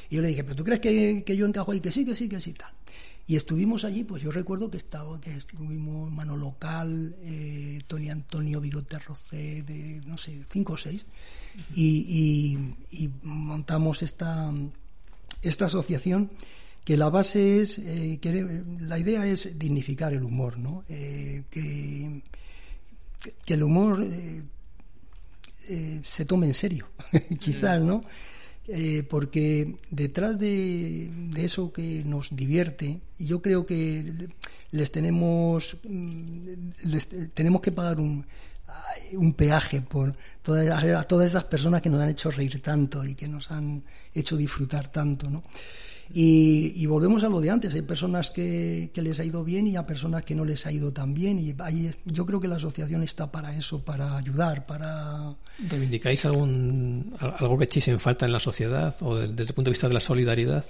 Y 0.09 0.17
yo 0.17 0.23
le 0.23 0.29
dije, 0.29 0.45
¿pero 0.45 0.57
tú 0.57 0.65
crees 0.65 0.81
que, 0.81 1.23
que 1.27 1.37
yo 1.37 1.47
encajo 1.47 1.73
ahí? 1.73 1.81
Que 1.81 1.91
sí, 1.91 2.07
que 2.07 2.15
sí, 2.15 2.27
que 2.27 2.41
sí, 2.41 2.55
tal. 2.55 2.73
Y 3.29 3.37
estuvimos 3.37 3.85
allí, 3.85 4.05
pues 4.05 4.23
yo 4.23 4.31
recuerdo 4.33 4.71
que 4.71 4.79
estaba, 4.79 5.21
que 5.21 5.37
estuvimos 5.37 6.11
Mano 6.11 6.35
Local, 6.37 7.15
eh, 7.21 7.79
Tony 7.87 8.09
Antonio 8.11 8.59
Bigote 8.61 8.99
Rocé, 9.01 9.63
de 9.65 10.01
no 10.07 10.17
sé, 10.17 10.45
cinco 10.51 10.73
o 10.73 10.77
seis, 10.79 11.05
y, 11.75 12.57
y- 12.91 13.05
y 13.05 13.11
montamos 13.23 14.03
esta, 14.03 14.51
esta 15.43 15.67
asociación 15.67 16.31
que 16.87 16.97
la 16.97 17.11
base 17.11 17.61
es, 17.61 17.79
eh, 17.79 18.19
que- 18.23 18.65
la 18.81 18.99
idea 18.99 19.27
es 19.27 19.59
dignificar 19.59 20.15
el 20.15 20.23
humor, 20.23 20.59
¿no? 20.59 20.85
Eh, 20.89 21.45
que, 21.51 22.23
que 23.45 23.55
el 23.55 23.63
humor 23.63 24.03
eh, 24.11 24.43
eh, 25.69 26.01
se 26.03 26.25
tome 26.25 26.47
en 26.47 26.55
serio, 26.55 26.89
quizás, 27.39 27.79
¿no? 27.83 28.03
Eh, 28.71 29.03
porque 29.09 29.77
detrás 29.91 30.39
de, 30.39 31.11
eso 31.37 31.73
que 31.73 32.05
nos 32.05 32.37
divierte, 32.37 33.01
y 33.19 33.25
yo 33.25 33.41
creo 33.41 33.65
que 33.65 34.29
les 34.71 34.93
tenemos, 34.93 35.79
mm, 35.89 36.53
les 36.85 37.09
tenemos 37.33 37.63
que 37.63 37.73
pagar 37.73 37.99
un, 37.99 38.27
un 39.15 39.33
peaje 39.33 39.81
por 39.81 40.15
todas, 40.43 40.85
a 40.85 41.03
todas 41.05 41.31
esas 41.31 41.45
personas 41.45 41.81
que 41.81 41.89
nos 41.89 42.03
han 42.03 42.11
hecho 42.11 42.31
reír 42.31 42.61
tanto 42.63 43.05
y 43.05 43.15
que 43.15 43.27
nos 43.27 43.51
han 43.51 43.85
hecho 44.13 44.37
disfrutar 44.37 44.89
tanto, 44.89 45.31
¿no? 45.31 45.43
Y, 46.15 46.73
y 46.77 46.87
volvemos 46.87 47.23
a 47.25 47.29
lo 47.29 47.41
de 47.41 47.51
antes, 47.51 47.75
hay 47.75 47.83
personas 47.83 48.31
que, 48.31 48.91
que 48.95 49.03
les 49.03 49.21
ha 49.21 49.25
ido 49.25 49.45
bien 49.45 49.67
y 49.67 49.77
a 49.77 49.87
personas 49.87 50.25
que 50.25 50.35
no 50.35 50.45
les 50.47 50.65
ha 50.67 50.73
ido 50.73 50.91
tan 50.93 51.13
bien 51.13 51.39
y 51.39 51.55
ahí 51.59 51.91
yo 52.07 52.25
creo 52.25 52.41
que 52.41 52.49
la 52.49 52.57
asociación 52.57 53.03
está 53.03 53.31
para 53.31 53.55
eso, 53.55 53.85
para 53.85 54.17
ayudar, 54.17 54.65
para... 54.65 55.35
¿Reivindicáis 55.69 56.25
algún, 56.25 57.15
al- 57.19 57.35
algo 57.39 57.59
que 57.59 57.65
echéis 57.65 57.89
en 57.89 58.01
falta 58.01 58.25
en 58.25 58.33
la 58.33 58.41
sociedad 58.41 58.97
o 59.01 59.17
de- 59.17 59.29
desde 59.29 59.51
el 59.51 59.55
punto 59.55 59.69
de 59.69 59.73
vista 59.75 59.89
de 59.89 59.95
la 59.95 60.01
solidaridad? 60.01 60.65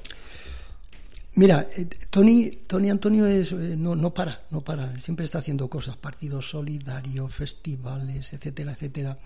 Mira, 1.35 1.69
eh, 1.77 1.87
Tony, 2.11 2.51
Tony 2.67 2.91
Antonio 2.91 3.25
es, 3.27 3.53
eh, 3.53 3.77
no, 3.79 3.95
no 3.95 4.13
para, 4.13 4.43
no 4.51 4.61
para, 4.63 4.99
siempre 4.99 5.25
está 5.25 5.39
haciendo 5.39 5.69
cosas, 5.71 5.97
partidos 5.97 6.51
solidarios, 6.51 7.33
festivales, 7.33 8.33
etcétera, 8.33 8.73
etcétera. 8.73 9.19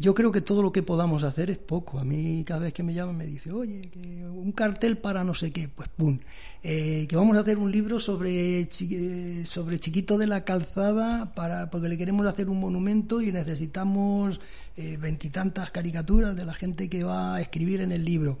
Yo 0.00 0.14
creo 0.14 0.30
que 0.30 0.40
todo 0.40 0.62
lo 0.62 0.70
que 0.70 0.84
podamos 0.84 1.24
hacer 1.24 1.50
es 1.50 1.58
poco. 1.58 1.98
A 1.98 2.04
mí 2.04 2.44
cada 2.46 2.60
vez 2.60 2.72
que 2.72 2.84
me 2.84 2.94
llaman 2.94 3.16
me 3.16 3.26
dice, 3.26 3.50
oye, 3.50 3.82
que 3.90 4.24
un 4.26 4.52
cartel 4.52 4.96
para 4.96 5.24
no 5.24 5.34
sé 5.34 5.50
qué, 5.50 5.68
pues 5.68 5.88
pum, 5.88 6.20
Eh, 6.62 7.06
que 7.08 7.16
vamos 7.16 7.36
a 7.36 7.40
hacer 7.40 7.58
un 7.58 7.70
libro 7.70 7.98
sobre, 7.98 8.60
eh, 8.60 9.44
sobre 9.44 9.78
Chiquito 9.78 10.16
de 10.16 10.26
la 10.26 10.44
Calzada 10.44 11.34
para, 11.34 11.70
porque 11.70 11.88
le 11.88 11.98
queremos 11.98 12.26
hacer 12.26 12.48
un 12.48 12.60
monumento 12.60 13.20
y 13.20 13.32
necesitamos 13.32 14.40
eh, 14.76 14.96
veintitantas 15.00 15.70
caricaturas 15.72 16.36
de 16.36 16.44
la 16.44 16.54
gente 16.54 16.88
que 16.88 17.02
va 17.02 17.34
a 17.34 17.40
escribir 17.40 17.80
en 17.80 17.90
el 17.92 18.04
libro. 18.04 18.38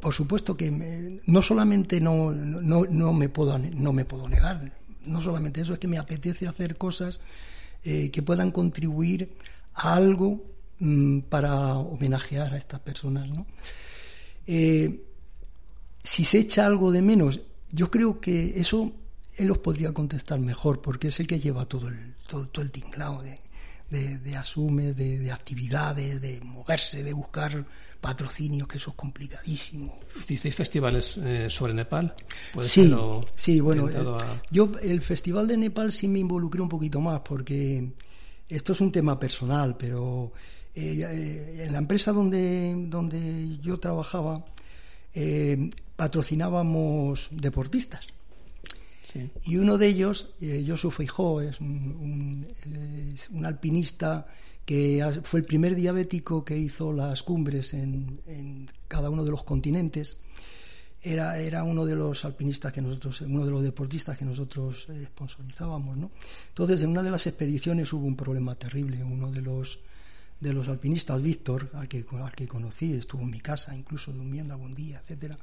Por 0.00 0.12
supuesto 0.12 0.54
que 0.54 0.70
me- 0.70 1.20
no 1.26 1.40
solamente 1.40 1.98
no, 2.00 2.32
no, 2.32 2.84
no 2.84 3.12
me 3.14 3.28
puedo, 3.30 3.58
no 3.58 3.92
me 3.94 4.04
puedo 4.04 4.28
negar, 4.28 4.72
no 5.06 5.22
solamente 5.22 5.62
eso, 5.62 5.72
es 5.72 5.78
que 5.78 5.88
me 5.88 5.96
apetece 5.96 6.46
hacer 6.46 6.76
cosas 6.76 7.20
que 7.82 8.22
puedan 8.22 8.50
contribuir 8.50 9.30
a 9.74 9.94
algo 9.94 10.42
mm, 10.78 11.20
para 11.20 11.74
homenajear 11.76 12.52
a 12.54 12.56
estas 12.58 12.80
personas. 12.80 13.28
¿no? 13.28 13.46
Eh, 14.46 15.02
si 16.02 16.24
se 16.24 16.38
echa 16.38 16.66
algo 16.66 16.90
de 16.92 17.02
menos, 17.02 17.40
yo 17.72 17.90
creo 17.90 18.20
que 18.20 18.58
eso 18.58 18.92
él 19.36 19.50
os 19.50 19.58
podría 19.58 19.92
contestar 19.92 20.40
mejor, 20.40 20.80
porque 20.82 21.08
es 21.08 21.20
el 21.20 21.26
que 21.26 21.38
lleva 21.40 21.66
todo 21.66 21.88
el, 21.88 22.14
todo, 22.26 22.46
todo 22.48 22.62
el 22.64 22.70
tinglado 22.70 23.22
de, 23.22 23.38
de, 23.90 24.18
de 24.18 24.36
asumes, 24.36 24.96
de, 24.96 25.18
de 25.18 25.32
actividades, 25.32 26.20
de 26.20 26.40
moverse, 26.40 27.02
de 27.02 27.12
buscar 27.12 27.64
patrocinios, 28.00 28.66
que 28.66 28.76
eso 28.78 28.90
es 28.90 28.96
complicadísimo. 28.96 30.00
¿Hicisteis 30.18 30.54
festivales 30.54 31.16
eh, 31.18 31.46
sobre 31.48 31.74
Nepal? 31.74 32.14
¿Puede 32.52 32.68
Sí, 32.68 32.94
sí, 33.34 33.60
bueno, 33.60 33.88
eh, 33.88 33.94
a- 33.96 34.42
yo 34.50 34.70
el 34.82 35.00
Festival 35.02 35.46
de 35.46 35.56
Nepal 35.58 35.92
sí 35.92 36.08
me 36.08 36.18
involucré 36.18 36.60
un 36.60 36.68
poquito 36.68 37.00
más 37.00 37.20
porque 37.20 37.92
esto 38.50 38.72
es 38.72 38.80
un 38.80 38.92
tema 38.92 39.18
personal, 39.18 39.76
pero 39.76 40.32
eh, 40.74 41.04
eh, 41.08 41.64
en 41.66 41.72
la 41.72 41.78
empresa 41.78 42.12
donde, 42.12 42.74
donde 42.88 43.58
yo 43.62 43.78
trabajaba 43.80 44.44
eh, 45.14 45.70
patrocinábamos 45.96 47.28
deportistas. 47.32 48.08
Sí. 49.12 49.28
Y 49.46 49.56
uno 49.56 49.76
de 49.76 49.88
ellos, 49.88 50.28
eh, 50.40 50.64
Josu 50.66 50.90
Feijó, 50.90 51.40
es 51.40 51.60
un, 51.60 51.66
un- 52.00 52.46
es 53.14 53.28
un 53.30 53.44
alpinista 53.44 54.26
que 54.64 55.04
fue 55.24 55.40
el 55.40 55.46
primer 55.46 55.74
diabético 55.74 56.44
que 56.44 56.56
hizo 56.56 56.92
las 56.92 57.24
cumbres 57.24 57.74
en, 57.74 58.20
en 58.28 58.70
cada 58.86 59.10
uno 59.10 59.24
de 59.24 59.32
los 59.32 59.42
continentes. 59.42 60.16
Era, 61.02 61.38
era 61.38 61.64
uno 61.64 61.86
de 61.86 61.96
los 61.96 62.24
alpinistas 62.24 62.72
que 62.72 62.82
nosotros, 62.82 63.22
uno 63.22 63.46
de 63.46 63.50
los 63.50 63.62
deportistas 63.62 64.18
que 64.18 64.24
nosotros 64.24 64.86
eh, 64.90 65.06
sponsorizábamos, 65.06 65.96
¿no? 65.96 66.10
Entonces, 66.48 66.82
en 66.82 66.90
una 66.90 67.02
de 67.02 67.10
las 67.10 67.26
expediciones 67.26 67.92
hubo 67.92 68.06
un 68.06 68.16
problema 68.16 68.54
terrible. 68.54 69.02
Uno 69.02 69.30
de 69.30 69.40
los 69.40 69.80
de 70.40 70.54
los 70.54 70.68
alpinistas, 70.68 71.20
Víctor, 71.22 71.70
al 71.74 71.86
que, 71.86 72.04
al 72.18 72.32
que 72.32 72.48
conocí, 72.48 72.94
estuvo 72.94 73.22
en 73.22 73.30
mi 73.30 73.40
casa, 73.40 73.76
incluso 73.76 74.10
durmiendo 74.12 74.54
algún 74.54 74.74
día, 74.74 75.00
etcétera, 75.02 75.38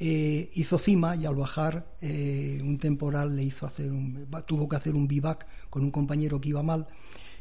eh, 0.00 0.50
hizo 0.54 0.76
cima 0.76 1.14
y 1.14 1.24
al 1.24 1.36
bajar 1.36 1.86
eh, 2.00 2.60
un 2.62 2.78
temporal 2.78 3.36
le 3.36 3.44
hizo 3.44 3.64
hacer 3.64 3.92
un, 3.92 4.26
tuvo 4.44 4.68
que 4.68 4.74
hacer 4.74 4.94
un 4.94 5.06
vivac 5.06 5.46
con 5.70 5.84
un 5.84 5.92
compañero 5.92 6.40
que 6.40 6.48
iba 6.48 6.64
mal, 6.64 6.88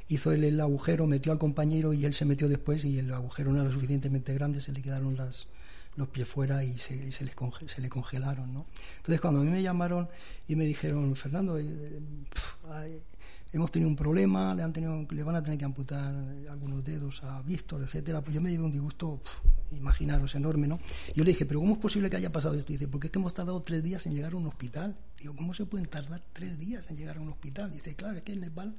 hizo 0.07 0.31
él 0.31 0.43
el 0.43 0.59
agujero, 0.59 1.07
metió 1.07 1.31
al 1.31 1.39
compañero 1.39 1.93
y 1.93 2.05
él 2.05 2.13
se 2.13 2.25
metió 2.25 2.47
después 2.47 2.85
y 2.85 2.99
el 2.99 3.11
agujero 3.11 3.51
no 3.51 3.61
era 3.61 3.71
suficientemente 3.71 4.33
grande, 4.35 4.61
se 4.61 4.71
le 4.71 4.83
quedaron 4.83 5.17
las, 5.17 5.47
los 5.95 6.07
pies 6.09 6.27
fuera 6.27 6.63
y 6.63 6.77
se, 6.77 6.95
y 6.95 7.11
se, 7.11 7.25
les 7.25 7.35
conge- 7.35 7.67
se 7.67 7.81
le 7.81 7.89
congelaron. 7.89 8.53
¿no? 8.53 8.65
Entonces 8.97 9.21
cuando 9.21 9.41
a 9.41 9.43
mí 9.43 9.49
me 9.51 9.61
llamaron 9.61 10.09
y 10.47 10.55
me 10.55 10.65
dijeron, 10.65 11.15
Fernando, 11.15 11.57
eh, 11.57 11.63
eh, 11.65 13.01
hemos 13.51 13.71
tenido 13.71 13.89
un 13.89 13.95
problema, 13.95 14.55
le, 14.55 14.63
han 14.63 14.73
tenido, 14.73 15.05
le 15.09 15.23
van 15.23 15.35
a 15.35 15.43
tener 15.43 15.59
que 15.59 15.65
amputar 15.65 16.13
algunos 16.49 16.83
dedos 16.83 17.23
a 17.23 17.41
Víctor, 17.43 17.83
etcétera, 17.83 18.21
pues 18.21 18.33
yo 18.33 18.41
me 18.41 18.49
llevé 18.49 18.63
un 18.63 18.71
disgusto, 18.71 19.21
imaginaros, 19.71 20.33
enorme, 20.35 20.67
¿no? 20.67 20.79
Yo 21.15 21.23
le 21.23 21.31
dije, 21.31 21.45
pero 21.45 21.59
¿cómo 21.59 21.73
es 21.73 21.79
posible 21.79 22.09
que 22.09 22.15
haya 22.17 22.31
pasado 22.31 22.55
esto? 22.55 22.71
Y 22.71 22.75
dice, 22.75 22.87
porque 22.87 23.07
es 23.07 23.11
que 23.11 23.19
hemos 23.19 23.33
tardado 23.33 23.61
tres 23.61 23.83
días 23.83 24.05
en 24.07 24.15
llegar 24.15 24.33
a 24.33 24.37
un 24.37 24.47
hospital. 24.47 24.97
Digo, 25.19 25.35
¿cómo 25.35 25.53
se 25.53 25.65
pueden 25.67 25.87
tardar 25.87 26.23
tres 26.33 26.57
días 26.57 26.89
en 26.89 26.97
llegar 26.97 27.17
a 27.17 27.21
un 27.21 27.29
hospital? 27.29 27.71
Dice, 27.71 27.95
claro, 27.95 28.17
es 28.17 28.23
que 28.23 28.33
en 28.33 28.39
Nepal 28.41 28.75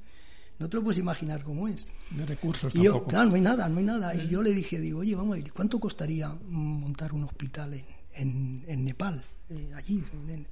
no 0.59 0.69
te 0.69 0.77
lo 0.77 0.85
puedes 0.85 0.99
imaginar 0.99 1.43
cómo 1.43 1.69
es. 1.69 1.87
De 2.11 2.25
recursos 2.27 2.75
Y 2.75 2.79
yo, 2.83 2.93
tampoco. 2.93 3.11
claro, 3.11 3.29
no 3.31 3.35
hay 3.37 3.41
nada, 3.41 3.69
no 3.69 3.79
hay 3.79 3.85
nada. 3.85 4.15
Y 4.15 4.29
yo 4.29 4.43
le 4.43 4.53
dije, 4.53 4.79
digo, 4.81 5.01
oye, 5.01 5.15
vamos 5.15 5.37
a 5.37 5.41
ver, 5.43 5.53
¿cuánto 5.53 5.81
costaría 5.81 6.35
montar 6.49 7.13
un 7.13 7.25
hospital 7.25 7.75
en, 7.75 7.85
en, 8.15 8.65
en 8.69 8.85
Nepal? 8.85 9.25
Eh, 9.51 9.73
allí. 9.75 10.03
en- 10.29 10.47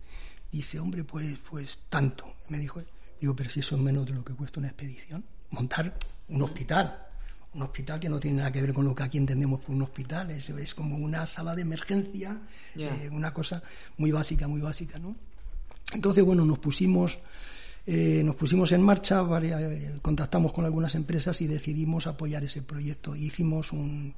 Dice, 0.50 0.78
hombre, 0.78 1.02
pues, 1.04 1.38
pues 1.48 1.80
tanto. 1.88 2.26
Me 2.48 2.58
dijo, 2.58 2.82
digo, 3.18 3.34
pero 3.34 3.48
si 3.48 3.60
eso 3.60 3.74
es 3.76 3.80
menos 3.80 4.04
de 4.04 4.12
lo 4.12 4.22
que 4.22 4.34
cuesta 4.34 4.60
una 4.60 4.68
expedición. 4.68 5.24
Montar 5.50 5.96
un 6.28 6.42
hospital. 6.42 7.06
Un 7.54 7.62
hospital 7.62 7.98
que 8.00 8.10
no 8.10 8.20
tiene 8.20 8.38
nada 8.38 8.52
que 8.52 8.60
ver 8.60 8.74
con 8.74 8.84
lo 8.84 8.94
que 8.94 9.02
aquí 9.02 9.16
entendemos 9.16 9.60
por 9.60 9.74
un 9.74 9.80
hospital. 9.82 10.30
Es, 10.30 10.50
es 10.50 10.74
como 10.74 10.96
una 10.98 11.26
sala 11.26 11.54
de 11.54 11.62
emergencia, 11.62 12.38
eh, 12.76 13.08
una 13.12 13.32
cosa 13.32 13.62
muy 13.96 14.10
básica, 14.12 14.46
muy 14.46 14.60
básica, 14.60 14.98
¿no? 14.98 15.16
Entonces, 15.94 16.22
bueno, 16.24 16.44
nos 16.44 16.58
pusimos, 16.58 17.18
eh, 17.86 18.22
nos 18.24 18.36
pusimos 18.36 18.70
en 18.72 18.82
marcha, 18.82 19.24
eh, 19.42 19.98
contactamos 20.02 20.52
con 20.52 20.64
algunas 20.64 20.94
empresas 20.94 21.40
y 21.40 21.46
decidimos 21.46 22.06
apoyar 22.06 22.44
ese 22.44 22.62
proyecto. 22.62 23.16
Hicimos 23.16 23.72
un, 23.72 24.14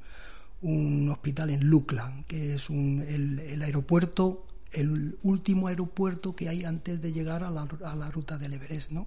un 0.62 1.08
hospital 1.10 1.50
en 1.50 1.64
Lukla, 1.66 2.24
que 2.26 2.54
es 2.54 2.68
un- 2.70 3.04
el, 3.08 3.62
aeropuerto 3.62 4.46
el 4.72 5.16
último 5.22 5.68
aeropuerto 5.68 6.34
que 6.34 6.48
hay 6.48 6.64
antes 6.64 7.00
de 7.00 7.12
llegar 7.12 7.44
a 7.44 7.50
la, 7.50 7.62
a 7.84 7.94
la 7.94 8.10
ruta 8.10 8.36
del 8.36 8.54
Everest, 8.54 8.90
¿no? 8.90 9.06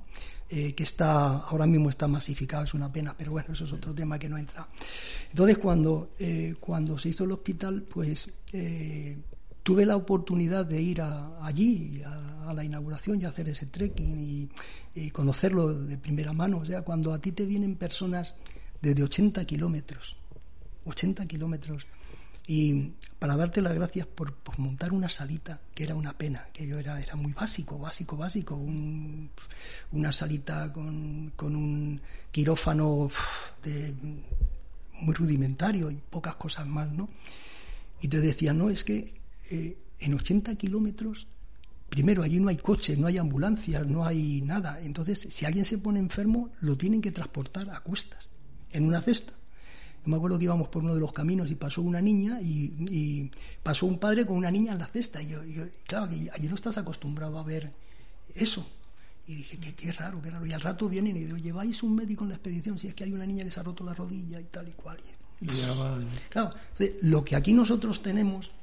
Eh, 0.50 0.74
que 0.74 0.84
está 0.84 1.40
ahora 1.40 1.66
mismo 1.68 1.90
está 1.90 2.08
masificado, 2.08 2.64
es 2.64 2.74
una 2.74 2.90
pena, 2.90 3.14
pero 3.18 3.32
bueno, 3.32 3.52
eso 3.52 3.66
es 3.66 3.74
otro 3.74 3.94
tema 3.94 4.18
que 4.18 4.30
no 4.30 4.38
entra. 4.38 4.66
Entonces, 5.30 5.58
cuando, 5.58 6.12
cuando 6.62 6.98
se 6.98 7.10
hizo 7.10 7.26
el 7.26 7.34
hospital, 7.34 7.82
pues 7.84 8.30
tuve 9.68 9.86
la 9.86 9.98
oportunidad 9.98 10.66
de 10.66 10.82
ir 10.82 11.02
allí 11.02 12.02
a, 12.06 12.54
la 12.54 12.64
inauguración 12.64 13.20
y 13.20 13.26
hacer 13.26 13.50
ese 13.50 13.66
trekking 13.66 14.50
y, 14.96 15.10
conocerlo 15.12 15.74
de 15.74 15.98
primera 15.98 16.32
mano. 16.32 16.60
O 16.60 16.66
sea, 16.66 16.84
cuando 16.84 17.12
a 17.14 17.20
ti 17.20 17.34
te 17.34 17.46
vienen 17.46 17.76
personas 17.76 18.36
desde 18.82 19.04
80 19.04 19.44
kilómetros, 19.44 20.16
80 20.86 21.26
kilómetros, 21.26 21.86
y 22.48 22.94
para 23.20 23.36
darte 23.36 23.62
las 23.62 23.74
gracias 23.74 24.08
por, 24.08 24.36
montar 24.58 24.94
una 24.94 25.10
salita, 25.10 25.60
que 25.76 25.84
era 25.84 25.96
una 25.96 26.18
pena, 26.18 26.48
que 26.54 26.66
yo 26.66 26.80
era, 26.80 27.02
era 27.02 27.18
muy 27.18 27.34
básico, 27.34 27.78
básico, 27.78 28.16
básico, 28.16 28.56
un- 28.56 29.30
una 29.92 30.14
salita 30.14 30.72
con, 30.72 31.34
con 31.36 31.58
un 31.58 32.00
quirófano 32.32 33.10
muy 35.02 35.14
rudimentario 35.14 35.92
y 35.92 35.96
pocas 36.10 36.36
cosas 36.36 36.66
más, 36.66 36.90
¿no? 36.90 37.10
Y 38.00 38.08
te 38.08 38.22
decía, 38.22 38.54
no, 38.54 38.70
es 38.70 38.86
que 38.86 39.17
eh, 39.50 39.78
en 40.00 40.14
80 40.14 40.56
kilómetros, 40.56 41.28
primero 41.90 42.24
allí 42.24 42.40
no 42.40 42.50
hay 42.50 42.58
coches, 42.58 42.98
no 42.98 43.08
hay 43.08 43.18
ambulancias, 43.18 43.86
no 43.88 44.06
hay 44.06 44.42
nada. 44.42 44.82
Entonces, 44.82 45.28
si 45.30 45.46
alguien 45.46 45.66
se 45.66 45.78
pone 45.78 46.00
enfermo, 46.00 46.50
lo 46.62 46.78
tienen 46.78 47.02
que 47.02 47.12
transportar 47.12 47.70
a 47.70 47.80
cuestas, 47.82 48.32
en 48.72 48.86
una 48.86 49.02
cesta. 49.02 49.34
Yo 50.04 50.12
me 50.12 50.18
acuerdo 50.18 50.38
que 50.38 50.46
íbamos 50.46 50.68
por 50.70 50.84
uno 50.84 50.94
de 50.94 51.00
los 51.02 51.12
caminos 51.14 51.50
y 51.52 51.56
pasó 51.56 51.82
una 51.82 52.00
niña 52.02 52.40
y, 52.42 52.74
y 52.90 53.32
pasó 53.64 53.86
un 53.86 54.00
padre 54.00 54.26
con 54.26 54.38
una 54.38 54.52
niña 54.52 54.74
en 54.74 54.80
la 54.80 54.88
cesta. 54.88 55.22
Y, 55.22 55.30
yo, 55.30 55.44
y 55.44 55.54
claro, 55.86 56.08
que 56.08 56.30
allí 56.34 56.48
no 56.48 56.56
estás 56.56 56.78
acostumbrado 56.78 57.38
a 57.40 57.44
ver 57.44 57.72
eso. 58.36 58.66
Y 59.26 59.36
dije, 59.36 59.58
qué, 59.58 59.76
qué 59.76 59.92
raro, 59.92 60.22
qué 60.22 60.30
raro. 60.32 60.46
Y 60.46 60.54
al 60.54 60.62
rato 60.62 60.88
vienen 60.88 61.18
y 61.18 61.26
digo, 61.26 61.36
¿lleváis 61.38 61.84
un 61.84 61.96
médico 61.96 62.24
en 62.24 62.30
la 62.30 62.36
expedición? 62.36 62.78
Si 62.80 62.88
es 62.88 62.94
que 62.94 63.04
hay 63.04 63.12
una 63.12 63.26
niña 63.26 63.44
que 63.44 63.52
se 63.52 63.60
ha 63.60 63.64
roto 63.64 63.84
la 63.84 63.94
rodilla 63.94 64.40
y 64.40 64.46
tal 64.46 64.70
y 64.70 64.72
cual. 64.72 64.98
Y- 65.42 65.48
Ya 65.48 65.74
va. 65.74 66.00
Claro, 66.30 66.50
lo 67.02 67.26
que 67.26 67.36
aquí 67.36 67.52
nosotros 67.52 68.02
tenemos, 68.02 68.54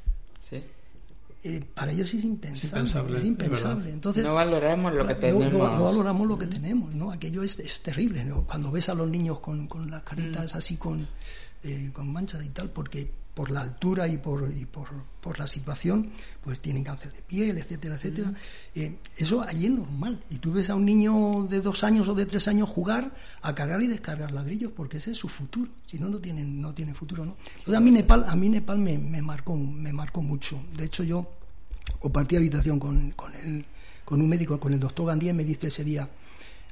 Sí. 0.48 0.62
eh, 1.44 1.62
para 1.74 1.92
ellos 1.92 2.12
es 2.14 2.24
impensable. 2.24 2.78
impensable, 2.80 3.16
es 3.16 3.22
es 3.22 3.28
impensable. 3.28 3.74
verdad. 3.76 3.92
Entonces, 3.92 4.24
No 4.24 4.34
valoramos 4.34 4.94
lo 4.94 5.06
que 5.06 5.14
no- 5.14 5.20
tenemos. 5.20 5.52
No, 5.52 5.76
no 5.76 5.84
valoramos 5.84 6.26
lo 6.26 6.38
que 6.38 6.46
tenemos, 6.46 6.94
¿no? 6.94 7.10
Aquello 7.12 7.42
es, 7.42 7.58
es 7.58 7.80
terrible, 7.82 8.24
¿no? 8.24 8.44
Cuando 8.46 8.70
ves 8.70 8.88
a 8.88 8.94
los 8.94 9.10
niños 9.10 9.40
con, 9.40 9.66
con 9.68 9.90
las 9.90 10.02
caritas 10.02 10.54
Mm. 10.54 10.58
así 10.58 10.76
con, 10.76 11.06
eh, 11.62 11.90
con 11.92 12.10
manchas 12.12 12.44
y 12.44 12.48
tal, 12.50 12.70
porque 12.70 13.10
por 13.34 13.50
la 13.50 13.60
altura 13.60 14.06
y 14.06 14.18
por, 14.18 14.50
y 14.56 14.64
por, 14.64 14.88
por 15.20 15.38
la 15.38 15.46
situación, 15.46 16.10
pues 16.40 16.60
tienen 16.60 16.84
cáncer 16.84 17.12
de 17.12 17.20
piel, 17.20 17.58
etcétera, 17.58 17.96
etcétera. 17.96 18.32
Eh, 18.74 18.96
eso 19.16 19.42
allí 19.42 19.66
es 19.66 19.72
normal. 19.72 20.22
Y 20.30 20.36
tú 20.36 20.52
ves 20.52 20.70
a 20.70 20.76
un 20.76 20.84
niño 20.84 21.46
de 21.50 21.60
dos 21.60 21.82
años 21.82 22.08
o 22.08 22.14
de 22.14 22.26
tres 22.26 22.46
años 22.46 22.68
jugar 22.68 23.12
a 23.42 23.54
cargar 23.54 23.82
y 23.82 23.88
descargar 23.88 24.30
ladrillos, 24.30 24.72
porque 24.74 24.98
ese 24.98 25.10
es 25.10 25.18
su 25.18 25.28
futuro. 25.28 25.70
Si 25.86 25.98
no, 25.98 26.08
no 26.08 26.18
tienen, 26.18 26.60
no 26.60 26.72
tienen 26.72 26.94
futuro, 26.94 27.24
¿no? 27.26 27.36
Entonces 27.58 27.74
a 27.74 27.80
mí 27.80 27.90
Nepal, 27.90 28.24
a 28.28 28.36
mí 28.36 28.48
Nepal 28.48 28.78
me, 28.78 28.98
me 28.98 29.20
marcó, 29.20 29.56
me 29.56 29.92
marcó 29.92 30.22
mucho. 30.22 30.62
De 30.76 30.84
hecho, 30.84 31.02
yo 31.02 31.28
compartí 31.98 32.36
habitación 32.36 32.78
con, 32.78 33.10
con, 33.12 33.34
el, 33.34 33.64
con 34.04 34.20
un 34.20 34.28
médico, 34.28 34.60
con 34.60 34.72
el 34.72 34.80
doctor 34.80 35.08
Gandía, 35.08 35.30
y 35.30 35.34
me 35.34 35.44
dice 35.44 35.66
ese 35.66 35.82
día, 35.82 36.08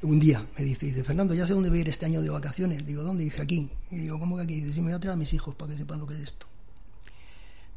un 0.03 0.19
día, 0.19 0.47
me 0.57 0.65
dice, 0.65 0.87
dice, 0.87 1.05
Fernando, 1.05 1.35
ya 1.35 1.47
sé 1.47 1.55
dónde 1.55 1.71
voy 1.71 1.79
a 1.79 1.83
ir 1.83 1.89
este 1.89 2.07
año 2.07 2.23
de 2.23 2.29
vacaciones. 2.29 2.85
Digo, 2.85 3.03
¿dónde? 3.03 3.25
Dice, 3.25 3.41
aquí. 3.43 3.71
Y 3.91 3.99
digo, 3.99 4.19
¿cómo 4.19 4.37
que 4.37 4.43
aquí? 4.43 4.55
Dice, 4.61 4.75
sí, 4.75 4.81
me 4.81 4.87
voy 4.87 4.95
a 4.95 5.01
traer 5.01 5.15
a 5.15 5.17
mis 5.17 5.33
hijos 5.33 5.55
para 5.55 5.73
que 5.73 5.79
sepan 5.79 6.01
lo 6.01 6.07
que 6.07 6.15
es 6.15 6.21
esto. 6.21 6.47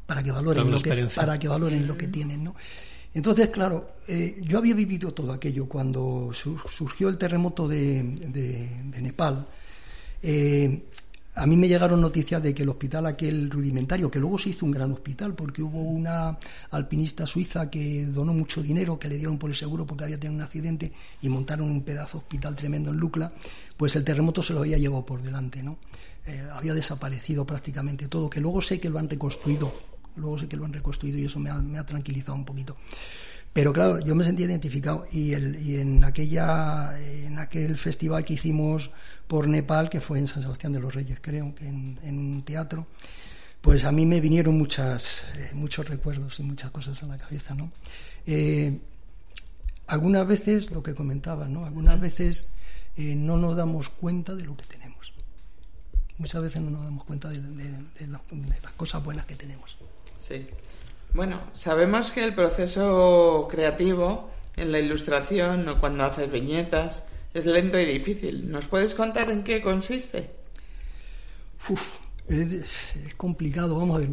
Para 0.06 0.22
que 0.22 0.30
valoren, 0.30 0.62
lo 0.70 0.76
que, 0.82 0.90
para 1.16 1.38
que 1.38 1.48
valoren 1.48 1.86
lo 1.86 1.96
que 1.98 2.08
tienen, 2.08 2.44
¿no? 2.44 2.54
Entonces, 3.14 3.48
claro, 3.50 3.92
eh, 4.08 4.40
yo 4.42 4.58
había 4.58 4.74
vivido 4.74 5.12
todo 5.12 5.32
aquello 5.32 5.66
cuando 5.66 6.30
su- 6.32 6.58
surgió 6.58 7.08
el 7.08 7.16
terremoto 7.18 7.66
de, 7.66 8.02
de- 8.02 8.68
de 8.84 9.02
Nepal. 9.02 9.46
eh, 10.22 10.82
a 11.38 11.46
mí 11.46 11.54
me 11.54 11.68
llegaron 11.68 12.00
noticias 12.00 12.42
de 12.42 12.54
que 12.54 12.62
el 12.62 12.68
hospital 12.70 13.04
aquel 13.04 13.50
rudimentario, 13.50 14.10
que 14.10 14.18
luego 14.18 14.38
se 14.38 14.48
hizo 14.48 14.64
un 14.64 14.70
gran 14.72 14.90
hospital 14.92 15.34
porque 15.34 15.62
hubo 15.62 15.82
una 15.82 16.38
alpinista 16.70 17.26
suiza 17.26 17.68
que 17.68 18.06
donó 18.06 18.32
mucho 18.32 18.62
dinero 18.62 18.98
que 18.98 19.06
le 19.06 19.16
dieron 19.18 19.36
por 19.38 19.50
el 19.50 19.56
seguro 19.56 19.84
porque 19.84 20.04
había 20.04 20.18
tenido 20.18 20.36
un 20.38 20.42
accidente 20.42 20.92
y 21.20 21.28
montaron 21.28 21.70
un 21.70 21.82
pedazo 21.82 22.12
de 22.16 22.24
hospital 22.24 22.56
tremendo 22.56 22.90
en 22.90 22.96
Lucla, 22.96 23.30
pues 23.76 23.94
el 23.96 24.04
terremoto 24.04 24.42
se 24.42 24.54
lo 24.54 24.60
había 24.60 24.78
llevado 24.78 25.04
por 25.04 25.20
delante, 25.20 25.62
¿no? 25.62 25.76
Eh, 26.26 26.42
había 26.54 26.72
desaparecido 26.72 27.44
prácticamente 27.44 28.08
todo, 28.08 28.30
que 28.30 28.40
luego 28.40 28.62
sé 28.62 28.80
que 28.80 28.88
lo 28.88 28.98
han 28.98 29.10
reconstruido, 29.10 29.74
luego 30.16 30.38
sé 30.38 30.48
que 30.48 30.56
lo 30.56 30.64
han 30.64 30.72
reconstruido 30.72 31.18
y 31.18 31.24
eso 31.26 31.38
me 31.38 31.50
ha, 31.50 31.54
me 31.62 31.78
ha 31.78 31.86
tranquilizado 31.86 32.34
un 32.34 32.44
poquito. 32.44 32.76
Pero 33.52 33.72
claro, 33.72 34.00
yo 34.00 34.14
me 34.14 34.22
sentí 34.24 34.42
identificado 34.44 35.06
y, 35.12 35.32
el, 35.32 35.56
y 35.62 35.76
en 35.76 36.04
aquella 36.04 36.98
en 37.00 37.38
aquel 37.38 37.78
festival 37.78 38.22
que 38.24 38.34
hicimos 38.34 38.90
por 39.26 39.48
Nepal, 39.48 39.88
que 39.88 40.00
fue 40.02 40.18
en 40.18 40.26
San 40.26 40.42
Sebastián 40.42 40.72
de 40.74 40.80
los 40.80 40.94
Reyes, 40.94 41.18
creo, 41.22 41.54
que 41.54 41.66
en, 41.66 41.98
en 42.02 42.18
un 42.18 42.42
teatro, 42.42 42.86
pues 43.62 43.84
a 43.84 43.92
mí 43.92 44.04
me 44.04 44.20
vinieron 44.20 44.58
muchas 44.58 45.24
eh, 45.36 45.50
muchos 45.54 45.88
recuerdos 45.88 46.38
y 46.38 46.42
muchas 46.42 46.70
cosas 46.70 47.02
a 47.02 47.06
la 47.06 47.16
cabeza, 47.16 47.54
¿no? 47.54 47.70
Eh, 48.26 48.78
algunas 49.86 50.26
veces 50.26 50.70
lo 50.70 50.82
que 50.82 50.94
comentaba, 50.94 51.48
¿no? 51.48 51.64
Algunas 51.64 51.98
veces 51.98 52.48
eh, 52.96 53.14
no 53.14 53.36
nos 53.38 53.56
damos 53.56 53.88
cuenta 53.88 54.34
de 54.34 54.44
lo 54.44 54.54
que 54.56 54.64
tenemos. 54.66 55.14
Muchas 56.18 56.42
veces 56.42 56.60
no 56.62 56.70
nos 56.70 56.84
damos 56.84 57.04
cuenta 57.04 57.28
de, 57.30 57.40
de- 57.40 57.70
de 57.98 58.06
la- 58.08 58.20
de 58.30 58.60
las 58.62 58.72
cosas 58.72 59.02
buenas 59.02 59.24
que 59.26 59.36
tenemos. 59.36 59.78
Sí. 60.26 60.46
Bueno, 61.14 61.40
sabemos 61.54 62.10
que 62.10 62.24
el 62.24 62.34
proceso 62.34 63.46
creativo 63.50 64.30
en 64.56 64.72
la 64.72 64.80
ilustración 64.80 65.68
o 65.68 65.78
cuando 65.78 66.04
haces 66.04 66.30
viñetas 66.30 67.04
es 67.32 67.46
lento 67.46 67.78
y 67.78 67.86
difícil. 67.86 68.50
¿Nos 68.50 68.66
puedes 68.66 68.94
contar 68.94 69.30
en 69.30 69.44
qué 69.44 69.62
consiste? 69.62 70.30
Uf, 71.68 71.98
es, 72.28 72.94
complicado, 73.16 73.78
vamos 73.78 73.96
a 73.96 74.00
ver. 74.00 74.10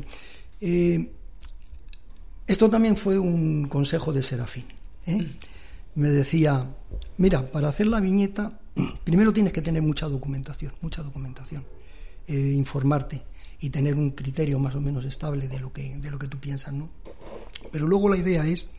Eh, 0.62 1.12
esto 2.46 2.70
también 2.70 2.96
fue 2.96 3.18
un 3.18 3.68
consejo 3.68 4.14
de 4.14 4.22
Serafín. 4.22 4.66
¿eh? 5.08 5.28
Me 5.96 6.10
decía, 6.10 6.68
mira, 7.18 7.52
para 7.52 7.70
hacer 7.70 7.88
la 7.88 8.00
viñeta, 8.00 8.60
primero 9.04 9.34
tienes 9.34 9.52
que 9.52 9.62
tener 9.62 9.82
mucha 9.82 10.08
documentación, 10.08 10.74
mucha 10.82 11.02
documentación, 11.02 11.66
eh, 12.28 12.34
informarte 12.34 13.24
y 13.64 13.70
tener 13.70 13.96
un 13.96 14.12
criterio 14.12 14.60
más 14.60 14.76
o 14.76 14.82
menos 14.82 15.06
estable 15.06 15.48
de 15.48 15.58
lo 15.58 15.72
que, 15.72 15.98
de 15.98 16.12
lo 16.12 16.20
que 16.20 16.28
tú 16.28 16.38
piensas, 16.38 16.74
¿no? 16.74 16.90
Pero 17.72 17.88
luego 17.88 18.10
la 18.10 18.18
idea 18.18 18.46
es 18.46 18.70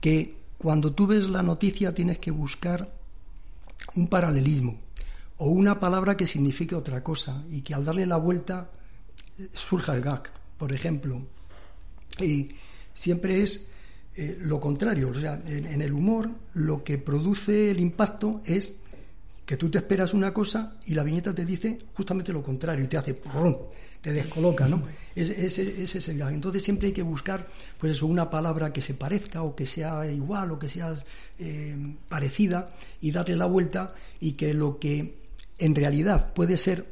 que 0.00 0.34
cuando 0.58 0.92
tú 0.92 1.06
ves 1.06 1.28
la 1.28 1.40
noticia 1.40 1.94
tienes 1.94 2.18
que 2.18 2.32
buscar 2.32 2.92
un 3.94 4.08
paralelismo 4.08 4.76
o 5.36 5.50
una 5.50 5.78
palabra 5.78 6.16
que 6.16 6.26
signifique 6.26 6.74
otra 6.74 7.04
cosa 7.04 7.44
y 7.48 7.60
que 7.60 7.74
al 7.74 7.84
darle 7.84 8.04
la 8.04 8.16
vuelta 8.16 8.72
eh, 9.38 9.48
surja 9.52 9.94
el 9.94 10.00
gag. 10.02 10.32
Por 10.58 10.72
ejemplo, 10.72 11.22
y 12.18 12.50
siempre 12.94 13.40
es 13.40 13.68
eh, 14.16 14.36
lo 14.40 14.58
contrario. 14.58 15.10
O 15.10 15.14
sea, 15.14 15.40
en, 15.46 15.66
en 15.66 15.80
el 15.80 15.92
humor 15.92 16.28
lo 16.54 16.82
que 16.82 16.98
produce 16.98 17.70
el 17.70 17.78
impacto 17.78 18.40
es 18.46 18.74
que 19.46 19.56
tú 19.56 19.70
te 19.70 19.78
esperas 19.78 20.12
una 20.12 20.32
cosa 20.32 20.76
y 20.86 20.94
la 20.94 21.04
viñeta 21.04 21.34
te 21.34 21.44
dice 21.44 21.78
justamente 21.94 22.32
lo 22.32 22.42
contrario 22.42 22.84
y 22.84 22.88
te 22.88 22.96
hace 22.96 23.14
¡prum! 23.14 23.54
Te 24.02 24.12
descoloca, 24.12 24.66
¿no? 24.68 24.82
Ese, 25.14 25.46
ese- 25.46 25.82
ese 25.82 25.98
es 25.98 26.08
el 26.08 26.18
gag. 26.18 26.32
Entonces 26.34 26.62
siempre 26.62 26.88
hay 26.88 26.92
que 26.92 27.02
buscar, 27.02 27.48
pues 27.78 27.92
eso, 27.92 28.06
una 28.06 28.28
palabra 28.28 28.72
que 28.72 28.80
se 28.82 28.94
parezca 28.94 29.42
o 29.42 29.54
que 29.56 29.64
sea 29.64 30.04
igual 30.10 30.50
o 30.50 30.58
que 30.58 30.68
sea 30.68 30.94
eh, 31.38 31.94
parecida 32.08 32.66
y 33.00 33.12
darle 33.12 33.36
la 33.36 33.46
vuelta 33.46 33.88
y 34.20 34.32
que 34.32 34.52
lo 34.54 34.78
que 34.78 35.14
en 35.58 35.74
realidad 35.74 36.32
puede 36.34 36.58
ser 36.58 36.86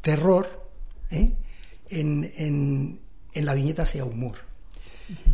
terror, 0.00 0.68
¿eh? 1.10 1.32
en, 1.90 2.30
en- 2.36 3.00
en 3.34 3.44
la 3.46 3.54
viñeta 3.54 3.84
sea 3.86 4.04
humor. 4.04 4.36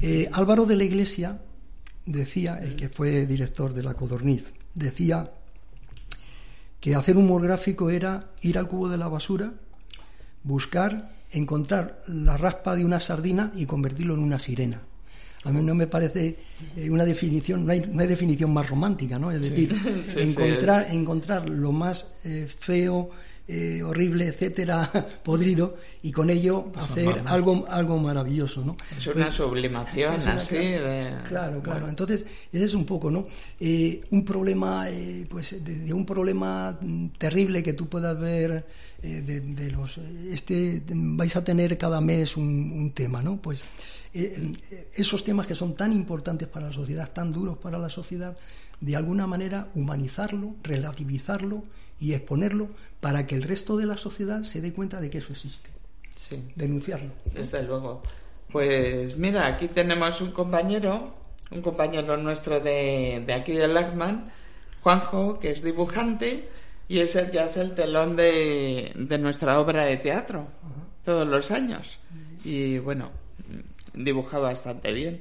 Eh, 0.01 0.29
Álvaro 0.33 0.65
de 0.67 0.77
la 0.77 0.85
Iglesia 0.85 1.41
decía, 2.07 2.59
el 2.63 2.75
que 2.77 2.89
fue 2.89 3.27
director 3.27 3.75
de 3.75 3.83
la 3.83 3.95
Codorniz, 3.95 4.45
decía 4.75 5.31
que 6.81 6.95
hacer 6.95 7.17
humor 7.17 7.43
gráfico 7.43 7.91
era 7.91 8.31
ir 8.41 8.57
al 8.57 8.69
cubo 8.69 8.89
de 8.89 8.97
la 8.99 9.09
basura, 9.09 9.53
buscar, 10.49 11.11
encontrar 11.31 12.03
la 12.09 12.37
raspa 12.37 12.75
de 12.75 12.85
una 12.85 13.01
sardina 13.01 13.53
y 13.55 13.67
convertirlo 13.67 14.15
en 14.15 14.21
una 14.21 14.41
sirena. 14.41 14.81
A 15.45 15.53
mí 15.53 15.63
no 15.63 15.75
me 15.75 15.87
parece 15.87 16.37
eh, 16.77 16.91
una 16.91 17.05
definición, 17.05 17.65
no 17.65 17.73
hay, 17.73 17.81
no 17.81 18.03
hay 18.03 18.09
definición 18.09 18.53
más 18.53 18.69
romántica, 18.69 19.19
¿no? 19.19 19.31
Es 19.31 19.41
decir, 19.41 19.73
Sí, 20.07 20.13
sí, 20.15 20.21
encontrar, 20.21 20.89
encontrar 20.91 21.49
lo 21.49 21.71
más 21.71 22.11
eh, 22.25 22.49
feo, 22.49 23.11
eh, 23.51 23.83
horrible, 23.83 24.27
etcétera, 24.29 24.91
podrido, 25.25 25.77
y 26.03 26.13
con 26.13 26.29
ello 26.29 26.71
hacer 26.77 27.23
algo, 27.25 27.65
algo 27.69 27.99
maravilloso, 27.99 28.63
¿no? 28.65 28.77
Es 28.97 29.07
una 29.07 29.33
sublimación 29.33 30.15
es 30.17 30.23
una- 30.25 30.35
así. 30.35 30.57
de- 30.57 31.17
Claro, 31.27 31.63
claro. 31.63 31.89
Entonces, 31.89 32.27
ese 32.53 32.65
es 32.65 32.75
un 32.75 32.85
poco, 32.85 33.11
¿no? 33.11 33.27
Eh, 33.59 34.03
un 34.11 34.25
problema, 34.25 34.89
eh, 34.91 35.27
pues, 35.29 35.65
de, 35.65 35.77
de 35.79 35.93
un 35.93 36.05
problema 36.05 36.77
mm, 36.81 37.09
terrible 37.19 37.63
que 37.63 37.73
tú 37.73 37.89
puedas 37.89 38.19
ver 38.21 38.67
eh, 39.03 39.23
de, 39.23 39.41
de 39.41 39.71
los, 39.71 39.97
este, 39.99 40.83
vais 40.87 41.35
a 41.35 41.43
tener 41.43 41.79
cada 41.79 42.01
mes 42.03 42.37
un, 42.37 42.45
un 42.47 42.91
tema, 42.93 43.23
¿no? 43.23 43.39
Pues 43.41 43.65
esos 44.95 45.23
temas 45.25 45.47
que 45.47 45.55
son 45.55 45.75
tan 45.75 45.93
importantes 45.93 46.49
para 46.49 46.67
la 46.69 46.73
sociedad, 46.73 47.11
tan 47.13 47.31
duros 47.31 47.59
para 47.59 47.79
la 47.79 47.89
sociedad, 47.89 48.37
de 48.81 48.97
alguna 48.97 49.27
manera 49.27 49.69
humanizarlo, 49.75 50.55
relativizarlo 50.63 51.65
y 52.01 52.15
exponerlo 52.15 52.69
para 53.01 53.27
que 53.27 53.35
el 53.35 53.43
resto 53.43 53.77
de 53.77 53.87
la 53.87 53.97
sociedad 53.97 54.43
se 54.43 54.61
dé 54.61 54.73
cuenta 54.73 55.01
de 55.01 55.11
que 55.11 55.19
eso 55.19 55.33
existe, 55.33 55.69
Sí. 56.17 56.43
denunciarlo. 56.57 57.11
Desde 57.33 57.63
luego. 57.63 58.03
Pues 58.51 59.17
mira, 59.19 59.47
aquí 59.47 59.69
tenemos 59.69 60.21
un 60.21 60.31
compañero, 60.33 61.15
un 61.51 61.61
compañero 61.63 62.17
nuestro 62.17 62.61
de, 62.61 63.23
de 63.27 63.33
aquí 63.35 63.53
de 63.53 63.69
Lachman, 63.69 64.31
Juanjo, 64.81 65.39
que 65.39 65.51
es 65.51 65.63
dibujante 65.63 66.49
y 66.89 67.01
es 67.01 67.15
el 67.17 67.31
que 67.31 67.41
hace 67.41 67.61
el 67.61 67.75
telón 67.75 68.17
de, 68.17 68.93
de 68.97 69.19
nuestra 69.19 69.61
obra 69.61 69.85
de 69.85 69.97
teatro 69.99 70.49
todos 71.05 71.27
los 71.27 71.51
años. 71.51 71.99
Y 72.45 72.79
bueno, 72.79 73.11
dibuja 73.95 74.39
bastante 74.39 74.93
bien. 74.93 75.21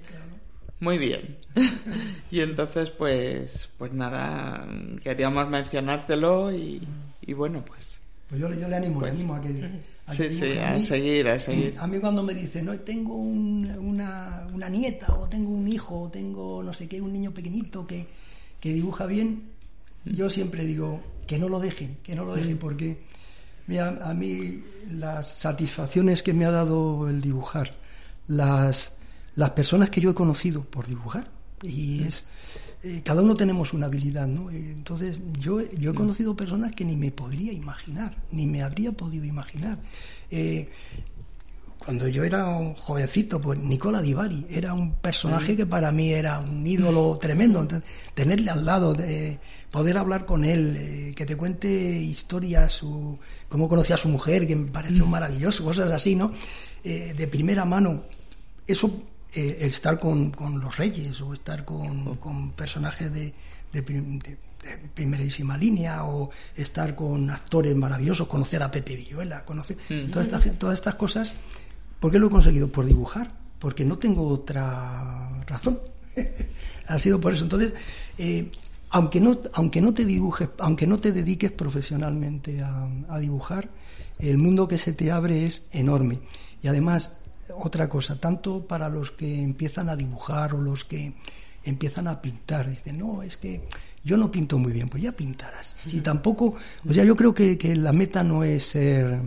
Muy 0.80 0.98
bien. 0.98 1.38
y 2.32 2.42
entonces, 2.42 2.92
pues, 2.92 3.70
pues 3.78 3.92
nada, 3.94 4.68
queríamos 5.04 5.50
mencionártelo 5.50 6.52
y, 6.54 6.88
y 7.22 7.34
bueno, 7.34 7.64
pues 7.66 8.00
Pues 8.30 8.40
yo, 8.42 8.54
yo 8.54 8.68
le 8.68 8.76
animo, 8.76 9.00
Pues, 9.00 9.14
le 9.14 9.20
animo 9.20 9.36
a 9.36 9.42
que... 9.42 9.70
a 10.06 10.12
sí, 10.14 10.18
que 10.24 10.30
sí, 10.30 10.60
a 10.60 10.74
mí- 10.74 10.84
seguir, 10.86 11.28
a 11.30 11.40
seguir. 11.40 11.76
A 11.80 11.88
mí 11.88 11.98
cuando 12.00 12.22
me 12.24 12.34
dicen, 12.34 12.66
no, 12.66 12.78
tengo 12.80 13.16
un- 13.16 13.70
una, 13.80 14.48
una 14.54 14.70
nieta 14.70 15.14
o 15.16 15.28
tengo 15.28 15.50
un 15.52 15.68
hijo 15.68 16.02
o 16.04 16.10
tengo 16.10 16.62
no 16.64 16.74
sé 16.74 16.88
qué, 16.88 17.02
un 17.02 17.12
niño 17.14 17.32
pequeñito 17.32 17.86
que, 17.88 18.06
que 18.60 18.74
dibuja 18.74 19.06
bien, 19.08 19.44
yo 20.06 20.30
siempre 20.30 20.64
digo 20.64 21.02
que 21.26 21.40
no 21.40 21.50
lo 21.50 21.60
dejen, 21.60 21.98
que 22.04 22.16
no 22.16 22.24
lo 22.24 22.36
dejen, 22.36 22.58
porque 22.58 22.98
mira, 23.66 23.98
a 24.04 24.14
mí 24.14 24.64
las 24.92 25.28
satisfacciones 25.40 26.22
que 26.24 26.34
me 26.34 26.46
ha 26.46 26.52
dado 26.52 27.10
el 27.10 27.20
dibujar, 27.20 27.72
las, 28.28 28.94
las 29.38 29.52
personas 29.52 29.90
que 29.90 30.02
yo 30.02 30.10
he 30.12 30.14
conocido 30.14 30.64
por 30.66 30.86
dibujar, 30.86 31.32
y 31.64 32.04
es... 32.04 32.26
eh, 32.84 33.02
cada 33.06 33.22
uno 33.22 33.36
tenemos 33.36 33.72
una 33.74 33.86
habilidad, 33.86 34.28
¿no? 34.28 34.52
Eh, 34.52 34.72
Entonces, 34.74 35.20
yo, 35.40 35.62
yo 35.72 35.92
he 35.92 35.96
conocido 35.96 36.36
personas 36.36 36.74
que 36.74 36.84
ni 36.84 36.96
me 36.98 37.12
podría 37.12 37.54
imaginar, 37.54 38.16
ni 38.32 38.46
me 38.46 38.62
habría 38.62 38.92
podido 38.92 39.24
imaginar. 39.26 39.80
Eh, 40.30 40.70
cuando 41.80 42.08
yo 42.10 42.24
era 42.26 42.48
un 42.48 42.74
jovencito, 42.74 43.40
pues 43.40 43.58
Nicola 43.60 44.02
Di 44.02 44.14
Bari 44.14 44.46
era 44.50 44.74
un 44.74 44.96
personaje 44.96 45.56
que 45.56 45.66
para 45.66 45.90
mí 45.92 46.12
era 46.12 46.40
un 46.40 46.66
ídolo 46.68 47.18
tremendo. 47.22 47.62
Entonces, 47.62 47.88
tenerle 48.14 48.52
al 48.52 48.66
lado, 48.66 48.94
de 48.94 49.40
poder 49.72 49.98
hablar 49.98 50.26
con 50.26 50.44
él, 50.44 50.76
eh, 50.78 51.14
que 51.16 51.26
te 51.26 51.36
cuente 51.38 51.70
historias, 51.70 52.74
su, 52.74 53.18
cómo 53.48 53.70
conocía 53.70 53.96
a 53.96 54.00
su 54.00 54.10
mujer, 54.10 54.46
que 54.48 54.56
me 54.56 54.70
pareció 54.72 55.06
maravilloso, 55.06 55.64
cosas 55.64 55.92
así, 55.92 56.16
¿no? 56.16 56.32
Eh, 56.84 57.14
de 57.16 57.28
primera 57.28 57.64
mano. 57.66 58.04
Eso, 58.66 58.92
eh, 59.40 59.58
estar 59.62 60.00
con, 60.00 60.32
con 60.32 60.60
los 60.60 60.78
reyes 60.78 61.22
o 61.22 61.34
estar 61.34 61.64
con, 61.66 62.16
con 62.18 62.52
personajes 62.54 63.14
de, 63.14 63.34
de 63.72 63.84
prim- 63.84 64.20
de- 64.20 64.38
de 64.64 64.78
primerísima 64.96 65.56
línea 65.58 66.04
o 66.06 66.30
estar 66.56 66.96
con 66.96 67.30
actores 67.30 67.76
maravillosos, 67.76 68.28
conocer 68.28 68.64
a 68.64 68.72
Pepe 68.72 68.96
Villuela, 68.96 69.46
conocer 69.46 69.78
todas, 70.12 70.26
estas, 70.28 70.58
todas 70.58 70.74
estas 70.80 70.96
cosas. 70.96 71.34
¿Por 72.00 72.12
qué 72.12 72.18
lo 72.20 72.28
he 72.28 72.30
conseguido? 72.32 72.68
Por 72.72 72.86
dibujar, 72.86 73.32
porque 73.60 73.86
no 73.86 73.98
tengo 74.00 74.28
otra 74.28 75.30
razón. 75.46 75.80
ha 76.88 76.98
sido 77.00 77.20
por 77.22 77.34
eso. 77.34 77.44
Entonces, 77.44 77.74
eh, 78.18 78.50
aunque 78.90 79.22
no, 79.22 79.40
aunque 79.54 79.80
no 79.82 79.94
te 79.94 80.06
dibujes, 80.06 80.50
aunque 80.58 80.88
no 80.88 80.98
te 80.98 81.12
dediques 81.12 81.52
profesionalmente 81.52 82.62
a, 82.64 82.90
a 83.10 83.20
dibujar, 83.20 83.70
el 84.20 84.38
mundo 84.40 84.68
que 84.68 84.80
se 84.80 84.92
te 84.94 85.12
abre 85.12 85.46
es 85.46 85.68
enorme. 85.72 86.20
Y 86.64 86.68
además, 86.68 87.14
otra 87.56 87.88
cosa, 87.88 88.20
tanto 88.20 88.66
para 88.66 88.90
los 88.90 89.12
que 89.12 89.42
empiezan 89.42 89.90
a 89.90 89.96
dibujar 89.96 90.54
o 90.54 90.62
los 90.62 90.86
que 90.86 91.14
empiezan 91.64 92.08
a 92.08 92.22
pintar, 92.22 92.70
dicen, 92.70 92.98
no, 92.98 93.22
es 93.24 93.38
que 93.38 93.68
yo 94.04 94.18
no 94.18 94.32
pinto 94.32 94.58
muy 94.58 94.72
bien, 94.72 94.90
pues 94.90 95.04
ya 95.04 95.12
pintarás. 95.12 95.76
Si 95.86 96.02
tampoco, 96.02 96.56
o 96.88 96.94
sea, 96.94 97.04
yo 97.04 97.16
creo 97.16 97.34
que, 97.34 97.58
que 97.58 97.76
la 97.76 97.92
meta 97.92 98.24
no 98.24 98.44
es 98.44 98.64
ser 98.64 99.22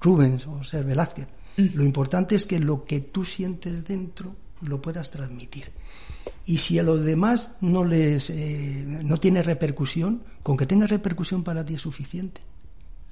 Rubens 0.00 0.46
o 0.46 0.62
ser 0.64 0.84
Velázquez. 0.84 1.28
Lo 1.56 1.82
importante 1.82 2.36
es 2.36 2.46
que 2.46 2.60
lo 2.60 2.84
que 2.84 3.00
tú 3.00 3.24
sientes 3.24 3.84
dentro 3.84 4.36
lo 4.62 4.80
puedas 4.80 5.10
transmitir. 5.10 5.72
Y 6.46 6.58
si 6.58 6.78
a 6.78 6.82
los 6.82 7.04
demás 7.04 7.56
no 7.60 7.84
les 7.84 8.30
eh, 8.30 8.84
no 9.02 9.18
tiene 9.18 9.42
repercusión, 9.42 10.22
con 10.42 10.56
que 10.56 10.66
tenga 10.66 10.86
repercusión 10.86 11.42
para 11.42 11.64
ti 11.64 11.74
es 11.74 11.80
suficiente. 11.80 12.40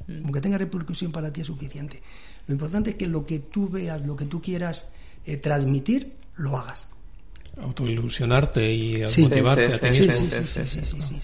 Con 0.06 0.32
que 0.32 0.40
tenga 0.40 0.58
repercusión 0.58 1.10
para 1.10 1.32
ti 1.32 1.40
es 1.40 1.48
suficiente. 1.48 2.00
Lo 2.46 2.52
importante 2.54 2.90
es 2.90 2.96
que 2.96 3.06
lo 3.06 3.24
que 3.26 3.38
tú 3.40 3.68
veas, 3.68 4.04
lo 4.06 4.14
que 4.16 4.26
tú 4.26 4.40
quieras 4.40 4.90
eh, 5.24 5.36
transmitir, 5.36 6.12
lo 6.36 6.56
hagas. 6.56 6.88
Autoilusionarte 7.60 8.72
y 8.72 9.10
Sí. 9.10 9.22
motivarte 9.22 9.66
Sí, 9.78 9.86
a 9.86 9.90
sí, 9.90 9.98
ti 9.98 10.10
Sí, 10.12 10.20
mismo. 10.20 10.30
sí, 10.30 10.44
sí, 10.44 10.64
sí, 10.64 10.80
sí, 10.86 11.02
sí, 11.02 11.20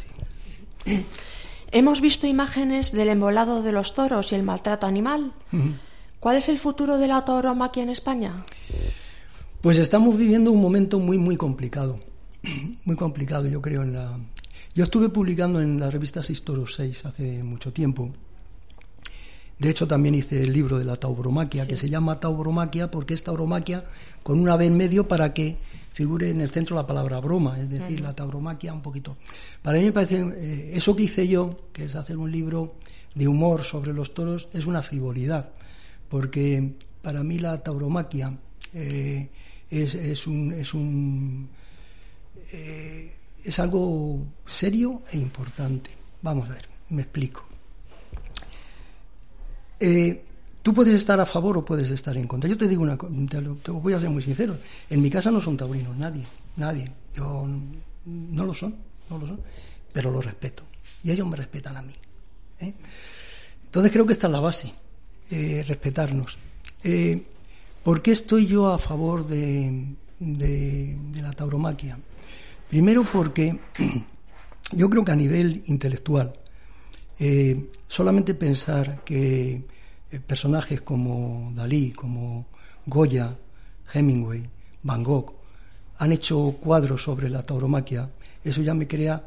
sí. 0.85 1.07
Hemos 1.73 2.01
visto 2.01 2.27
imágenes 2.27 2.93
del 2.93 3.09
embolado 3.09 3.62
de 3.62 3.73
los 3.73 3.95
toros 3.95 4.33
y 4.33 4.35
el 4.35 4.43
maltrato 4.43 4.87
animal. 4.87 5.33
¿Cuál 6.20 6.37
es 6.37 6.49
el 6.49 6.59
futuro 6.59 6.99
de 6.99 7.09
la 7.09 7.25
tauromaquia 7.25 7.83
en 7.83 7.89
España? 7.89 8.45
Pues 9.62 9.79
estamos 9.79 10.18
viviendo 10.18 10.51
un 10.53 10.61
momento 10.61 10.99
muy, 10.99 11.16
muy 11.18 11.37
complicado. 11.37 11.99
Muy 12.85 12.97
complicado, 12.97 13.47
yo 13.47 13.62
creo. 13.62 13.83
En 13.85 13.93
la... 13.93 14.18
Yo 14.75 14.83
estuve 14.85 15.09
publicando 15.09 15.61
en 15.61 15.79
la 15.79 15.91
revista 15.93 16.23
Seis 16.25 16.43
Toros 16.43 16.75
6 16.75 17.07
hace 17.07 17.43
mucho 17.45 17.73
tiempo. 17.73 18.11
De 19.63 19.71
hecho, 19.71 19.87
también 19.87 20.17
hice 20.17 20.43
el 20.43 20.53
libro 20.53 20.77
de 20.77 20.85
la 20.85 20.97
tauromaquia, 20.97 21.69
que 21.69 21.77
se 21.77 21.89
llama 21.89 22.19
tauromaquia 22.19 22.91
porque 22.91 23.15
es 23.15 23.23
tauromaquia 23.23 23.85
con 24.25 24.41
una 24.41 24.57
B 24.57 24.67
en 24.67 24.77
medio 24.77 25.07
para 25.07 25.33
que 25.33 25.57
figure 25.93 26.31
en 26.31 26.41
el 26.41 26.51
centro 26.51 26.75
la 26.75 26.85
palabra 26.85 27.21
broma, 27.21 27.61
es 27.61 27.71
decir, 27.71 28.01
la 28.01 28.13
tauromaquia 28.13 28.73
un 28.73 28.83
poquito. 28.83 29.17
Para 29.63 29.79
mí 29.79 29.85
me 29.85 29.93
parece, 29.93 30.17
eh, 30.21 30.73
eso 30.75 30.97
que 30.97 31.05
hice 31.05 31.29
yo, 31.29 31.69
que 31.73 31.85
es 31.85 31.95
hacer 31.95 32.17
un 32.19 32.33
libro 32.33 32.75
de 33.15 33.29
humor 33.29 33.63
sobre 33.63 33.93
los 33.93 34.15
toros, 34.15 34.49
es 34.53 34.67
una 34.67 34.83
frivolidad, 34.83 35.51
porque 36.09 36.75
para 37.01 37.23
mí 37.23 37.39
la 37.39 37.63
tauromaquia 37.63 38.37
eh, 38.75 39.29
es, 39.71 39.95
es 39.95 40.27
un... 40.27 40.51
Es 40.55 40.75
un 40.75 41.49
eh, 42.51 43.13
es 43.45 43.59
algo 43.61 44.27
serio 44.45 45.03
e 45.13 45.19
importante. 45.19 45.91
Vamos 46.21 46.49
a 46.51 46.55
ver, 46.55 46.69
me 46.89 47.03
explico. 47.03 47.51
Eh, 49.85 50.22
tú 50.62 50.72
puedes 50.72 50.95
estar 50.95 51.18
a 51.18 51.26
favor 51.26 51.59
o 51.59 51.64
puedes 51.64 51.91
estar 51.91 52.16
en 52.16 52.28
contra. 52.28 52.49
Yo 52.49 52.57
te 52.57 52.68
digo 52.68 52.83
una 52.83 52.97
cosa, 52.97 53.12
te, 53.64 53.70
voy 53.72 53.93
a 53.95 53.99
ser 54.01 54.11
muy 54.11 54.22
sincero. 54.22 54.57
En 54.89 55.03
mi 55.03 55.11
casa 55.11 55.30
no 55.33 55.41
son 55.41 55.57
taurinos, 55.57 55.97
nadie, 55.97 56.22
nadie. 56.57 56.93
Yo 57.16 57.49
no 58.07 58.45
lo 58.47 58.55
son, 58.55 58.76
no 59.11 59.18
lo 59.18 59.26
son, 59.26 59.41
pero 59.93 60.11
lo 60.12 60.22
respeto. 60.22 60.62
Y 61.03 61.11
ellos 61.11 61.26
me 61.26 61.37
respetan 61.37 61.76
a 61.76 61.83
mí. 61.83 61.95
¿eh? 62.61 62.72
Entonces 63.64 63.91
creo 63.91 64.07
que 64.07 64.12
esta 64.12 64.28
es 64.28 64.33
la 64.33 64.41
base, 64.41 64.72
eh, 65.33 65.64
respetarnos. 65.66 66.39
Eh, 66.85 67.22
¿Por 67.83 68.01
qué 68.03 68.12
estoy 68.12 68.47
yo 68.47 68.68
a 68.72 68.78
favor 68.78 69.26
de, 69.26 69.85
de- 70.20 70.97
de 71.12 71.22
la 71.22 71.33
tauromaquia? 71.33 71.99
Primero 72.70 73.03
porque 73.03 73.59
yo 74.72 74.89
creo 74.89 75.05
que 75.05 75.11
a 75.12 75.16
nivel 75.16 75.64
intelectual, 75.66 76.35
eh, 77.19 77.71
solamente 77.89 78.35
pensar 78.35 79.05
que 79.05 79.65
eh, 80.11 80.21
personajes 80.21 80.83
como 80.83 81.53
Dalí, 81.55 81.93
como 81.93 82.47
Goya, 82.87 83.37
Hemingway, 83.93 84.49
Van 84.83 85.03
Gogh, 85.03 85.35
han 85.99 86.13
hecho 86.13 86.57
cuadros 86.61 87.03
sobre 87.03 87.29
la 87.29 87.43
tauromaquia, 87.43 88.11
eso 88.43 88.61
ya 88.63 88.75
me 88.75 88.89
crea 88.89 89.27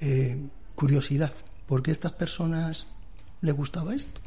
eh, 0.00 0.38
curiosidad. 0.74 1.32
¿Por 1.66 1.82
qué 1.82 1.90
a 1.90 1.92
estas 1.92 2.12
personas 2.12 2.86
les 3.40 3.54
gustaba 3.54 3.94
esto? 3.94 4.20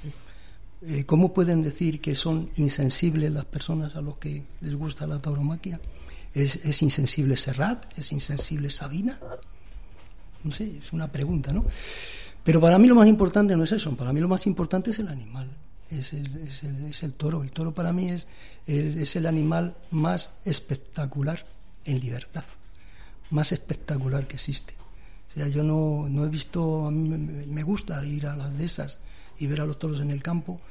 Eh, 0.81 1.05
¿Cómo 1.05 1.33
pueden 1.33 1.61
decir 1.61 2.01
que 2.01 2.13
son 2.15 2.49
insensibles 2.57 3.31
las 3.31 3.45
personas 3.45 3.95
a 3.95 4.01
los 4.01 4.17
que 4.17 4.43
les 4.61 4.75
gusta 4.75 5.07
la 5.07 5.21
tauromaquia? 5.21 5.79
¿Es, 6.33 6.57
es 6.57 6.81
insensible 6.81 7.37
Serrat? 7.37 7.97
¿Es 7.97 8.11
insensible 8.11 8.69
Sabina? 8.69 9.19
No 10.43 10.51
sé, 10.51 10.77
es 10.77 10.93
una 10.93 11.11
pregunta, 11.11 11.51
¿no? 11.51 11.65
Pero 12.45 12.61
para 12.61 12.77
mí 12.77 12.87
lo 12.87 12.93
más 12.93 13.07
importante 13.07 13.57
no 13.57 13.63
es 13.63 13.71
eso, 13.71 13.97
para 13.97 14.13
mí 14.13 14.21
lo 14.21 14.27
más 14.27 14.45
importante 14.45 14.91
es 14.91 14.99
el 14.99 15.07
animal, 15.07 15.49
es 15.89 16.13
el, 16.13 17.13
toro. 17.13 17.41
El 17.41 17.51
toro 17.51 17.73
para 17.73 17.91
mí 17.91 18.11
es 18.11 18.27
el, 18.67 19.25
animal 19.25 19.75
más 19.89 20.29
espectacular 20.45 21.43
en 21.85 21.99
libertad, 21.99 22.43
más 23.31 23.51
espectacular 23.51 24.27
que 24.27 24.35
existe. 24.35 24.75
O 25.27 25.31
sea, 25.31 25.47
yo 25.47 25.63
no, 25.63 26.23
he 26.23 26.29
visto, 26.29 26.85
a 26.85 26.91
mí 26.91 27.09
me, 27.09 27.63
gusta 27.63 28.05
ir 28.05 28.27
a 28.27 28.37
las 28.37 28.55
de 28.55 28.65
esas, 28.65 28.99
y 29.39 29.47
ver 29.47 29.61
a 29.61 29.65
los 29.65 29.79
toros 29.79 29.99
en 29.99 30.11
el 30.11 30.21
campo, 30.21 30.61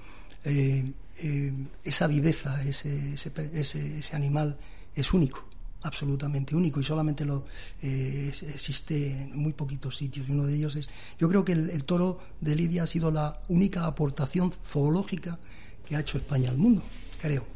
eh, 0.45 0.93
eh, 1.19 1.53
esa 1.83 2.07
viveza, 2.07 2.63
ese, 2.63 3.15
ese, 3.15 3.33
ese, 3.53 3.99
ese 3.99 4.17
animal 4.17 4.57
es 4.95 5.13
único 5.13 5.45
absolutamente 5.85 6.57
único 6.57 6.81
y 6.81 6.85
solamente 6.85 7.25
lo 7.25 7.45
eh, 7.83 8.33
existe 8.53 9.23
en 9.23 9.37
muy 9.37 9.53
poquitos 9.53 9.97
sitios 9.97 10.29
y 10.29 10.33
uno 10.33 10.45
de 10.45 10.55
ellos 10.55 10.75
es 10.77 10.89
yo 11.19 11.29
creo 11.29 11.45
que 11.45 11.53
el, 11.53 11.71
el 11.71 11.85
toro 11.85 12.19
de 12.41 12.57
Lidia 12.57 12.83
ha 12.83 12.87
sido 12.87 13.11
la 13.11 13.41
única 13.49 13.87
aportación 13.87 14.53
zoológica 14.53 15.39
que 15.87 15.97
ha 15.97 16.01
hecho 16.01 16.19
España 16.19 16.51
al 16.51 16.59
mundo 16.59 16.83
creo 17.21 17.55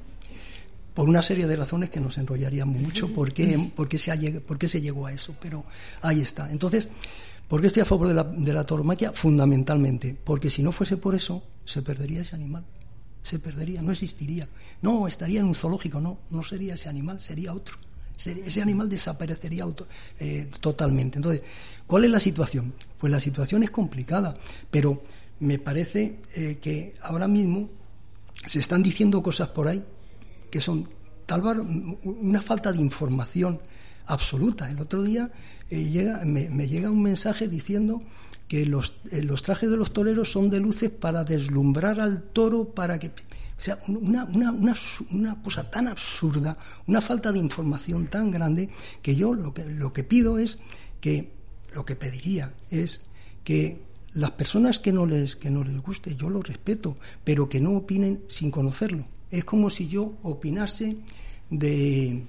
por 0.99 1.09
una 1.09 1.23
serie 1.23 1.47
de 1.47 1.55
razones 1.55 1.91
que 1.91 2.01
nos 2.01 2.19
enrollaríamos 2.19 2.77
mucho 2.77 3.15
por 3.15 3.33
qué, 3.33 3.71
por 3.77 3.89
qué 3.89 3.99
se, 3.99 4.41
por 4.41 4.59
qué 4.59 4.67
se 4.67 4.81
llegó 4.81 5.07
a 5.07 5.13
eso, 5.13 5.33
pero 5.41 5.65
ahí 6.03 6.23
está. 6.23 6.51
Entonces, 6.51 6.89
¿por 7.47 7.61
qué 7.61 7.69
estoy 7.69 7.83
a 7.83 7.85
favor 7.85 8.09
de 8.09 8.15
la, 8.15 8.25
de 8.25 8.53
la 8.53 8.65
tauromaquia? 8.65 9.13
Fundamentalmente, 9.13 10.17
porque 10.25 10.51
si 10.51 10.61
no 10.61 10.73
fuese 10.73 10.97
por 10.97 11.15
eso, 11.15 11.45
se 11.65 11.83
perdería 11.83 12.23
ese 12.23 12.35
animal. 12.35 12.65
Se 13.23 13.39
perdería, 13.39 13.81
no 13.81 13.93
existiría. 13.93 14.49
No, 14.83 15.07
estaría 15.07 15.39
en 15.39 15.47
un 15.47 15.55
zoológico, 15.55 16.01
no, 16.01 16.19
no 16.31 16.43
sería 16.43 16.75
ese 16.75 16.89
animal, 16.89 17.21
sería 17.21 17.55
otro. 17.55 17.77
Ese 18.19 18.61
animal 18.61 18.89
desaparecería 18.89 19.63
auto- 19.65 19.87
eh, 20.19 20.49
totalmente. 20.61 21.19
Entonces, 21.19 21.43
¿cuál 21.87 22.05
es 22.05 22.11
la 22.11 22.21
situación? 22.21 22.75
Pues 22.99 23.11
la 23.13 23.21
situación 23.21 23.63
es 23.63 23.71
complicada, 23.71 24.35
pero 24.71 25.03
me 25.41 25.59
parece 25.59 26.19
eh, 26.35 26.59
que 26.61 26.95
ahora 27.03 27.29
mismo 27.29 27.71
se 28.47 28.59
están 28.59 28.83
diciendo 28.83 29.23
cosas 29.23 29.49
por 29.49 29.69
ahí 29.69 29.85
que 30.51 30.61
son 30.61 30.89
tal 31.27 31.43
vez 31.43 31.57
una 32.05 32.43
falta 32.43 32.73
de 32.73 32.81
información 32.81 33.61
absoluta. 34.07 34.71
El 34.71 34.81
otro 34.81 35.03
día 35.03 35.31
eh, 35.71 35.85
llega, 35.85 36.25
me 36.25 36.67
llega 36.67 36.91
un 36.91 37.03
mensaje 37.03 37.47
diciendo 37.49 38.03
que 38.49 38.65
los, 38.67 38.95
eh, 39.13 39.23
los 39.23 39.43
trajes 39.43 39.71
de 39.71 39.77
los 39.77 39.93
toreros 39.93 40.33
son 40.33 40.51
de 40.51 40.59
luces 40.59 40.91
para 40.91 41.23
deslumbrar 41.23 42.01
al 42.01 42.23
toro, 42.23 42.71
para 42.71 42.99
que... 42.99 43.09
O 43.09 43.61
sea, 43.61 43.79
una, 43.89 44.25
una, 44.25 44.53
una, 44.53 44.75
una 45.11 45.43
cosa 45.43 45.69
tan 45.71 45.89
absurda, 45.89 46.57
una 46.87 47.01
falta 47.01 47.31
de 47.31 47.39
información 47.39 48.07
tan 48.07 48.31
grande, 48.31 48.71
que 49.03 49.15
yo 49.17 49.35
lo 49.35 49.53
que, 49.53 49.65
lo 49.65 49.93
que 49.93 50.05
pido 50.05 50.39
es 50.39 50.59
que, 51.01 51.33
lo 51.75 51.85
que 51.85 51.97
pediría 51.97 52.55
es 52.71 53.03
que 53.45 53.83
las 54.15 54.31
personas 54.33 54.81
que 54.81 54.93
no 54.93 55.07
les 55.07 55.37
que 55.37 55.51
no 55.51 55.63
les 55.63 55.81
guste 55.83 56.17
yo 56.17 56.31
lo 56.31 56.43
respeto 56.43 56.97
pero 57.25 57.49
que 57.49 57.61
no 57.61 57.77
opinen 57.77 58.23
sin 58.29 58.51
conocerlo. 58.51 59.07
Es 59.31 59.45
como 59.45 59.69
si 59.71 59.87
yo 59.89 60.19
opinase 60.23 60.97
de 61.51 62.25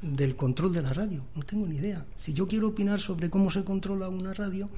del 0.00 0.36
control 0.36 0.72
de 0.72 0.82
la 0.82 0.92
radio. 0.92 1.24
No 1.34 1.42
tengo 1.42 1.66
ni 1.66 1.76
idea. 1.76 2.04
Si 2.14 2.34
yo 2.34 2.46
quiero 2.46 2.68
opinar 2.68 3.00
sobre 3.00 3.30
cómo 3.30 3.50
se 3.50 3.64
controla 3.64 4.08
una 4.08 4.34
radio 4.34 4.68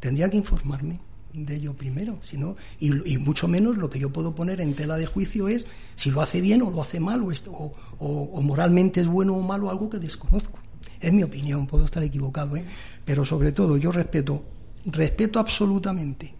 tendría 0.00 0.28
que 0.30 0.36
informarme 0.36 1.00
de 1.32 1.56
ello 1.56 1.74
primero 1.76 2.16
si 2.22 2.38
no 2.38 2.56
y, 2.80 3.12
y 3.12 3.18
mucho 3.18 3.46
menos 3.46 3.76
lo 3.76 3.90
que 3.90 3.98
yo 3.98 4.10
puedo 4.10 4.34
poner 4.34 4.60
en 4.60 4.74
tela 4.74 4.96
de 4.96 5.04
juicio 5.06 5.48
es 5.48 5.66
si 5.94 6.10
lo 6.10 6.22
hace 6.22 6.40
bien 6.40 6.62
o 6.62 6.70
lo 6.70 6.80
hace 6.82 6.98
mal 6.98 7.22
o, 7.22 7.30
es- 7.30 7.44
o, 7.48 8.40
moralmente 8.42 9.00
es 9.02 9.06
bueno 9.06 9.34
o 9.34 9.42
malo 9.42 9.68
algo 9.70 9.90
que 9.90 9.98
desconozco 9.98 10.58
es 11.00 11.12
mi 11.12 11.22
opinión 11.22 11.66
puedo 11.66 11.84
estar 11.84 12.02
equivocado 12.02 12.56
¿eh? 12.56 12.64
pero 13.04 13.24
sobre 13.24 13.52
todo 13.52 13.76
yo 13.76 13.92
respeto 13.92 14.42
respeto 14.86 15.38
absolutamente 15.38 16.32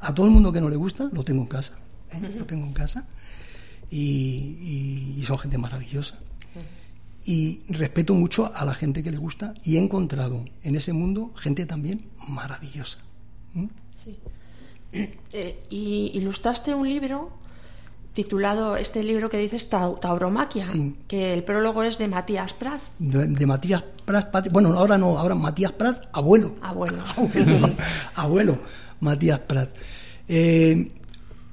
a 0.00 0.12
todo 0.14 0.26
el 0.26 0.32
mundo 0.32 0.50
que 0.50 0.60
no 0.62 0.68
le 0.70 0.76
gusta, 0.76 1.10
lo 1.12 1.22
tengo 1.22 1.42
en 1.42 1.48
casa, 1.48 1.74
¿eh? 2.10 2.34
lo 2.38 2.46
tengo 2.46 2.64
en 2.66 2.72
casa 2.72 3.06
y 3.90 5.22
son 5.26 5.38
gente 5.38 5.58
maravillosa. 5.58 6.18
Y 7.24 7.62
respeto 7.68 8.14
mucho 8.14 8.50
a 8.54 8.64
la 8.64 8.74
gente 8.74 9.02
que 9.02 9.10
le 9.10 9.18
gusta 9.18 9.54
y 9.64 9.76
he 9.76 9.78
encontrado 9.78 10.44
en 10.62 10.76
ese 10.76 10.92
mundo 10.92 11.32
gente 11.36 11.66
también 11.66 12.06
maravillosa. 12.28 12.98
¿Mm? 13.54 13.66
Sí. 14.04 14.18
Eh, 15.32 15.60
y 15.70 16.10
ilustraste 16.14 16.74
un 16.74 16.88
libro 16.88 17.30
titulado, 18.12 18.76
este 18.76 19.04
libro 19.04 19.30
que 19.30 19.36
dices 19.38 19.70
Tau- 19.70 20.00
Tauromaquia, 20.00 20.66
Sí. 20.72 20.96
que 21.06 21.32
el 21.32 21.44
prólogo 21.44 21.84
es 21.84 21.96
de 21.96 22.08
Matías 22.08 22.52
Prats. 22.54 22.90
De, 22.98 23.28
de 23.28 23.46
Matías 23.46 23.84
Prats, 24.04 24.50
bueno, 24.50 24.76
ahora 24.76 24.98
no, 24.98 25.16
ahora 25.16 25.36
Matías 25.36 25.70
Prats, 25.72 26.00
abuelo. 26.12 26.56
Abuelo. 26.60 27.04
Abuelo, 27.16 27.70
abuelo 28.16 28.58
Matías 28.98 29.38
Prats. 29.40 29.74
Eh, 30.26 30.90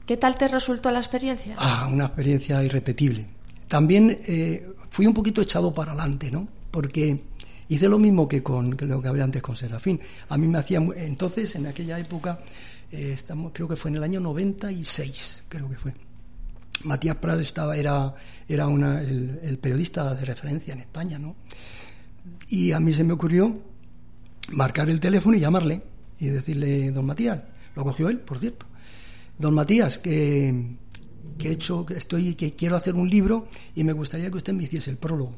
¿Qué 0.08 0.18
tal 0.18 0.36
te 0.38 0.48
resultó 0.48 0.90
la 0.90 0.98
experiencia? 1.00 1.54
Ah, 1.60 1.88
una 1.92 2.06
experiencia 2.06 2.64
irrepetible. 2.64 3.28
También 3.68 4.18
eh, 4.28 4.68
fui 4.98 5.06
un 5.06 5.14
poquito 5.14 5.44
echado 5.44 5.72
para 5.72 5.92
adelante, 5.92 6.32
¿no? 6.32 6.48
Porque 6.72 7.24
hice 7.68 7.88
lo 7.88 8.00
mismo 8.00 8.28
que 8.28 8.42
con 8.42 8.76
lo 8.76 9.00
que 9.00 9.08
hablé 9.08 9.22
antes 9.22 9.44
con 9.44 9.56
Serafín. 9.56 10.00
A 10.30 10.40
mí 10.40 10.48
me 10.48 10.58
hacía 10.58 10.80
entonces 10.96 11.54
en 11.54 11.68
aquella 11.68 12.00
época 12.00 12.40
eh, 12.92 13.12
estamos 13.14 13.52
creo 13.54 13.68
que 13.68 13.76
fue 13.76 13.92
en 13.92 13.98
el 13.98 14.04
año 14.04 14.20
96, 14.20 15.44
creo 15.48 15.70
que 15.70 15.76
fue. 15.78 15.94
Matías 16.86 17.16
Pras 17.18 17.38
estaba 17.42 17.78
era 17.78 18.12
era 18.48 18.66
una, 18.66 19.00
el, 19.00 19.40
el 19.44 19.60
periodista 19.60 20.16
de 20.16 20.26
referencia 20.26 20.74
en 20.74 20.80
España, 20.80 21.20
¿no? 21.20 21.36
Y 22.50 22.72
a 22.72 22.80
mí 22.80 22.92
se 22.92 23.04
me 23.04 23.14
ocurrió 23.14 23.56
marcar 24.54 24.90
el 24.90 25.00
teléfono 25.00 25.38
y 25.38 25.42
llamarle 25.42 25.84
y 26.20 26.26
decirle, 26.26 26.90
don 26.90 27.06
Matías, 27.06 27.44
lo 27.76 27.84
cogió 27.84 28.10
él, 28.10 28.20
por 28.20 28.40
cierto, 28.40 28.66
don 29.38 29.54
Matías, 29.54 30.00
que, 30.00 30.76
que 31.38 31.50
he 31.50 31.52
hecho, 31.54 31.86
que 31.86 31.96
estoy, 31.96 32.36
que 32.36 32.54
quiero 32.54 32.76
hacer 32.76 32.96
un 32.96 33.10
libro 33.10 33.48
y 33.76 33.84
me 33.84 33.94
gustaría 33.94 34.30
que 34.32 34.38
usted 34.38 34.54
me 34.54 34.64
hiciese 34.64 34.90
el 34.92 34.98
prólogo. 34.98 35.36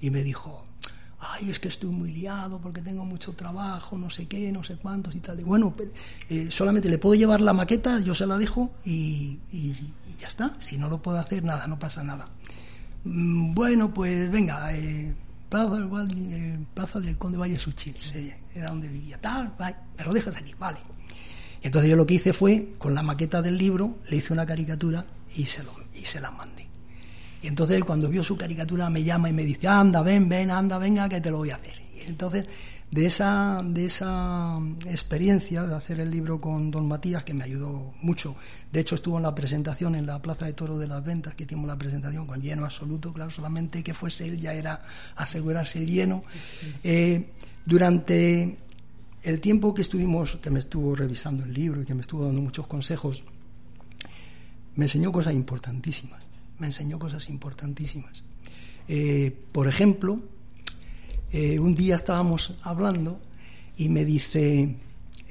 Y 0.00 0.10
me 0.10 0.22
dijo, 0.22 0.64
ay, 1.20 1.50
es 1.50 1.58
que 1.60 1.68
estoy 1.68 1.90
muy 1.90 2.10
liado 2.10 2.60
porque 2.60 2.82
tengo 2.82 3.04
mucho 3.04 3.32
trabajo, 3.32 3.96
no 3.96 4.10
sé 4.10 4.26
qué, 4.26 4.52
no 4.52 4.62
sé 4.64 4.76
cuántos 4.76 5.14
y 5.14 5.20
tal. 5.20 5.40
Y 5.40 5.44
bueno, 5.44 5.74
eh, 6.28 6.48
solamente 6.50 6.88
le 6.88 6.98
puedo 6.98 7.14
llevar 7.14 7.40
la 7.40 7.52
maqueta, 7.52 8.00
yo 8.00 8.14
se 8.14 8.26
la 8.26 8.36
dejo 8.38 8.72
y, 8.84 9.38
y- 9.52 9.76
y 10.08 10.16
ya 10.20 10.28
está. 10.28 10.52
Si 10.58 10.76
no 10.76 10.88
lo 10.88 11.00
puedo 11.00 11.18
hacer, 11.18 11.42
nada, 11.44 11.66
no 11.66 11.78
pasa 11.78 12.02
nada. 12.04 12.28
Mm, 13.04 13.54
Bueno, 13.54 13.92
pues 13.94 14.30
venga, 14.30 14.74
eh, 14.76 15.14
Plaza, 15.48 15.78
eh, 16.16 16.58
Plaza 16.74 16.98
del 17.00 17.16
Conde 17.16 17.38
Valle 17.38 17.58
Suchil, 17.58 17.94
era 18.54 18.68
donde 18.70 18.88
vivía. 18.88 19.20
Tal, 19.20 19.54
vale, 19.58 19.76
me 19.96 20.04
lo 20.04 20.12
dejas 20.12 20.36
aquí, 20.36 20.52
vale. 20.58 20.78
Entonces 21.62 21.90
yo 21.90 21.96
lo 21.96 22.04
que 22.06 22.14
hice 22.14 22.32
fue, 22.34 22.74
con 22.76 22.94
la 22.94 23.02
maqueta 23.02 23.40
del 23.40 23.56
libro, 23.56 23.96
le 24.08 24.16
hice 24.18 24.32
una 24.32 24.44
caricatura 24.44 25.06
y 25.36 25.44
se, 25.44 25.62
lo, 25.62 25.72
y 25.94 26.00
se 26.00 26.20
la 26.20 26.30
mandé. 26.30 26.66
Y 27.42 27.46
entonces 27.46 27.84
cuando 27.84 28.08
vio 28.08 28.22
su 28.22 28.36
caricatura 28.36 28.88
me 28.88 29.02
llama 29.04 29.28
y 29.28 29.32
me 29.32 29.44
dice, 29.44 29.68
anda, 29.68 30.02
ven, 30.02 30.28
ven, 30.28 30.50
anda, 30.50 30.78
venga, 30.78 31.08
que 31.08 31.20
te 31.20 31.30
lo 31.30 31.38
voy 31.38 31.50
a 31.50 31.56
hacer. 31.56 31.74
Y 31.94 32.08
entonces, 32.08 32.46
de 32.90 33.06
esa, 33.06 33.60
de 33.62 33.84
esa 33.84 34.58
experiencia 34.86 35.64
de 35.64 35.74
hacer 35.74 36.00
el 36.00 36.10
libro 36.10 36.40
con 36.40 36.70
don 36.70 36.88
Matías, 36.88 37.22
que 37.22 37.34
me 37.34 37.44
ayudó 37.44 37.92
mucho, 38.00 38.34
de 38.72 38.80
hecho 38.80 38.94
estuvo 38.94 39.18
en 39.18 39.24
la 39.24 39.34
presentación 39.34 39.94
en 39.94 40.06
la 40.06 40.22
Plaza 40.22 40.46
de 40.46 40.54
Toro 40.54 40.78
de 40.78 40.86
las 40.86 41.04
Ventas, 41.04 41.34
que 41.34 41.44
hicimos 41.44 41.66
la 41.66 41.76
presentación 41.76 42.26
con 42.26 42.40
lleno 42.40 42.64
absoluto, 42.64 43.12
claro, 43.12 43.30
solamente 43.30 43.82
que 43.82 43.92
fuese 43.92 44.26
él 44.26 44.40
ya 44.40 44.54
era 44.54 44.82
asegurarse 45.16 45.80
el 45.80 45.86
lleno. 45.86 46.22
Eh, 46.82 47.32
durante 47.66 48.56
el 49.22 49.40
tiempo 49.40 49.74
que 49.74 49.82
estuvimos, 49.82 50.36
que 50.36 50.50
me 50.50 50.60
estuvo 50.60 50.94
revisando 50.94 51.44
el 51.44 51.52
libro 51.52 51.82
y 51.82 51.84
que 51.84 51.94
me 51.94 52.02
estuvo 52.02 52.24
dando 52.24 52.40
muchos 52.40 52.66
consejos, 52.66 53.24
me 54.76 54.86
enseñó 54.86 55.12
cosas 55.12 55.34
importantísimas. 55.34 56.28
Me 56.58 56.66
enseñó 56.66 56.98
cosas 56.98 57.28
importantísimas. 57.28 58.24
Eh, 58.88 59.36
por 59.52 59.68
ejemplo, 59.68 60.20
eh, 61.32 61.58
un 61.58 61.74
día 61.74 61.96
estábamos 61.96 62.54
hablando 62.62 63.20
y 63.76 63.88
me 63.88 64.04
dice, 64.04 64.76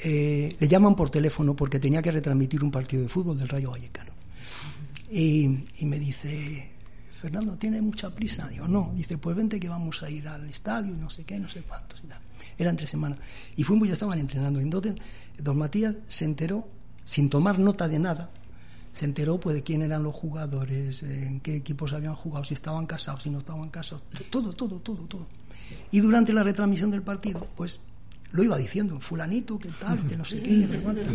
eh, 0.04 0.56
le 0.60 0.68
llaman 0.68 0.96
por 0.96 1.10
teléfono 1.10 1.56
porque 1.56 1.80
tenía 1.80 2.02
que 2.02 2.12
retransmitir 2.12 2.64
un 2.64 2.72
partido 2.72 3.04
de 3.04 3.10
fútbol 3.10 3.38
del 3.38 3.48
Rayo 3.48 3.72
Vallecano. 3.72 4.12
Y, 5.12 5.64
y 5.78 5.86
me 5.86 6.00
dice, 6.00 6.74
Fernando, 7.22 7.56
¿tiene 7.58 7.82
mucha 7.82 8.14
prisa? 8.14 8.50
Digo, 8.50 8.68
no. 8.68 8.91
Dice, 8.94 9.18
pues 9.18 9.36
vente 9.36 9.60
que 9.60 9.70
vamos 9.70 10.04
a 10.04 10.10
ir 10.10 10.28
al 10.28 10.50
estadio 10.50 10.94
no 10.98 11.10
sé 11.10 11.24
qué, 11.24 11.39
no 11.39 11.48
sé 11.48 11.62
cuántos 11.62 12.02
y 12.04 12.08
tal. 12.08 12.20
Era 12.58 12.70
entre 12.70 12.86
semanas. 12.86 13.20
Y 13.56 13.64
fuimos 13.64 13.88
ya 13.88 13.94
estaban 13.94 14.20
entrenando. 14.20 14.60
Entonces, 14.60 14.96
don 15.38 15.58
Matías 15.58 15.96
se 16.10 16.26
enteró, 16.26 16.68
sin 17.06 17.30
tomar 17.30 17.60
nota 17.60 17.88
de 17.88 18.00
nada, 18.00 18.30
se 18.94 19.06
enteró 19.06 19.39
pues 19.39 19.56
de 19.56 19.64
quién 19.64 19.82
eran 19.82 20.04
los 20.04 20.14
jugadores, 20.14 21.04
en 21.04 21.39
qué 21.39 21.56
equipos 21.56 21.94
habían 21.94 22.16
jugado, 22.16 22.46
si 22.46 22.54
estaban 22.54 22.86
casados, 22.86 23.24
si 23.24 23.30
no 23.30 23.39
estaban 23.39 23.70
casados, 23.70 24.04
todo, 24.30 24.54
todo, 24.54 24.80
todo, 24.80 25.04
todo. 25.06 25.26
Y 25.91 26.00
durante 26.00 26.32
la 26.32 26.44
retransmisión 26.44 26.91
del 26.91 27.02
partido, 27.02 27.48
pues 27.56 27.80
lo 28.32 28.44
iba 28.44 28.58
diciendo, 28.58 29.00
fulanito, 29.00 29.58
qué 29.60 29.70
tal, 29.80 30.06
que 30.08 30.18
no 30.18 30.26
sé 30.26 30.41
qué, 30.41 30.68
que 30.68 30.80
cuánto. 30.80 31.10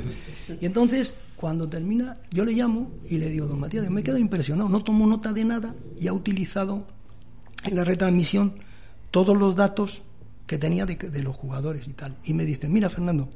Y 0.61 0.67
entonces, 0.67 1.15
cuando 1.37 1.69
termina, 1.69 2.17
yo 2.31 2.45
le 2.45 2.53
llamo 2.53 2.91
y 3.09 3.19
le 3.19 3.29
digo, 3.29 3.47
don 3.47 3.61
Matías, 3.61 3.89
me 3.91 4.01
he 4.01 4.05
quedado 4.05 4.21
impresionado, 4.21 4.69
no 4.69 4.83
tomo 4.83 5.07
nota 5.07 5.33
de 5.33 5.45
nada 5.45 5.75
y 5.97 6.09
ha 6.09 6.13
utilizado 6.13 6.85
en 7.65 7.77
la 7.77 7.85
retransmisión 7.85 8.55
todos 9.11 9.37
los 9.37 9.57
datos 9.57 10.03
que 10.47 10.59
tenía 10.59 10.87
de, 10.87 10.97
de 10.97 11.23
los 11.23 11.37
jugadores 11.37 11.87
y 11.87 11.93
tal. 11.93 12.17
Y 12.25 12.35
me 12.35 12.45
dice, 12.45 12.69
mira 12.69 12.89
Fernando, 12.89 13.29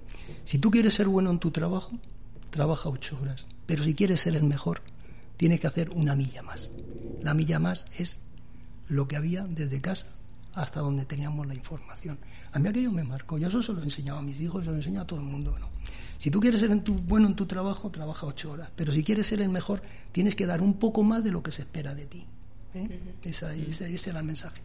si 0.45 0.59
tú 0.59 0.71
quieres 0.71 0.95
ser 0.95 1.09
bueno 1.09 1.31
en 1.31 1.39
tu 1.39 1.51
trabajo, 1.51 1.93
trabaja 2.53 2.89
ocho 2.89 3.19
horas. 3.21 3.49
Pero 3.67 3.83
si 3.83 3.95
quieres 3.97 4.21
ser 4.21 4.37
el 4.37 4.45
mejor, 4.45 4.81
tienes 5.37 5.59
que 5.59 5.67
hacer 5.67 5.91
una 5.91 6.15
milla 6.15 6.43
más. 6.43 6.71
La 7.21 7.35
milla 7.35 7.59
más 7.59 7.87
es 7.99 8.21
lo 8.89 9.09
que 9.09 9.17
había 9.17 9.45
desde 9.49 9.81
casa 9.81 10.07
hasta 10.55 10.81
donde 10.81 11.07
teníamos 11.07 11.47
la 11.47 11.55
información. 11.55 12.19
A 12.53 12.59
mí 12.59 12.69
aquello 12.69 12.93
me 12.93 13.03
marcó. 13.05 13.39
Yo 13.39 13.49
eso 13.49 13.63
se 13.63 13.73
lo 13.73 13.83
enseñaba 13.83 14.19
a 14.19 14.23
mis 14.23 14.39
hijos, 14.41 14.65
se 14.65 14.71
lo 14.71 14.77
enseñaba 14.77 15.05
a 15.05 15.07
todo 15.07 15.21
el 15.21 15.25
mundo. 15.27 15.57
¿no? 15.59 15.71
Si 16.19 16.31
tú 16.31 16.41
quieres 16.41 16.61
ser 16.61 16.71
en 16.71 16.83
tu, 16.85 16.95
bueno 16.95 17.27
en 17.27 17.35
tu 17.35 17.47
trabajo, 17.47 17.91
trabaja 17.91 18.27
ocho 18.27 18.51
horas. 18.53 18.69
Pero 18.77 18.93
si 18.93 19.03
quieres 19.03 19.27
ser 19.27 19.41
el 19.41 19.49
mejor, 19.49 19.83
tienes 20.13 20.37
que 20.37 20.45
dar 20.47 20.61
un 20.61 20.75
poco 20.75 21.03
más 21.03 21.25
de 21.25 21.31
lo 21.33 21.43
que 21.43 21.51
se 21.53 21.63
espera 21.63 21.95
de 21.95 22.05
ti. 22.07 22.27
¿eh? 22.75 23.01
Esa- 23.25 23.55
ese, 23.55 23.93
ese 23.95 24.11
era 24.11 24.21
el 24.21 24.27
mensaje. 24.27 24.61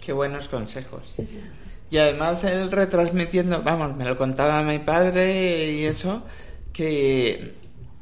Qué 0.00 0.12
buenos 0.12 0.48
consejos. 0.48 1.02
Y 1.90 1.98
además 1.98 2.42
él 2.44 2.72
retransmitiendo, 2.72 3.62
vamos, 3.62 3.94
me 3.96 4.04
lo 4.06 4.16
contaba 4.16 4.62
mi 4.62 4.78
padre 4.78 5.70
y 5.74 5.84
eso, 5.84 6.22
que 6.72 7.54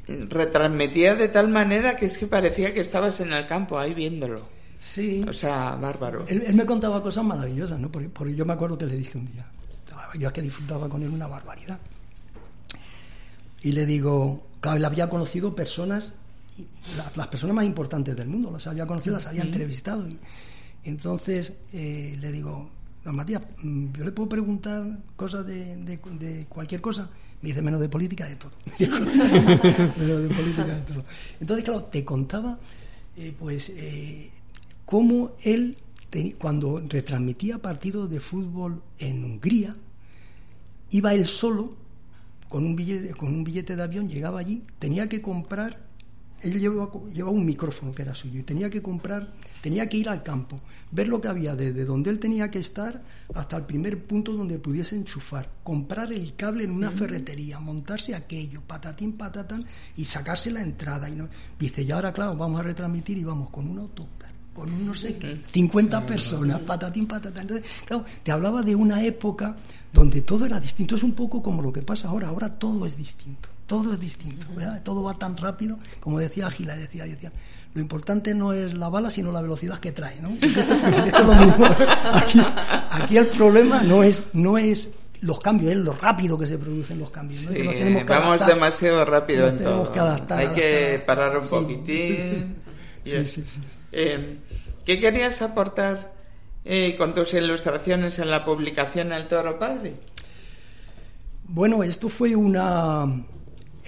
retransmitía 0.08 1.14
de 1.14 1.28
tal 1.28 1.48
manera 1.48 1.96
que 1.96 2.06
es 2.06 2.18
que 2.18 2.26
parecía 2.26 2.72
que 2.72 2.80
estabas 2.80 3.20
en 3.20 3.32
el 3.32 3.46
campo 3.46 3.78
ahí 3.78 3.94
viéndolo. 3.94 4.40
Sí. 4.78 5.24
O 5.28 5.32
sea, 5.32 5.74
bárbaro. 5.76 6.24
Él, 6.26 6.42
él 6.46 6.54
me 6.54 6.64
contaba 6.64 7.02
cosas 7.02 7.24
maravillosas, 7.24 7.78
¿no? 7.78 7.90
Porque, 7.92 8.08
porque 8.08 8.34
yo 8.34 8.44
me 8.46 8.54
acuerdo 8.54 8.78
que 8.78 8.86
le 8.86 8.96
dije 8.96 9.18
un 9.18 9.26
día, 9.26 9.46
yo 10.18 10.26
es 10.28 10.32
que 10.32 10.42
disfrutaba 10.42 10.88
con 10.88 11.02
él 11.02 11.10
una 11.10 11.26
barbaridad. 11.26 11.78
Y 13.62 13.72
le 13.72 13.84
digo, 13.86 14.46
claro, 14.60 14.78
él 14.78 14.84
había 14.84 15.08
conocido 15.10 15.54
personas, 15.54 16.14
y 16.56 16.66
la- 16.96 17.12
las 17.14 17.26
personas 17.28 17.54
más 17.56 17.66
importantes 17.66 18.16
del 18.16 18.28
mundo, 18.28 18.50
las 18.50 18.66
había 18.66 18.86
conocido, 18.86 19.16
las 19.16 19.26
había 19.26 19.42
entrevistado. 19.42 20.08
Y, 20.08 20.18
entonces 20.84 21.52
eh, 21.74 22.16
le 22.18 22.32
digo, 22.32 22.70
don 23.10 23.16
Matías, 23.16 23.42
mm, 23.62 23.92
yo 23.92 24.04
le 24.04 24.12
puedo 24.12 24.28
preguntar 24.28 24.98
cosas 25.16 25.44
de, 25.46 26.46
cualquier 26.48 26.80
cosa. 26.80 27.10
Me 27.42 27.48
dice, 27.48 27.62
menos 27.62 27.80
de 27.80 27.88
política, 27.88 28.26
de 28.26 28.36
todo. 28.36 28.52
menos 28.78 30.22
de 30.22 30.28
política, 30.34 30.64
de 30.64 30.82
todo. 30.82 31.04
Entonces, 31.40 31.64
claro, 31.64 31.84
te 31.84 32.04
contaba, 32.04 32.58
eh, 33.16 33.34
pues, 33.38 33.70
eh, 33.70 34.30
cómo 34.84 35.32
él, 35.42 35.76
cuando 36.38 36.82
retransmitía 36.88 37.58
partidos 37.58 38.10
de 38.10 38.20
fútbol 38.20 38.82
en 38.98 39.24
Hungría, 39.24 39.76
iba 40.90 41.14
él 41.14 41.26
solo 41.26 41.74
con 42.48 42.64
un 42.64 42.74
billete, 42.74 43.14
con 43.14 43.28
un 43.28 43.44
billete 43.44 43.76
de 43.76 43.82
avión, 43.82 44.08
llegaba 44.08 44.40
allí, 44.40 44.62
tenía 44.78 45.08
que 45.08 45.22
comprar, 45.22 45.78
él 46.42 46.60
llevaba, 46.60 46.90
llevaba 47.08 47.36
un 47.36 47.44
micrófono 47.44 47.92
que 47.92 48.02
era 48.02 48.14
suyo 48.14 48.40
y 48.40 48.42
tenía 48.42 48.70
que 48.70 48.82
comprar, 48.82 49.32
tenía 49.60 49.88
que 49.88 49.96
ir 49.96 50.08
al 50.08 50.22
campo, 50.22 50.60
ver 50.90 51.08
lo 51.08 51.20
que 51.20 51.28
había 51.28 51.54
desde 51.54 51.84
donde 51.84 52.10
él 52.10 52.18
tenía 52.18 52.50
que 52.50 52.58
estar 52.58 53.00
hasta 53.34 53.56
el 53.56 53.64
primer 53.64 54.04
punto 54.06 54.32
donde 54.32 54.58
pudiese 54.58 54.96
enchufar, 54.96 55.50
comprar 55.62 56.12
el 56.12 56.34
cable 56.36 56.64
en 56.64 56.70
una 56.70 56.90
ferretería, 56.90 57.60
montarse 57.60 58.14
aquello, 58.14 58.62
patatín, 58.66 59.12
patatán 59.12 59.64
y 59.96 60.04
sacarse 60.04 60.50
la 60.50 60.62
entrada. 60.62 61.08
Y 61.08 61.14
no, 61.14 61.28
dice, 61.58 61.82
y 61.82 61.90
ahora 61.90 62.12
claro, 62.12 62.36
vamos 62.36 62.60
a 62.60 62.64
retransmitir 62.64 63.18
y 63.18 63.24
vamos 63.24 63.50
con 63.50 63.68
un 63.68 63.78
autocar 63.78 64.30
con 64.52 64.72
un 64.72 64.84
no 64.84 64.94
sé 64.94 65.16
qué, 65.16 65.40
50 65.52 66.04
personas, 66.04 66.58
patatín, 66.60 67.06
patatán. 67.06 67.42
Entonces, 67.42 67.70
claro, 67.86 68.04
te 68.22 68.32
hablaba 68.32 68.62
de 68.62 68.74
una 68.74 69.02
época 69.02 69.56
donde 69.92 70.22
todo 70.22 70.44
era 70.44 70.58
distinto. 70.58 70.96
Es 70.96 71.02
un 71.02 71.12
poco 71.12 71.42
como 71.42 71.62
lo 71.62 71.72
que 71.72 71.82
pasa 71.82 72.08
ahora. 72.08 72.28
Ahora 72.28 72.58
todo 72.58 72.84
es 72.84 72.96
distinto. 72.96 73.48
Todo 73.70 73.92
es 73.92 74.00
distinto. 74.00 74.46
¿verdad? 74.56 74.82
Todo 74.82 75.02
va 75.04 75.14
tan 75.16 75.36
rápido. 75.36 75.78
Como 76.00 76.18
decía 76.18 76.48
Ágila, 76.48 76.74
decía, 76.76 77.04
decía, 77.04 77.30
lo 77.72 77.80
importante 77.80 78.34
no 78.34 78.52
es 78.52 78.76
la 78.76 78.88
bala, 78.88 79.10
sino 79.12 79.30
la 79.30 79.40
velocidad 79.40 79.78
que 79.78 79.92
trae. 79.92 80.20
¿no? 80.20 80.30
Esto, 80.30 80.60
esto 80.60 80.74
es 80.74 81.24
lo 81.24 81.34
mismo. 81.34 81.66
Aquí, 82.12 82.40
aquí 82.90 83.16
el 83.16 83.28
problema 83.28 83.82
no 83.84 84.02
es, 84.02 84.24
no 84.32 84.58
es 84.58 84.92
los 85.20 85.38
cambios, 85.38 85.70
es 85.72 85.78
lo 85.78 85.92
rápido 85.92 86.36
que 86.36 86.46
se 86.48 86.58
producen 86.58 86.98
los 86.98 87.10
cambios. 87.10 87.42
¿no? 87.44 87.50
Sí, 87.50 87.56
Que 87.58 87.64
nos 87.64 87.74
tenemos 87.76 88.02
que 88.04 88.12
vamos 88.12 88.26
adaptar. 88.28 88.48
demasiado 88.54 89.04
rápido 89.04 89.42
Nos 89.44 89.52
en 89.52 89.58
tenemos 89.58 89.82
todo. 89.84 89.92
que 89.92 89.98
adaptar, 90.00 90.38
Hay 90.40 90.44
adaptar, 90.46 90.62
que 90.64 91.02
parar 91.06 91.36
un 91.36 91.42
Sí. 91.42 91.48
poquitín. 91.50 92.56
Y 93.04 93.10
Sí, 93.10 93.16
es- 93.18 93.30
sí, 93.32 93.44
sí, 93.46 93.60
sí. 93.68 93.76
Eh, 93.92 94.38
¿Qué 94.84 94.98
querías 94.98 95.40
aportar 95.42 96.12
eh, 96.64 96.96
con 96.96 97.14
tus 97.14 97.32
ilustraciones 97.34 98.18
en 98.18 98.30
la 98.30 98.44
publicación 98.44 99.12
El 99.12 99.28
Toro 99.28 99.58
Padre? 99.58 99.94
Bueno, 101.44 101.82
esto 101.82 102.08
fue 102.08 102.34
una 102.36 103.04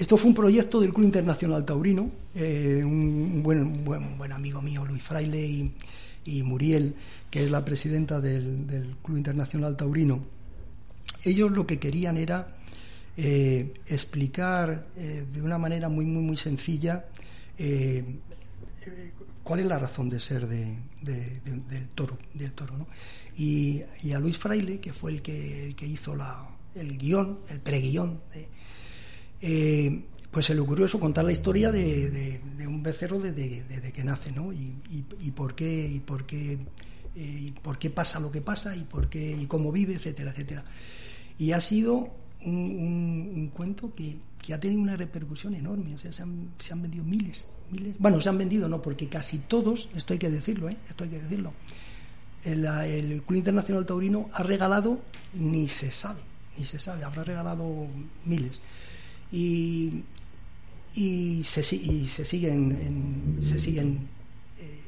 esto 0.02 0.16
fue 0.16 0.30
un 0.30 0.34
proyecto 0.34 0.80
del 0.80 0.92
Club 0.92 1.06
Internacional 1.06 1.64
Taurino, 1.64 2.10
eh, 2.34 2.82
un, 2.84 3.42
buen, 3.42 4.32
amigo 4.32 4.60
mío, 4.60 4.84
Luis 4.84 5.02
Fraile 5.02 5.70
y, 6.24 6.42
Muriel, 6.42 6.94
que 7.30 7.44
es 7.44 7.50
la 7.50 7.64
presidenta 7.64 8.20
del, 8.20 8.66
Club 9.02 9.16
Internacional 9.16 9.76
Taurino. 9.76 10.24
Ellos 11.24 11.52
lo 11.52 11.66
que 11.66 11.78
querían 11.78 12.16
era 12.16 12.56
eh, 13.16 13.74
explicar 13.86 14.86
eh, 14.96 15.24
de 15.32 15.40
una 15.42 15.58
manera 15.58 15.88
muy, 15.88 16.04
muy, 16.04 16.22
muy 16.22 16.36
sencilla 16.36 17.04
cuál 19.44 19.60
es 19.60 19.66
la 19.66 19.78
razón 19.78 20.08
de 20.08 20.18
ser 20.18 20.46
de, 20.48 20.64
de- 21.02 21.40
de- 21.44 21.60
del 21.70 21.88
toro, 21.94 22.18
del 22.34 22.52
toro, 22.52 22.76
¿no? 22.76 22.86
Y, 23.36 23.82
a 24.14 24.18
Luis 24.18 24.36
Fraile, 24.36 24.80
que 24.80 24.92
fue 24.92 25.12
el 25.12 25.22
que, 25.22 25.74
hizo 25.86 26.16
el 26.74 26.98
guion, 26.98 27.38
el 27.50 27.60
preguión, 27.60 28.20
de- 28.34 28.48
eh, 29.42 30.04
pues 30.30 30.46
se 30.46 30.54
le 30.54 30.60
ocurrió 30.62 30.86
eso, 30.86 30.98
contar 30.98 31.24
la 31.26 31.32
historia 31.32 31.70
de, 31.70 32.40
un 32.66 32.82
becerro 32.82 33.18
desde, 33.20 33.92
que 33.92 34.04
nace, 34.04 34.32
¿no? 34.32 34.52
Y, 34.52 34.74
y- 34.90 35.04
y 35.20 35.30
por 35.32 35.54
qué, 35.54 35.86
y 35.86 36.00
por 36.00 36.24
qué, 36.24 36.52
eh, 36.52 36.58
y 37.16 37.50
por 37.50 37.78
qué 37.78 37.90
pasa 37.90 38.18
lo 38.18 38.30
que 38.32 38.40
pasa, 38.40 38.74
y 38.74 38.84
por 38.84 39.10
qué, 39.10 39.36
y 39.38 39.46
cómo 39.46 39.70
vive, 39.72 39.94
etcétera, 39.94 40.30
etcétera. 40.30 40.64
Y 41.38 41.52
ha 41.52 41.60
sido 41.60 42.08
un 42.44 43.50
cuento 43.54 43.94
que, 43.94 44.16
que 44.40 44.54
ha 44.54 44.58
tenido 44.60 44.80
una 44.80 44.96
repercusión 44.96 45.54
enorme, 45.54 45.94
o 45.94 45.98
sea, 45.98 46.12
se 46.12 46.22
han, 46.22 46.50
se 46.58 46.72
han 46.72 46.82
vendido 46.82 47.04
miles, 47.04 47.46
miles. 47.70 47.94
Bueno, 47.98 48.20
se 48.20 48.28
han 48.28 48.38
vendido, 48.38 48.68
no, 48.68 48.80
porque 48.82 49.08
casi 49.08 49.38
todos, 49.38 49.88
esto 49.94 50.12
hay 50.14 50.18
que 50.18 50.30
decirlo, 50.30 50.68
¿eh? 50.68 50.76
Esto 50.88 51.04
hay 51.04 51.10
que 51.10 51.20
decirlo. 51.20 51.52
El, 52.44 52.64
el 52.66 53.22
Club 53.22 53.38
Internacional 53.38 53.86
Taurino 53.86 54.28
ha 54.32 54.42
regalado, 54.42 55.00
ni 55.34 55.68
se 55.68 55.90
sabe, 55.92 56.20
ni 56.58 56.64
se 56.64 56.78
sabe, 56.80 57.04
habrá 57.04 57.22
regalado 57.22 57.86
miles. 58.24 58.62
Y, 59.32 60.02
y, 60.94 61.42
se, 61.42 61.74
y 61.74 62.06
se 62.06 62.24
siguen, 62.24 62.72
en- 62.82 63.42
se 63.42 63.58
siguen 63.58 64.06
eh, 64.60 64.78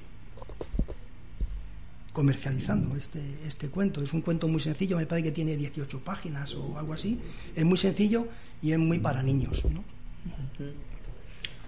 comercializando 2.12 2.94
este, 2.96 3.20
este 3.46 3.68
cuento. 3.68 4.02
Es 4.02 4.12
un 4.12 4.20
cuento 4.20 4.46
muy 4.46 4.60
sencillo, 4.60 4.96
me 4.96 5.06
parece 5.06 5.28
que 5.28 5.32
tiene 5.32 5.56
18 5.56 6.00
páginas 6.00 6.54
o 6.54 6.78
algo 6.78 6.92
así. 6.92 7.20
Es 7.56 7.64
muy 7.64 7.78
sencillo 7.78 8.28
y 8.62 8.72
es 8.72 8.78
muy 8.78 8.98
para 8.98 9.22
niños. 9.22 9.62
¿no? 9.70 9.82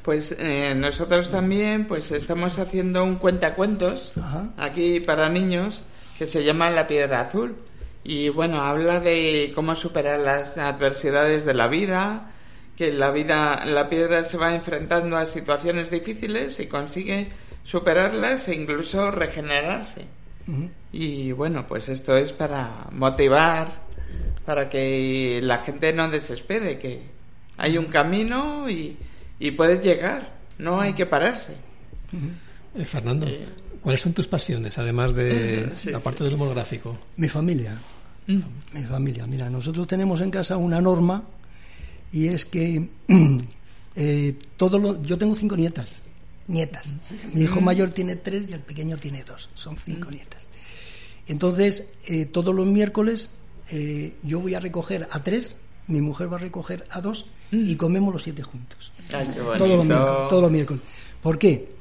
Pues 0.02 0.34
eh, 0.38 0.74
nosotros 0.76 1.30
también 1.32 1.86
pues 1.88 2.12
estamos 2.12 2.58
haciendo 2.60 3.02
un 3.04 3.16
cuentacuentos 3.16 4.12
Ajá. 4.16 4.50
aquí 4.56 5.00
para 5.00 5.28
niños 5.28 5.82
que 6.16 6.26
se 6.28 6.44
llama 6.44 6.70
La 6.70 6.86
Piedra 6.86 7.22
Azul. 7.22 7.56
Y 8.04 8.28
bueno, 8.28 8.60
habla 8.62 9.00
de 9.00 9.50
cómo 9.52 9.74
superar 9.74 10.20
las 10.20 10.58
adversidades 10.58 11.44
de 11.44 11.54
la 11.54 11.66
vida, 11.66 12.30
que 12.76 12.92
la 12.92 13.10
vida, 13.10 13.64
la 13.64 13.88
piedra 13.88 14.22
se 14.22 14.36
va 14.36 14.54
enfrentando 14.54 15.16
a 15.16 15.26
situaciones 15.26 15.90
difíciles 15.90 16.60
y 16.60 16.66
consigue 16.66 17.28
superarlas 17.64 18.48
e 18.48 18.54
incluso 18.54 19.10
regenerarse. 19.10 20.04
Y 20.92 21.32
bueno, 21.32 21.66
pues 21.66 21.88
esto 21.88 22.16
es 22.16 22.32
para 22.32 22.86
motivar, 22.92 23.82
para 24.44 24.68
que 24.68 25.40
la 25.42 25.58
gente 25.58 25.92
no 25.92 26.08
desespere, 26.08 26.78
que 26.78 27.00
hay 27.56 27.76
un 27.78 27.86
camino 27.86 28.70
y, 28.70 28.96
y 29.40 29.50
puedes 29.52 29.84
llegar, 29.84 30.30
no 30.58 30.80
hay 30.80 30.92
que 30.92 31.06
pararse. 31.06 31.54
Eh, 32.76 32.84
Fernando, 32.84 33.26
Eh. 33.26 33.44
¿cuáles 33.82 34.00
son 34.02 34.12
tus 34.12 34.28
pasiones, 34.28 34.78
además 34.78 35.14
de 35.14 35.68
Sí, 35.74 35.90
la 35.90 35.98
parte 36.00 36.22
del 36.22 36.34
humor 36.34 36.54
gráfico? 36.54 36.96
Mi 37.16 37.28
familia. 37.28 37.76
Mi 38.28 38.82
familia. 38.82 39.26
Mira, 39.26 39.50
nosotros 39.50 39.86
tenemos 39.88 40.20
en 40.20 40.30
casa 40.30 40.56
una 40.56 40.80
norma 40.80 41.22
y 42.12 42.28
es 42.28 42.44
que 42.44 42.88
eh, 43.96 44.34
todo 44.56 44.78
lo, 44.78 45.02
yo 45.02 45.18
tengo 45.18 45.34
cinco 45.34 45.56
nietas. 45.56 46.02
Nietas. 46.48 46.96
Mi 47.32 47.42
hijo 47.42 47.60
mayor 47.60 47.90
tiene 47.90 48.14
tres 48.16 48.44
y 48.48 48.52
el 48.52 48.60
pequeño 48.60 48.96
tiene 48.98 49.24
dos. 49.24 49.48
Son 49.54 49.76
cinco 49.84 50.10
nietas. 50.10 50.48
Entonces, 51.26 51.88
eh, 52.06 52.26
todos 52.26 52.54
los 52.54 52.66
miércoles 52.66 53.30
eh, 53.70 54.14
yo 54.22 54.40
voy 54.40 54.54
a 54.54 54.60
recoger 54.60 55.08
a 55.10 55.22
tres, 55.22 55.56
mi 55.88 56.00
mujer 56.00 56.32
va 56.32 56.36
a 56.36 56.40
recoger 56.40 56.84
a 56.90 57.00
dos 57.00 57.26
y 57.50 57.76
comemos 57.76 58.12
los 58.12 58.22
siete 58.22 58.42
juntos. 58.42 58.92
Ay, 59.12 59.28
qué 59.34 59.40
Todos 59.40 59.76
los 59.76 59.84
miércoles, 59.84 60.28
todos 60.28 60.42
los 60.42 60.50
miércoles. 60.50 60.82
¿Por 61.20 61.38
qué? 61.38 61.74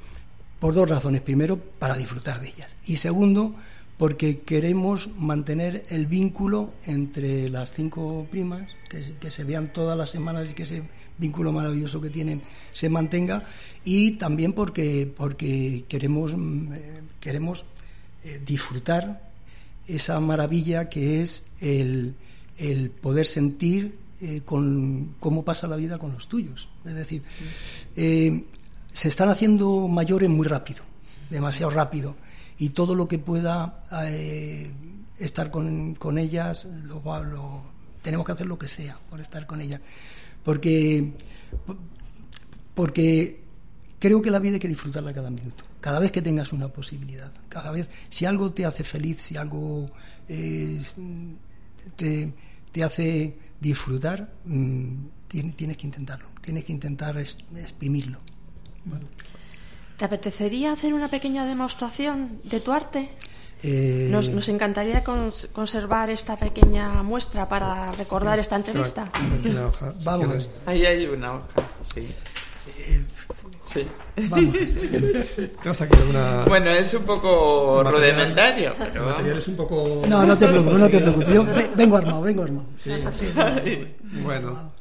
Por 0.59 0.73
dos 0.73 0.89
razones. 0.89 1.21
Primero, 1.21 1.57
para 1.57 1.95
disfrutar 1.95 2.39
de 2.39 2.49
ellas. 2.49 2.75
Y 2.85 2.95
segundo, 2.95 3.53
porque 3.97 4.39
queremos 4.41 5.09
mantener 5.17 5.85
el 5.89 6.05
vínculo 6.05 6.73
entre 6.85 7.47
las 7.49 7.71
cinco 7.71 8.27
primas, 8.29 8.69
que, 8.89 9.01
se- 9.03 9.13
que 9.13 9.31
se 9.31 9.43
vean 9.45 9.71
todas 9.71 9.97
las 9.97 10.09
semanas 10.09 10.51
y 10.51 10.53
que 10.53 10.63
ese 10.63 10.83
vínculo 11.17 11.51
maravilloso 11.53 12.01
que 12.01 12.09
tienen 12.09 12.41
se 12.73 12.89
mantenga. 12.89 13.43
Y 13.85 14.11
también 14.11 14.51
porque, 14.53 15.11
porque 15.15 15.85
queremos, 15.87 16.35
mm, 16.35 16.73
eh, 16.73 17.01
queremos 17.21 17.63
eh, 18.25 18.41
disfrutar 18.45 19.31
esa 19.87 20.19
maravilla 20.19 20.89
que 20.89 21.21
es 21.21 21.43
el, 21.61 22.15
el 22.57 22.89
poder 22.89 23.27
sentir 23.27 23.95
eh, 24.21 24.41
con 24.43 25.15
cómo 25.19 25.45
pasa 25.45 25.67
la 25.67 25.75
vida 25.77 25.99
con 25.99 26.11
los 26.11 26.27
tuyos. 26.27 26.67
Es 26.85 26.95
decir, 26.95 27.21
se 27.95 29.07
están 29.07 29.29
haciendo 29.29 29.87
mayores 29.87 30.29
muy 30.29 30.47
rápido, 30.47 30.83
demasiado 31.29 31.69
rápido, 31.71 32.15
y 32.57 32.69
todo 32.69 32.95
lo 32.95 33.07
que 33.07 33.19
pueda 33.19 33.81
eh, 34.05 34.71
estar 35.19 35.51
con, 35.51 35.95
con 35.95 36.17
ellas 36.17 36.65
lo, 36.85 37.01
lo- 37.23 37.63
tenemos 38.01 38.25
que 38.25 38.31
hacer 38.33 38.45
lo 38.47 38.57
que 38.59 38.67
sea 38.67 38.97
por 39.09 39.19
estar 39.19 39.45
con 39.47 39.61
ella. 39.61 39.81
Porque, 40.43 41.11
porque 42.73 43.41
creo 43.99 44.21
que 44.21 44.31
la 44.31 44.39
vida 44.39 44.53
hay 44.53 44.59
que 44.59 44.67
disfrutarla 44.67 45.13
cada 45.13 45.29
minuto, 45.29 45.63
cada 45.81 45.99
vez 45.99 46.11
que 46.11 46.21
tengas 46.21 46.53
una 46.53 46.67
posibilidad, 46.67 47.31
cada 47.49 47.71
vez, 47.71 47.89
si 48.09 48.25
algo 48.25 48.51
te 48.51 48.65
hace 48.65 48.83
feliz, 48.83 49.19
si 49.21 49.37
algo 49.37 49.89
eh, 50.27 50.81
te, 51.95 52.31
te 52.71 52.83
hace 52.83 53.35
disfrutar, 53.59 54.31
mm, 54.45 55.05
tienes, 55.27 55.77
que 55.77 55.85
intentarlo, 55.87 56.27
tienes 56.41 56.63
que 56.63 56.73
intentar 56.73 57.17
exprimirlo. 57.17 58.19
¿Te 59.97 60.05
apetecería 60.05 60.73
hacer 60.73 60.93
una 60.93 61.07
pequeña 61.07 61.45
demostración 61.45 62.39
de 62.43 62.59
tu 62.59 62.71
arte? 62.73 63.09
Eh, 63.63 64.09
Nos, 64.11 64.29
nos 64.29 64.47
encantaría 64.49 65.03
cons- 65.03 65.49
conservar 65.51 66.09
esta 66.09 66.35
pequeña 66.35 67.01
muestra 67.01 67.47
para 67.47 67.91
recordar 67.93 68.39
esta 68.39 68.57
entrevista. 68.57 69.05
Una 69.49 69.67
hoja, 69.67 69.93
si 69.97 70.05
Vamos. 70.05 70.25
quieres. 70.27 70.49
Ahí 70.65 70.85
hay 70.85 71.05
una 71.07 71.35
hoja, 71.35 71.47
sí. 71.93 72.13
Sí. 73.65 73.87
vamos. 74.29 74.53
Tenemos 74.55 75.81
aquí 75.81 75.97
una... 76.09 76.43
Bueno, 76.45 76.69
es 76.71 76.93
un 76.93 77.03
poco 77.03 77.79
El 77.79 77.85
material- 77.85 78.15
rudimentario, 78.15 78.69
El 78.71 78.75
pero 78.91 79.05
material 79.05 79.37
es 79.39 79.47
un 79.47 79.55
poco... 79.55 80.01
No, 80.07 80.25
no 80.25 80.37
te 80.37 80.47
preocupes, 80.47 80.79
no 80.79 80.89
te 80.89 80.99
preocupes. 80.99 81.27
Yo 81.33 81.45
vengo 81.75 81.97
armado, 81.97 82.21
vengo 82.21 82.43
armado. 82.43 82.65
Sí. 82.77 82.91
Bueno, 84.23 84.71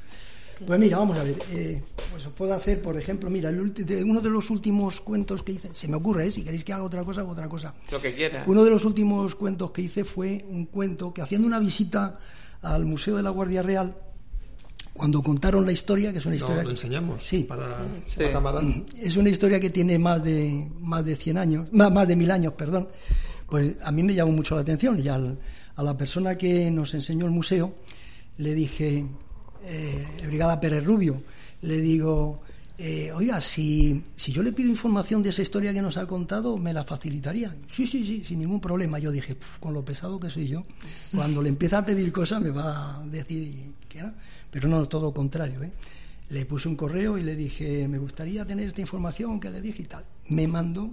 Pues 0.66 0.78
mira, 0.80 0.98
vamos 0.98 1.18
a 1.18 1.22
ver. 1.24 1.36
eh, 1.52 1.82
pues 2.10 2.26
os 2.26 2.32
puedo 2.32 2.54
hacer, 2.54 2.80
por 2.80 2.96
ejemplo, 2.98 3.28
mira, 3.30 3.50
el 3.50 3.60
ulti- 3.60 3.84
de- 3.84 4.02
uno 4.04 4.20
de 4.20 4.30
los 4.30 4.50
últimos 4.50 5.00
cuentos 5.00 5.42
que 5.42 5.52
hice, 5.52 5.72
se 5.74 5.88
me 5.88 5.96
ocurre, 5.96 6.26
¿eh? 6.26 6.30
si 6.30 6.42
queréis 6.42 6.64
que 6.64 6.72
haga 6.72 6.84
otra 6.84 7.04
cosa, 7.04 7.20
hago 7.22 7.32
otra 7.32 7.48
cosa. 7.48 7.74
lo 7.90 8.00
que 8.00 8.14
quiera. 8.14 8.44
Uno 8.46 8.64
de 8.64 8.70
los 8.70 8.84
últimos 8.84 9.34
cuentos 9.34 9.70
que 9.72 9.82
hice 9.82 10.04
fue 10.04 10.44
un 10.48 10.66
cuento 10.66 11.12
que 11.12 11.22
haciendo 11.22 11.46
una 11.46 11.58
visita 11.58 12.18
al 12.62 12.84
Museo 12.86 13.16
de 13.16 13.22
la 13.22 13.30
Guardia 13.30 13.62
Real, 13.62 13.94
cuando 14.92 15.22
contaron 15.22 15.66
la 15.66 15.72
historia, 15.72 16.12
que 16.12 16.18
es 16.18 16.26
una 16.26 16.34
no, 16.34 16.38
historia... 16.38 16.62
lo 16.62 16.70
enseñamos 16.70 17.24
Sí. 17.24 17.44
para 17.44 17.66
Sí. 18.06 18.22
la 18.22 18.32
cámara. 18.32 18.60
Es 19.00 19.16
una 19.16 19.28
historia 19.28 19.58
que 19.58 19.70
tiene 19.70 19.98
más 19.98 20.22
de 20.22 20.68
más 20.80 21.04
de 21.04 21.16
100 21.16 21.36
años, 21.36 21.66
más, 21.72 21.90
más 21.92 22.06
de 22.06 22.14
mil 22.16 22.30
años, 22.30 22.52
perdón. 22.54 22.88
Pues 23.48 23.72
a 23.82 23.90
mí 23.90 24.02
me 24.04 24.14
llamó 24.14 24.30
mucho 24.32 24.54
la 24.54 24.60
atención 24.60 25.00
y 25.00 25.08
al- 25.08 25.38
a 25.76 25.82
la 25.82 25.96
persona 25.96 26.38
que 26.38 26.70
nos 26.70 26.94
enseñó 26.94 27.26
el 27.26 27.32
museo 27.32 27.74
le 28.38 28.54
dije, 28.54 29.04
eh, 29.64 30.06
Brigada 30.26 30.60
Pérez 30.60 30.84
Rubio, 30.84 31.22
le 31.62 31.80
digo, 31.80 32.42
eh, 32.76 33.12
oiga, 33.12 33.40
si, 33.40 34.02
si 34.16 34.32
yo 34.32 34.42
le 34.42 34.52
pido 34.52 34.68
información 34.68 35.22
de 35.22 35.28
esa 35.30 35.42
historia 35.42 35.72
que 35.72 35.80
nos 35.80 35.96
ha 35.96 36.06
contado, 36.06 36.56
¿me 36.58 36.72
la 36.72 36.84
facilitaría? 36.84 37.54
Sí, 37.68 37.86
sí, 37.86 38.04
sí, 38.04 38.24
sin 38.24 38.40
ningún 38.40 38.60
problema. 38.60 38.98
Yo 38.98 39.10
dije, 39.12 39.34
"Puf, 39.34 39.58
con 39.58 39.72
lo 39.74 39.84
pesado 39.84 40.18
que 40.18 40.28
soy 40.28 40.48
yo, 40.48 40.64
cuando 41.14 41.40
le 41.40 41.48
empieza 41.50 41.78
a 41.78 41.84
pedir 41.86 42.10
cosas 42.12 42.40
me 42.42 42.50
va 42.50 43.00
a 43.00 43.04
decir 43.06 43.72
que. 43.88 44.02
Pero 44.50 44.68
no, 44.68 44.86
todo 44.86 45.02
lo 45.02 45.14
contrario, 45.14 45.62
¿eh? 45.62 45.72
Le 46.30 46.46
puse 46.46 46.68
un 46.68 46.74
correo 46.76 47.16
y 47.18 47.22
le 47.22 47.36
dije, 47.36 47.86
me 47.86 47.98
gustaría 47.98 48.44
tener 48.46 48.66
esta 48.66 48.80
información 48.80 49.38
que 49.38 49.50
le 49.50 49.60
dije 49.60 49.82
y 49.82 49.86
tal. 49.86 50.04
Me 50.30 50.48
mandó 50.48 50.90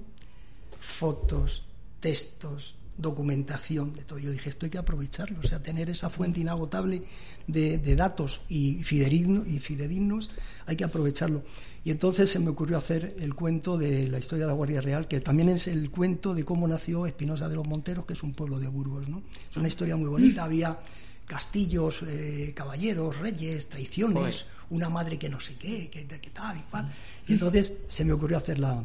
fotos, 0.80 1.63
textos, 1.99 2.76
documentación 2.97 3.93
de 3.93 4.03
todo. 4.03 4.19
Yo 4.19 4.31
dije, 4.31 4.49
esto 4.49 4.65
hay 4.65 4.69
que 4.69 4.77
aprovecharlo, 4.77 5.39
o 5.43 5.47
sea, 5.47 5.61
tener 5.61 5.89
esa 5.89 6.09
fuente 6.09 6.39
inagotable 6.39 7.03
de, 7.47 7.77
de 7.77 7.95
datos 7.95 8.41
y, 8.49 8.77
fidedigno- 8.83 9.43
y 9.47 9.59
fidedignos, 9.59 10.29
hay 10.65 10.75
que 10.75 10.83
aprovecharlo. 10.83 11.43
Y 11.83 11.89
entonces 11.89 12.29
se 12.29 12.37
me 12.39 12.49
ocurrió 12.49 12.77
hacer 12.77 13.15
el 13.19 13.33
cuento 13.33 13.77
de 13.77 14.07
la 14.07 14.19
historia 14.19 14.45
de 14.45 14.51
la 14.51 14.55
Guardia 14.55 14.81
Real, 14.81 15.07
que 15.07 15.19
también 15.19 15.49
es 15.49 15.67
el 15.67 15.89
cuento 15.89 16.35
de 16.35 16.45
cómo 16.45 16.67
nació 16.67 17.07
Espinosa 17.07 17.49
de 17.49 17.55
los 17.55 17.67
Monteros, 17.67 18.05
que 18.05 18.13
es 18.13 18.21
un 18.23 18.33
pueblo 18.33 18.59
de 18.59 18.67
Burgos, 18.67 19.09
¿no? 19.09 19.23
Es 19.49 19.57
una 19.57 19.67
historia 19.67 19.95
muy 19.95 20.07
bonita, 20.07 20.43
había 20.43 20.79
castillos, 21.25 22.03
eh, 22.07 22.51
caballeros, 22.55 23.17
reyes, 23.17 23.67
traiciones, 23.69 24.45
una 24.69 24.89
madre 24.89 25.17
que 25.17 25.29
no 25.29 25.39
sé 25.39 25.55
qué, 25.55 25.89
que, 25.89 26.05
que 26.05 26.29
tal 26.29 26.57
y 26.57 26.61
cual. 26.69 26.87
Y 27.27 27.33
entonces 27.33 27.73
se 27.87 28.03
me 28.05 28.13
ocurrió 28.13 28.37
hacer 28.37 28.59
la, 28.59 28.83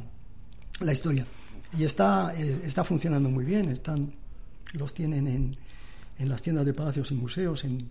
la 0.80 0.92
historia. 0.92 1.26
Y 1.78 1.84
está, 1.84 2.32
eh, 2.36 2.60
está 2.64 2.84
funcionando 2.84 3.28
muy 3.28 3.44
bien, 3.44 3.68
están, 3.68 4.12
los 4.72 4.94
tienen 4.94 5.26
en, 5.26 5.56
en 6.18 6.28
las 6.28 6.40
tiendas 6.40 6.64
de 6.64 6.72
palacios 6.72 7.10
y 7.10 7.14
museos, 7.14 7.64
en, 7.64 7.88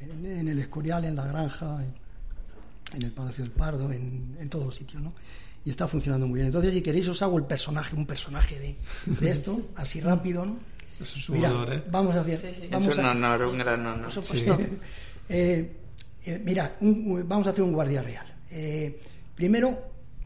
en, 0.00 0.26
en 0.26 0.48
el 0.48 0.58
Escorial, 0.58 1.04
en 1.04 1.16
la 1.16 1.26
Granja, 1.26 1.80
en, 1.82 2.96
en 2.96 3.02
el 3.02 3.12
Palacio 3.12 3.44
del 3.44 3.52
Pardo, 3.52 3.90
en, 3.92 4.36
en 4.38 4.48
todos 4.48 4.66
los 4.66 4.74
sitios, 4.76 5.02
¿no? 5.02 5.12
Y 5.64 5.70
está 5.70 5.88
funcionando 5.88 6.26
muy 6.26 6.36
bien. 6.36 6.46
Entonces, 6.46 6.72
si 6.74 6.82
queréis, 6.82 7.08
os 7.08 7.22
hago 7.22 7.38
el 7.38 7.44
personaje, 7.44 7.96
un 7.96 8.06
personaje 8.06 8.58
de, 8.60 8.76
de 9.18 9.30
esto, 9.30 9.70
así 9.76 10.00
rápido, 10.00 10.44
¿no? 10.44 10.56
Eso 11.00 11.18
es 11.18 11.28
un 11.28 11.36
Mira, 11.36 11.50
honor, 11.50 11.72
¿eh? 11.72 11.82
vamos 11.90 12.14
a 12.14 12.20
hacer. 12.20 12.38
Sí, 12.38 12.60
sí. 12.62 12.68
Vamos 12.70 12.88
es 12.88 12.98
un 12.98 13.04
a- 13.06 13.10
honor, 13.12 13.42
un 13.46 13.58
gran 13.58 13.80
honor. 13.86 14.02
Por 14.04 14.12
supuesto. 14.12 14.58
eh, 15.28 15.76
eh, 16.24 16.42
mira, 16.44 16.76
un- 16.82 17.24
vamos 17.26 17.46
a 17.48 17.50
hacer 17.50 17.64
un 17.64 17.72
guardia 17.72 18.00
real. 18.02 18.26
Eh, 18.50 19.00
primero, 19.34 19.76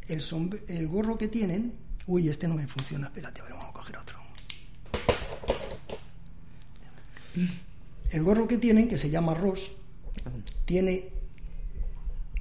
el, 0.08 0.22
el 0.68 0.88
gorro 0.88 1.16
que 1.16 1.28
tienen. 1.28 1.72
Uy, 2.08 2.28
este 2.28 2.48
no 2.48 2.54
me 2.54 2.66
funciona. 2.66 3.06
Espérate, 3.06 3.40
a 3.40 3.44
ver, 3.44 3.52
vamos 3.52 3.68
a 3.68 3.72
coger 3.72 3.96
otro. 3.98 4.18
El 8.10 8.22
gorro 8.24 8.48
que 8.48 8.56
tienen, 8.56 8.88
que 8.88 8.96
se 8.98 9.10
llama 9.10 9.34
Ross, 9.34 9.72
tiene 10.64 11.10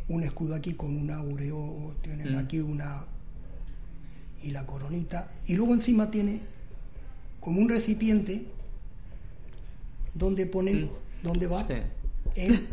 un 0.08 0.24
escudo 0.24 0.56
aquí 0.56 0.74
con 0.74 0.96
un 0.96 1.12
aureo, 1.12 1.94
tienen 2.02 2.34
Mm. 2.36 2.40
aquí 2.40 2.60
una. 2.60 3.06
y 4.44 4.52
la 4.52 4.68
coronita. 4.68 5.32
Y 5.48 5.56
luego 5.56 5.74
encima 5.74 6.12
tiene 6.12 6.42
como 7.42 7.60
un 7.60 7.68
recipiente 7.68 8.46
donde 10.14 10.46
ponen. 10.46 10.86
Mm. 10.86 10.90
donde 11.24 11.48
va 11.48 11.66
Sí. 11.68 11.74
el 12.36 12.68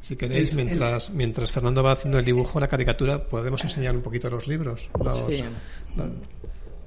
Si 0.00 0.16
queréis, 0.16 0.54
mientras, 0.54 1.10
mientras 1.10 1.52
Fernando 1.52 1.82
va 1.82 1.92
haciendo 1.92 2.18
el 2.18 2.24
dibujo, 2.24 2.58
la 2.58 2.68
caricatura, 2.68 3.28
podemos 3.28 3.62
enseñar 3.64 3.94
un 3.94 4.02
poquito 4.02 4.30
los 4.30 4.48
libros. 4.48 4.88
Los, 5.02 5.18
Sí. 5.28 5.44
la- 5.96 6.10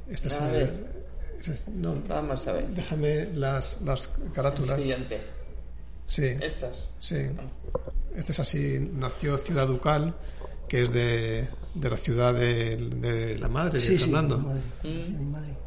este 0.10 0.28
es 0.30 0.42
A 0.42 0.48
el- 0.48 0.54
ver. 0.54 1.04
ese 1.40 1.54
es- 1.54 1.68
no, 1.68 2.02
Vamos 2.08 2.48
a 2.48 2.54
ver. 2.54 2.68
déjame 2.70 3.28
las, 3.36 3.80
las 3.82 4.10
carátulas. 4.34 4.78
Siguiente. 4.80 5.22
Sí, 6.08 6.26
Estas. 6.42 6.76
sí. 7.00 7.18
Este 8.16 8.32
es 8.32 8.40
así, 8.40 8.90
nació 8.94 9.38
Ciudad 9.38 9.68
Ducal, 9.68 10.16
que 10.68 10.82
es 10.82 10.92
de, 10.92 11.48
de 11.76 11.90
la 11.90 11.98
ciudad 11.98 12.34
de, 12.34 12.76
de 12.78 13.38
la 13.38 13.48
madre 13.48 13.80
de 13.80 13.88
Sí, 13.88 13.94
sí, 13.98 14.04
Fernando. 14.06 14.40
mi 14.40 14.46
madre, 14.46 14.62
Mm. 14.84 15.18
mi 15.20 15.26
madre. 15.26 15.58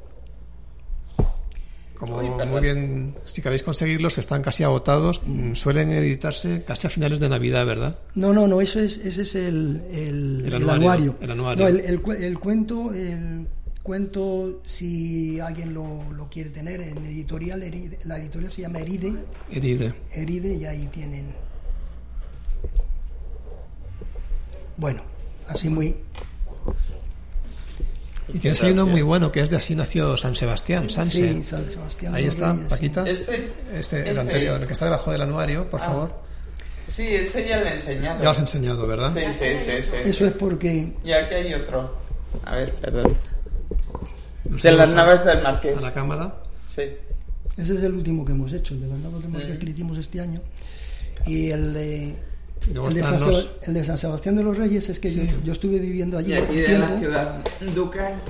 Como 1.99 2.19
Uy, 2.19 2.29
muy 2.47 2.61
bien, 2.61 3.15
si 3.25 3.41
queréis 3.41 3.63
conseguirlos, 3.63 4.19
están 4.19 4.43
casi 4.43 4.63
agotados. 4.65 5.23
mm, 5.25 5.55
Suelen 5.55 5.91
editarse 5.93 6.63
casi 6.67 6.87
a 6.87 6.91
finales 6.91 7.21
de 7.21 7.29
Navidad, 7.29 7.65
¿verdad? 7.65 7.99
No, 8.15 8.33
no, 8.33 8.47
no, 8.47 8.61
eso 8.61 8.81
es, 8.81 8.99
ese 8.99 9.23
es 9.23 9.35
el, 9.35 9.83
el, 9.91 10.43
El 10.47 10.53
el 10.55 10.69
anuario, 10.71 11.17
el 11.21 11.31
anuario. 11.31 11.63
No, 11.65 11.69
el, 11.69 11.81
el 11.81 12.01
cu- 12.03 12.13
el 12.13 12.39
cuento, 12.39 12.93
el 12.93 13.47
cuento, 13.83 14.61
si 14.67 15.41
alguien 15.41 15.73
lo, 15.73 16.03
lo 16.13 16.29
quiere 16.29 16.51
tener 16.51 16.81
en 16.83 16.99
editorial, 17.07 17.63
Eride- 17.63 17.99
la 18.05 18.19
editorial 18.19 18.51
se 18.53 18.63
llama 18.63 18.81
Eride, 18.81 19.15
Edide. 19.51 19.95
Eride 20.13 20.55
y 20.55 20.65
ahí 20.67 20.87
tienen. 20.93 21.27
Bueno, 24.77 25.01
así 25.49 25.69
muy. 25.71 25.95
Y 28.33 28.39
tienes 28.39 28.63
ahí 28.63 28.73
uno 28.73 28.87
muy 28.87 29.03
bueno, 29.03 29.31
que 29.31 29.41
es 29.41 29.51
de 29.51 29.57
Así 29.57 29.75
nació 29.77 30.17
San 30.17 30.35
Sebastián, 30.35 30.91
Sanse. 30.91 31.33
Sí, 31.35 31.45
San 31.45 31.69
Sebastián. 31.69 32.15
Ahí 32.15 32.27
está, 32.27 32.57
Paquita. 32.69 33.09
Este. 33.09 33.53
Este, 33.73 34.09
el 34.11 34.19
anterior, 34.19 34.61
el 34.61 34.67
que 34.67 34.73
está 34.73 34.87
debajo 34.87 35.13
del 35.13 35.23
anuario, 35.23 35.71
por 35.71 35.81
Ah. 35.81 35.85
favor. 35.85 36.27
Sí, 36.93 37.07
este 37.15 37.49
ya 37.49 37.59
lo 37.59 37.67
he 37.67 37.73
enseñado. 37.73 38.19
Ya 38.19 38.25
lo 38.25 38.31
has 38.31 38.39
enseñado, 38.39 38.87
¿verdad? 38.87 39.13
Sí, 39.15 39.21
sí, 39.33 39.59
sí, 39.59 39.83
sí. 39.83 39.83
sí. 39.83 39.97
Eso 40.05 40.27
es 40.27 40.33
porque. 40.33 40.93
Y 41.05 41.13
aquí 41.13 41.35
hay 41.35 41.55
otro. 41.55 41.95
A 42.45 42.57
ver, 42.57 42.73
perdón. 42.75 43.17
De 44.45 44.73
las 44.73 44.91
naves 44.93 45.25
del 45.25 45.43
Marqués. 45.43 45.77
a 45.79 45.81
la 45.81 45.93
cámara. 45.93 46.35
Sí. 46.67 46.83
Ese 47.57 47.75
es 47.75 47.83
el 47.83 47.93
último 47.95 48.25
que 48.25 48.33
hemos 48.33 48.53
hecho, 48.53 48.75
el 48.75 48.81
de 48.83 48.87
las 48.89 48.99
nuevas 48.99 49.23
de 49.23 49.29
Mosca 49.29 49.49
Mm. 49.49 49.59
que 49.59 49.71
hicimos 49.71 49.99
este 49.99 50.21
año. 50.21 50.41
Y 51.27 51.51
el 51.51 51.73
de, 51.75 52.17
el 52.69 52.95
de, 52.95 53.03
San, 53.03 53.13
los- 53.15 53.23
Seba- 53.45 53.55
el 53.67 53.75
de 53.75 53.85
San 53.85 53.99
Sebastián 53.99 54.37
de 54.37 54.43
los 54.43 54.57
Reyes 54.57 54.89
es 54.89 54.99
que 55.01 55.11
Sí. 55.11 55.27
yo, 55.27 55.33
yo 55.45 55.53
estuve 55.53 55.79
viviendo 55.79 56.19
allí 56.19 56.33
Y 56.33 56.35
aquí 56.35 56.51
un 56.51 56.57
de 56.57 56.65
tiempo. 56.65 56.89
la 56.93 56.99
ciudad 56.99 57.45
ducal. 57.75 58.23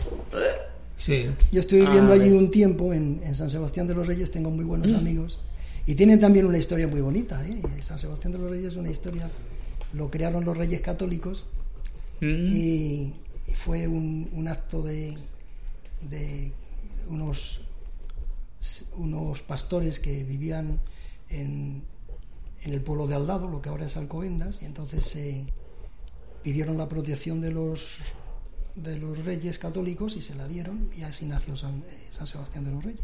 Sí. 0.96 1.26
Yo 1.52 1.60
estuve 1.60 1.82
Ah, 1.82 1.86
viviendo 1.86 2.12
allí 2.12 2.30
un 2.30 2.50
tiempo 2.50 2.92
en, 2.92 3.20
en 3.22 3.34
San 3.34 3.50
Sebastián 3.50 3.86
de 3.86 3.94
los 3.94 4.06
Reyes, 4.06 4.30
tengo 4.30 4.50
muy 4.50 4.64
buenos 4.64 4.92
amigos. 4.96 5.38
Y 5.86 5.94
tienen 5.94 6.18
también 6.18 6.46
una 6.46 6.58
historia 6.58 6.88
muy 6.88 7.00
bonita. 7.00 7.46
¿eh? 7.46 7.60
San 7.80 7.98
Sebastián 7.98 8.32
de 8.32 8.38
los 8.38 8.50
Reyes 8.50 8.72
es 8.72 8.76
una 8.76 8.90
historia, 8.90 9.30
lo 9.92 10.10
crearon 10.10 10.44
los 10.44 10.56
reyes 10.56 10.80
católicos 10.80 11.44
Mm. 12.20 12.46
y, 12.48 13.14
y 13.46 13.52
fue 13.54 13.86
un, 13.86 14.28
un 14.32 14.48
acto 14.48 14.82
de, 14.82 15.14
de 16.10 16.50
unos, 17.10 17.60
unos 18.96 19.42
pastores 19.42 20.00
que 20.00 20.24
vivían 20.24 20.80
en, 21.28 21.82
en 22.70 22.74
el 22.74 22.80
pueblo 22.82 23.06
de 23.06 23.14
Aldado, 23.14 23.48
lo 23.48 23.60
que 23.62 23.68
ahora 23.68 23.86
es 23.86 23.96
Alcobendas, 23.96 24.60
y 24.62 24.64
entonces 24.64 25.04
se 25.04 25.44
pidieron 26.42 26.76
la 26.78 26.88
protección 26.88 27.40
de 27.40 27.50
los 27.52 27.98
de 28.76 28.98
los 28.98 29.24
reyes 29.24 29.58
católicos 29.58 30.16
y 30.16 30.22
se 30.22 30.34
la 30.34 30.46
dieron 30.46 30.90
y 30.94 31.02
así 31.02 31.24
nació 31.24 31.56
San, 31.56 31.78
eh, 31.88 32.08
San 32.10 32.26
Sebastián 32.26 32.64
de 32.66 32.70
los 32.72 32.84
Reyes. 32.84 33.00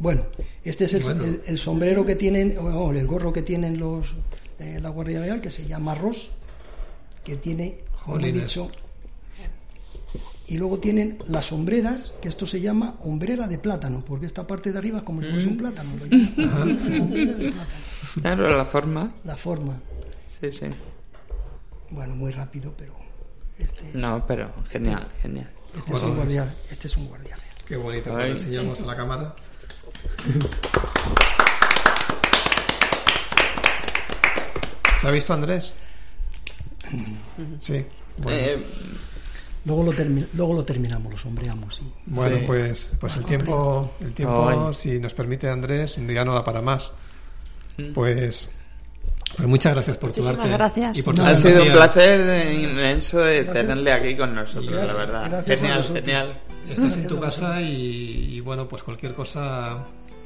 Bueno, 0.00 0.22
este 0.64 0.84
es 0.84 0.94
el, 0.94 1.02
Bueno. 1.02 1.24
el- 1.24 1.42
el 1.46 1.58
sombrero 1.58 2.04
que 2.04 2.14
tienen, 2.16 2.56
o 2.58 2.92
el 2.92 3.06
gorro 3.06 3.32
que 3.32 3.42
tienen 3.42 3.78
los 3.78 4.14
eh, 4.58 4.78
la 4.80 4.90
Guardia 4.90 5.20
Real, 5.20 5.40
que 5.40 5.50
se 5.50 5.66
llama 5.66 5.94
Ross, 5.94 6.30
que 7.24 7.36
tiene, 7.36 7.78
como 8.04 8.20
he 8.20 8.32
dicho, 8.32 8.70
y 10.48 10.58
luego 10.58 10.78
tienen 10.78 11.18
las 11.28 11.46
sombreras, 11.46 12.12
que 12.20 12.28
esto 12.28 12.46
se 12.46 12.60
llama 12.60 12.96
hombrera 13.00 13.46
de 13.48 13.58
plátano, 13.58 14.04
porque 14.04 14.26
esta 14.26 14.46
parte 14.46 14.72
de 14.72 14.78
arriba 14.78 14.98
es 14.98 15.04
como 15.04 15.22
si 15.22 15.28
fuese 15.30 15.48
un 15.48 15.56
plátano. 15.56 15.90
Hombrera 15.92 17.32
de 17.34 17.52
plátano. 17.52 17.82
Claro, 18.20 18.56
la 18.56 18.64
forma. 18.66 19.12
La 19.24 19.36
forma, 19.36 19.74
Sí, 20.40 20.52
sí. 20.52 20.66
bueno, 21.90 22.14
muy 22.16 22.32
rápido, 22.32 22.74
pero 22.76 22.94
este, 23.58 23.88
es- 23.88 23.94
No, 23.94 24.26
pero 24.26 24.52
genial, 24.68 25.06
genial. 25.22 25.48
este 25.76 25.94
es 25.94 26.02
un 26.02 26.16
guardia, 26.16 26.54
este 26.70 26.86
es 26.88 26.96
un 26.96 27.06
guardia 27.06 27.36
real. 27.36 27.48
Qué 27.66 27.76
bonito, 27.76 28.12
lo 28.12 28.24
enseñamos 28.24 28.80
a 28.82 28.84
la 28.86 28.96
cámara. 28.96 29.34
¿Se 35.00 35.08
ha 35.08 35.10
visto 35.10 35.32
Andrés? 35.32 35.74
Sí. 37.60 37.84
Bueno, 38.18 38.38
Eh, 38.40 38.66
Luego 39.64 39.84
lo, 39.84 39.92
termi- 39.92 40.26
luego 40.34 40.54
lo 40.54 40.64
terminamos, 40.64 41.12
lo 41.12 41.18
sombreamos. 41.18 41.76
sí. 41.76 41.82
Bueno, 42.06 42.36
sí. 42.38 42.42
pues, 42.46 42.92
pues 42.98 43.16
el 43.16 43.24
tiempo, 43.24 43.92
el 44.00 44.12
tiempo, 44.12 44.66
Ay. 44.68 44.74
si 44.74 44.98
nos 44.98 45.14
permite 45.14 45.48
Andrés, 45.48 45.96
ya 46.08 46.24
no 46.24 46.34
da 46.34 46.42
para 46.44 46.60
más. 46.60 46.90
Pues, 47.94 48.48
pues 49.36 49.48
muchas 49.48 49.72
gracias 49.74 49.96
por 49.98 50.12
tu 50.12 50.20
Muchísimas 50.20 50.44
arte. 50.46 50.56
gracias. 50.58 50.98
Y 50.98 51.02
por 51.02 51.14
tu 51.14 51.22
ha 51.22 51.36
sido 51.36 51.62
un 51.62 51.72
placer 51.72 52.52
inmenso 52.54 53.18
de 53.20 53.44
Gracias. 53.44 53.66
tenerle 53.66 53.92
aquí 53.92 54.16
con 54.16 54.34
nosotros, 54.34 54.66
Gracias. 54.70 54.86
la 54.88 54.94
verdad. 54.94 55.28
Gracias 55.30 55.60
Genial, 55.60 55.84
genial. 55.84 56.32
Estás 56.68 56.96
en 56.96 57.06
tu 57.06 57.20
casa 57.20 57.60
y, 57.62 58.34
y, 58.36 58.40
bueno, 58.40 58.68
pues 58.68 58.82
cualquier 58.82 59.14
cosa, 59.14 59.78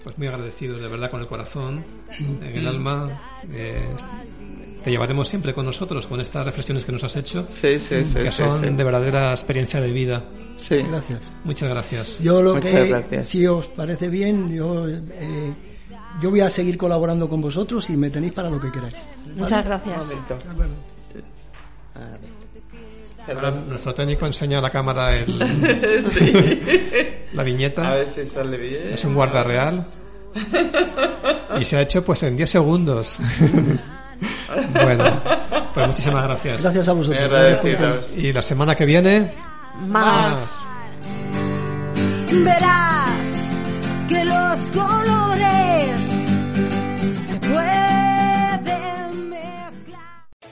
pues 0.02 0.16
muy 0.18 0.26
agradecidos, 0.26 0.80
de 0.80 0.88
verdad, 0.88 1.10
con 1.10 1.20
el 1.20 1.26
corazón, 1.26 1.84
en 2.18 2.42
el 2.56 2.66
alma. 2.66 3.10
eh, 3.52 3.86
te 4.86 4.92
llevaremos 4.92 5.26
siempre 5.28 5.52
con 5.52 5.66
nosotros, 5.66 6.06
con 6.06 6.20
estas 6.20 6.46
reflexiones 6.46 6.84
que 6.84 6.92
nos 6.92 7.02
has 7.02 7.16
hecho, 7.16 7.44
Sí, 7.48 7.80
sí, 7.80 8.04
sí. 8.04 8.14
que 8.20 8.30
sí, 8.30 8.36
son 8.44 8.60
sí. 8.60 8.68
de 8.70 8.84
verdadera 8.84 9.32
experiencia 9.32 9.80
de 9.80 9.90
vida. 9.90 10.24
Sí. 10.60 10.76
Gracias. 10.76 11.32
Muchas 11.42 11.68
gracias. 11.70 12.20
Yo 12.20 12.40
lo 12.40 12.54
Muchas 12.54 12.70
que, 12.70 12.86
gracias. 12.86 13.28
si 13.28 13.44
os 13.48 13.66
parece 13.66 14.06
bien, 14.06 14.48
yo, 14.48 14.86
eh, 14.88 15.52
yo 16.22 16.30
voy 16.30 16.38
a 16.40 16.50
seguir 16.50 16.78
colaborando 16.78 17.28
con 17.28 17.40
vosotros 17.40 17.90
y 17.90 17.96
me 17.96 18.10
tenéis 18.10 18.32
para 18.32 18.48
lo 18.48 18.60
que 18.60 18.70
queráis. 18.70 18.94
Muchas 19.34 19.64
gracias. 19.64 20.06
Ahora 23.34 23.50
nuestro 23.50 23.92
técnico 23.92 24.24
enseña 24.24 24.58
a 24.58 24.62
la 24.62 24.70
cámara 24.70 25.16
el, 25.16 25.26
sí. 26.04 26.32
la 27.32 27.42
A 27.42 27.44
viñeta. 27.44 27.90
ver 27.92 28.08
si 28.08 28.24
sale 28.24 28.56
bien. 28.56 28.90
Es 28.92 29.04
un 29.04 29.14
guarda 29.14 29.42
real. 29.42 29.84
Y 31.58 31.64
se 31.64 31.76
ha 31.76 31.80
hecho 31.80 32.04
pues 32.04 32.22
en 32.22 32.36
10 32.36 32.48
segundos. 32.50 33.18
bueno, 34.72 35.04
pues 35.74 35.86
muchísimas 35.86 36.22
gracias. 36.24 36.62
Gracias 36.62 36.88
a 36.88 36.92
vosotros. 36.92 37.30
Gracias. 37.30 38.04
Y 38.16 38.32
la 38.32 38.42
semana 38.42 38.74
que 38.74 38.84
viene, 38.84 39.30
Más. 39.86 40.54
verás 42.32 43.20
que 44.08 44.24
los 44.24 44.60
colores 44.70 46.25